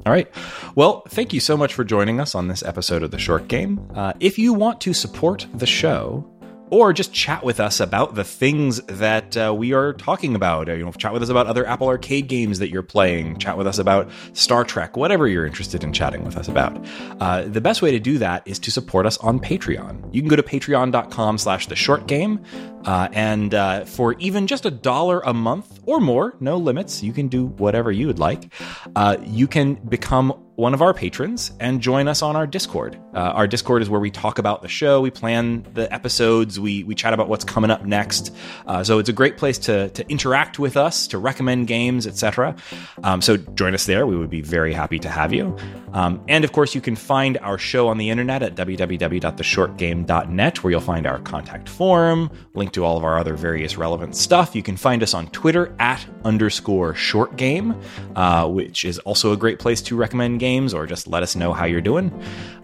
All 0.04 0.12
right. 0.12 0.28
Well, 0.74 1.02
thank 1.08 1.32
you 1.32 1.38
so 1.40 1.56
much 1.56 1.74
for 1.74 1.84
joining 1.84 2.18
us 2.20 2.34
on 2.34 2.48
this 2.48 2.62
episode 2.64 3.02
of 3.04 3.12
The 3.12 3.18
Short 3.18 3.46
Game. 3.46 3.80
Uh, 3.94 4.12
if 4.18 4.36
you 4.38 4.52
want 4.52 4.80
to 4.80 4.92
support 4.94 5.46
the 5.54 5.66
show, 5.66 6.28
or 6.72 6.94
just 6.94 7.12
chat 7.12 7.44
with 7.44 7.60
us 7.60 7.80
about 7.80 8.14
the 8.14 8.24
things 8.24 8.80
that 8.84 9.36
uh, 9.36 9.54
we 9.54 9.74
are 9.74 9.92
talking 9.92 10.34
about. 10.34 10.70
Uh, 10.70 10.72
you 10.72 10.82
know, 10.82 10.90
chat 10.92 11.12
with 11.12 11.22
us 11.22 11.28
about 11.28 11.46
other 11.46 11.66
Apple 11.66 11.86
Arcade 11.86 12.28
games 12.28 12.60
that 12.60 12.70
you're 12.70 12.82
playing. 12.82 13.36
Chat 13.36 13.58
with 13.58 13.66
us 13.66 13.78
about 13.78 14.10
Star 14.32 14.64
Trek, 14.64 14.96
whatever 14.96 15.28
you're 15.28 15.44
interested 15.44 15.84
in 15.84 15.92
chatting 15.92 16.24
with 16.24 16.34
us 16.34 16.48
about. 16.48 16.82
Uh, 17.20 17.42
the 17.42 17.60
best 17.60 17.82
way 17.82 17.90
to 17.90 18.00
do 18.00 18.16
that 18.16 18.42
is 18.46 18.58
to 18.58 18.70
support 18.70 19.04
us 19.04 19.18
on 19.18 19.38
Patreon. 19.38 20.14
You 20.14 20.22
can 20.22 20.30
go 20.30 20.36
to 20.36 20.42
patreon.com 20.42 21.36
slash 21.36 21.66
the 21.66 21.76
short 21.76 22.06
game. 22.06 22.40
Uh, 22.86 23.08
and 23.12 23.54
uh, 23.54 23.84
for 23.84 24.14
even 24.14 24.46
just 24.46 24.64
a 24.64 24.70
dollar 24.70 25.20
a 25.26 25.34
month 25.34 25.80
or 25.84 26.00
more, 26.00 26.34
no 26.40 26.56
limits, 26.56 27.02
you 27.02 27.12
can 27.12 27.28
do 27.28 27.48
whatever 27.48 27.92
you 27.92 28.06
would 28.06 28.18
like. 28.18 28.50
Uh, 28.96 29.18
you 29.20 29.46
can 29.46 29.74
become 29.74 30.30
one 30.54 30.72
of 30.72 30.80
our 30.80 30.94
patrons 30.94 31.52
and 31.60 31.82
join 31.82 32.08
us 32.08 32.22
on 32.22 32.34
our 32.34 32.46
Discord. 32.46 32.98
Uh, 33.14 33.18
our 33.18 33.46
Discord 33.46 33.82
is 33.82 33.90
where 33.90 34.00
we 34.00 34.10
talk 34.10 34.38
about 34.38 34.62
the 34.62 34.68
show, 34.68 35.00
we 35.00 35.10
plan 35.10 35.66
the 35.74 35.92
episodes, 35.92 36.58
we 36.58 36.84
we 36.84 36.94
chat 36.94 37.12
about 37.12 37.28
what's 37.28 37.44
coming 37.44 37.70
up 37.70 37.84
next. 37.84 38.34
Uh, 38.66 38.82
so 38.82 38.98
it's 38.98 39.08
a 39.08 39.12
great 39.12 39.36
place 39.36 39.58
to 39.58 39.90
to 39.90 40.08
interact 40.10 40.58
with 40.58 40.76
us, 40.76 41.06
to 41.08 41.18
recommend 41.18 41.66
games, 41.66 42.06
etc. 42.06 42.56
Um, 43.02 43.22
so 43.22 43.36
join 43.36 43.74
us 43.74 43.86
there. 43.86 44.06
We 44.06 44.16
would 44.16 44.30
be 44.30 44.40
very 44.40 44.72
happy 44.72 44.98
to 45.00 45.08
have 45.08 45.32
you. 45.32 45.56
Um, 45.92 46.22
and 46.28 46.44
of 46.44 46.52
course, 46.52 46.74
you 46.74 46.80
can 46.80 46.96
find 46.96 47.38
our 47.38 47.58
show 47.58 47.88
on 47.88 47.98
the 47.98 48.10
internet 48.10 48.42
at 48.42 48.54
www.theshortgame.net, 48.54 50.64
where 50.64 50.70
you'll 50.70 50.80
find 50.80 51.06
our 51.06 51.18
contact 51.20 51.68
form, 51.68 52.30
link 52.54 52.72
to 52.72 52.84
all 52.84 52.96
of 52.96 53.04
our 53.04 53.18
other 53.18 53.34
various 53.34 53.76
relevant 53.76 54.16
stuff. 54.16 54.56
You 54.56 54.62
can 54.62 54.76
find 54.76 55.02
us 55.02 55.14
on 55.14 55.28
Twitter 55.28 55.74
at 55.78 56.04
underscore 56.24 56.94
short 56.94 57.36
game, 57.36 57.74
uh, 58.16 58.48
which 58.48 58.84
is 58.84 58.98
also 59.00 59.32
a 59.32 59.36
great 59.36 59.58
place 59.58 59.82
to 59.82 59.96
recommend 59.96 60.40
games 60.40 60.72
or 60.72 60.86
just 60.86 61.06
let 61.06 61.22
us 61.22 61.36
know 61.36 61.52
how 61.52 61.66
you're 61.66 61.80
doing. 61.80 62.10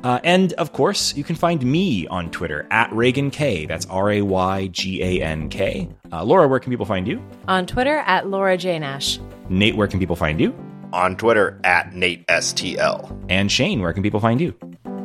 Uh, 0.04 0.20
and 0.38 0.52
of 0.54 0.72
course, 0.72 1.16
you 1.16 1.24
can 1.24 1.34
find 1.34 1.64
me 1.64 2.06
on 2.06 2.30
Twitter 2.30 2.66
at 2.70 2.90
Raygan 2.90 3.32
K. 3.32 3.66
That's 3.66 3.86
R 3.86 4.10
A 4.12 4.22
Y 4.22 4.68
G 4.68 5.02
A 5.02 5.22
N 5.22 5.48
K. 5.48 5.88
Uh, 6.12 6.24
Laura, 6.24 6.46
where 6.46 6.60
can 6.60 6.70
people 6.70 6.86
find 6.86 7.08
you? 7.08 7.20
On 7.48 7.66
Twitter 7.66 7.98
at 8.06 8.28
Laura 8.28 8.56
J. 8.56 8.78
Nash. 8.78 9.18
Nate, 9.48 9.76
where 9.76 9.88
can 9.88 9.98
people 9.98 10.16
find 10.16 10.40
you? 10.40 10.54
On 10.92 11.16
Twitter 11.16 11.60
at 11.64 11.92
Nate 11.94 12.26
STL. 12.28 13.26
And 13.28 13.50
Shane, 13.50 13.80
where 13.80 13.92
can 13.92 14.02
people 14.02 14.20
find 14.20 14.40
you? 14.40 14.54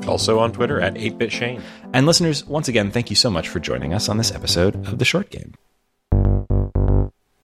Also 0.08 0.38
on 0.40 0.52
Twitter 0.52 0.80
at 0.80 0.96
8bit 0.96 1.32
Shane. 1.32 1.62
And 1.94 2.06
listeners, 2.06 2.46
once 2.46 2.68
again, 2.68 2.92
thank 2.92 3.10
you 3.10 3.16
so 3.16 3.30
much 3.30 3.50
for 3.50 3.60
joining 3.60 3.94
us 3.94 4.10
on 4.10 4.18
this 4.18 4.32
episode 4.32 4.76
of 4.88 5.00
The 5.00 5.06
Short 5.06 5.30
Game. 5.30 5.54